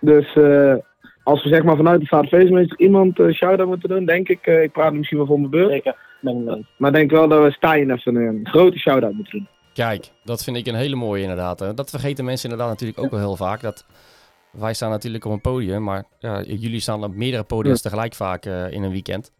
Dus 0.00 0.34
eh, 0.34 0.74
als 1.22 1.42
we 1.42 1.48
zeg 1.48 1.62
maar 1.62 1.76
vanuit 1.76 2.00
de 2.00 2.06
vaderfeestmeester 2.06 2.78
iemand 2.78 3.18
uh, 3.18 3.32
shout-out 3.32 3.68
moeten 3.68 3.88
doen, 3.88 4.04
denk 4.04 4.28
ik, 4.28 4.46
eh, 4.46 4.62
ik 4.62 4.72
praat 4.72 4.92
misschien 4.92 5.18
wel 5.18 5.26
voor 5.26 5.38
mijn 5.38 5.50
beurt. 5.50 5.70
Zeker. 5.70 5.96
Ben. 6.20 6.66
Maar 6.76 6.90
ik 6.90 6.96
denk 6.96 7.10
wel 7.10 7.28
dat 7.28 7.42
we 7.42 7.50
Stijn 7.50 7.90
even 7.90 8.16
een 8.16 8.46
grote 8.46 8.78
shout-out 8.78 9.12
moeten 9.12 9.38
doen. 9.38 9.48
Kijk, 9.72 10.10
dat 10.24 10.44
vind 10.44 10.56
ik 10.56 10.66
een 10.66 10.74
hele 10.74 10.96
mooie 10.96 11.22
inderdaad. 11.22 11.60
hè. 11.60 11.74
Dat 11.74 11.90
vergeten 11.90 12.24
mensen 12.24 12.50
inderdaad 12.50 12.72
natuurlijk 12.72 12.98
ook 12.98 13.10
wel 13.10 13.20
heel 13.20 13.36
vaak. 13.36 13.60
Dat 13.60 13.86
wij 14.50 14.74
staan 14.74 14.90
natuurlijk 14.90 15.24
op 15.24 15.32
een 15.32 15.40
podium, 15.40 15.82
maar 15.82 16.04
ja, 16.18 16.42
jullie 16.42 16.80
staan 16.80 17.04
op 17.04 17.14
meerdere 17.14 17.42
podiums 17.42 17.82
tegelijk 17.82 18.14
vaak 18.14 18.46
eh, 18.46 18.72
in 18.72 18.82
een 18.82 18.90
weekend. 18.90 19.32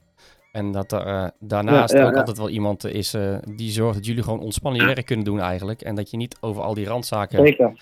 En 0.52 0.72
dat 0.72 0.92
er 0.92 1.32
daarnaast 1.40 1.92
Ja, 1.92 1.98
ja, 1.98 2.06
ook 2.06 2.12
ja. 2.12 2.18
altijd 2.18 2.38
wel 2.38 2.48
iemand 2.48 2.84
is 2.84 3.14
eh, 3.14 3.36
die 3.54 3.70
zorgt 3.70 3.94
dat 3.94 4.06
jullie 4.06 4.22
gewoon 4.22 4.40
ontspannen 4.40 4.80
je 4.80 4.86
werk 4.94 5.06
kunnen 5.06 5.24
doen 5.24 5.40
eigenlijk. 5.40 5.80
En 5.80 5.94
dat 5.94 6.10
je 6.10 6.16
niet 6.16 6.36
over 6.40 6.62
al 6.62 6.74
die 6.74 6.86
randzaken 6.86 7.46
Zeker. 7.46 7.72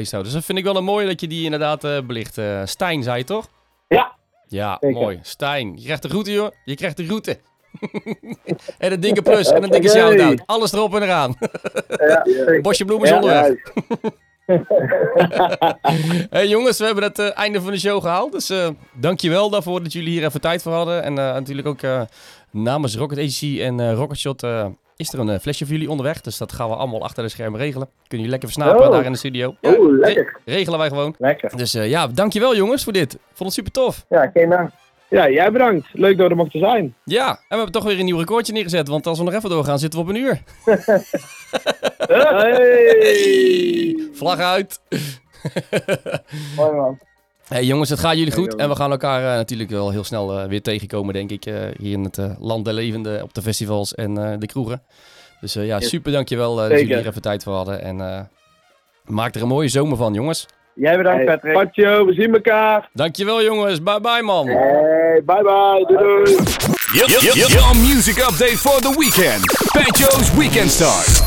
Dus 0.00 0.32
dat 0.32 0.44
vind 0.44 0.58
ik 0.58 0.64
wel 0.64 0.76
een 0.76 0.84
mooie 0.84 1.06
dat 1.06 1.20
je 1.20 1.26
die 1.26 1.44
inderdaad 1.44 1.84
eh, 1.84 1.98
belicht. 2.06 2.38
Eh, 2.38 2.60
Stijn, 2.64 3.02
zei 3.02 3.18
je 3.18 3.24
toch? 3.24 3.48
Ja. 3.88 4.12
Ja, 4.48 4.76
Zeker. 4.80 5.00
mooi. 5.00 5.18
Stijn, 5.22 5.76
je 5.76 5.84
krijgt 5.84 6.02
de 6.02 6.08
route 6.08 6.32
joh. 6.32 6.50
Je 6.64 6.74
krijgt 6.74 6.96
de 6.96 7.06
route. 7.06 7.38
en 8.78 8.92
een 8.92 9.00
dikke 9.00 9.22
plus 9.22 9.50
en 9.50 9.62
een 9.62 9.70
dikke 9.70 9.88
Oké. 9.88 9.98
shout-out. 9.98 10.42
Alles 10.46 10.72
erop 10.72 10.94
en 10.94 11.02
eraan. 11.02 11.36
Ja. 11.88 12.22
Bosje 12.62 12.84
bloemen 12.84 13.08
Ja, 13.08 13.14
zonder 13.14 13.62
Hey 16.30 16.46
jongens, 16.48 16.78
we 16.78 16.84
hebben 16.84 17.04
het 17.04 17.18
eh, 17.18 17.38
einde 17.38 17.60
van 17.60 17.70
de 17.72 17.78
show 17.78 18.02
gehaald. 18.02 18.32
Dus 18.32 18.50
eh 18.50 18.68
dankjewel 18.92 19.50
daarvoor 19.50 19.82
dat 19.82 19.92
jullie 19.92 20.10
hier 20.10 20.24
even 20.24 20.40
tijd 20.40 20.62
voor 20.62 20.72
hadden. 20.72 21.02
En 21.02 21.14
natuurlijk 21.14 21.66
ook 21.66 21.80
namens 22.50 22.96
Rocket 22.96 23.18
Agency 23.18 23.60
en 23.62 23.94
Rocketshot 23.94 24.42
eh, 24.42 24.66
is 24.96 25.12
er 25.12 25.18
een 25.18 25.28
eh, 25.28 25.38
flesje 25.38 25.64
voor 25.64 25.72
jullie 25.74 25.90
onderweg. 25.90 26.20
Dus 26.20 26.38
dat 26.38 26.52
gaan 26.52 26.68
we 26.68 26.74
allemaal 26.74 27.02
achter 27.02 27.22
de 27.22 27.28
schermen 27.28 27.60
regelen. 27.60 27.86
Kunnen 27.88 28.08
jullie 28.26 28.30
lekker 28.30 28.48
versnapen 28.48 28.86
Oh. 28.86 28.90
daar 28.92 29.04
in 29.04 29.12
de 29.12 29.18
studio. 29.18 29.56
Ja, 29.60 29.74
Oeh, 29.78 29.98
lekker. 29.98 30.40
re- 30.44 30.52
regelen 30.54 30.78
wij 30.78 30.88
gewoon. 30.88 31.14
Lekker. 31.18 31.56
Dus 31.56 31.74
eh, 31.74 31.88
ja, 31.88 32.06
dankjewel 32.06 32.56
jongens 32.56 32.84
voor 32.84 32.92
dit. 32.92 33.10
Vond 33.32 33.38
het 33.38 33.52
super 33.52 33.72
tof. 33.72 34.04
Ja, 34.08 34.30
geen 34.34 34.50
dank. 34.50 34.70
Ja, 35.10 35.30
jij 35.30 35.52
bedankt. 35.52 35.86
Leuk 35.92 36.18
dat 36.18 36.30
er 36.30 36.36
mochten 36.36 36.60
zijn. 36.60 36.94
Ja, 37.04 37.28
en 37.28 37.36
we 37.48 37.54
hebben 37.54 37.72
toch 37.72 37.84
weer 37.84 37.98
een 37.98 38.04
nieuw 38.04 38.18
recordje 38.18 38.52
neergezet. 38.52 38.88
Want 38.88 39.06
als 39.06 39.18
we 39.18 39.24
nog 39.24 39.34
even 39.34 39.50
doorgaan, 39.50 39.78
zitten 39.78 39.98
we 39.98 40.04
op 40.04 40.10
een 40.14 40.20
uur. 40.20 40.42
Hey. 42.06 44.08
Vlag 44.12 44.38
uit. 44.38 44.80
Mooi 46.56 46.72
man. 46.72 46.98
Hey 47.48 47.64
jongens, 47.64 47.90
het 47.90 47.98
gaat 48.00 48.16
jullie 48.16 48.32
goed. 48.32 48.56
En 48.56 48.68
we 48.68 48.76
gaan 48.76 48.90
elkaar 48.90 49.20
eh, 49.30 49.36
natuurlijk 49.36 49.70
wel 49.70 49.90
heel 49.90 50.04
snel 50.04 50.38
eh, 50.38 50.48
weer 50.48 50.62
tegenkomen, 50.62 51.14
denk 51.14 51.30
ik. 51.30 51.46
eh, 51.46 51.54
hier 51.78 51.92
in 51.92 52.04
het 52.04 52.18
land 52.38 52.64
der 52.64 52.74
levenden, 52.74 53.22
op 53.22 53.34
de 53.34 53.42
festivals 53.42 53.94
en 53.94 54.18
eh, 54.18 54.38
de 54.38 54.46
kroegen. 54.46 54.82
Dus 55.40 55.56
eh, 55.56 55.66
ja, 55.66 55.78
Yes. 55.78 55.88
super 55.88 56.12
dankjewel 56.12 56.62
uh, 56.64 56.68
dat 56.70 56.78
jullie 56.80 56.96
hier 56.96 57.06
even 57.06 57.22
tijd 57.22 57.42
voor 57.42 57.54
hadden. 57.54 57.82
En 57.82 58.00
eh, 58.00 58.20
maak 59.04 59.34
er 59.34 59.42
een 59.42 59.48
mooie 59.48 59.68
zomer 59.68 59.96
van, 59.96 60.14
jongens. 60.14 60.46
Jij 60.74 60.96
bedankt 60.96 61.24
Hey, 61.24 61.34
Patrick. 61.34 61.52
Patjo, 61.54 62.06
we 62.06 62.12
zien 62.12 62.34
elkaar. 62.34 62.88
Dankjewel 62.92 63.42
jongens, 63.42 63.82
bye 63.82 64.00
bye 64.00 64.22
man. 64.22 64.46
Hey, 64.46 65.22
bye 65.24 65.42
bye. 65.42 65.84
Doei 65.86 66.24
doei. 66.24 66.36
Your, 66.92 67.10
your, 67.10 67.48
your 67.50 67.76
music 67.76 68.18
update 68.18 68.56
for 68.56 68.80
the 68.80 68.94
weekend. 68.98 69.42
Banjo's 69.72 70.34
Weekend 70.36 70.70
Start. 70.70 71.23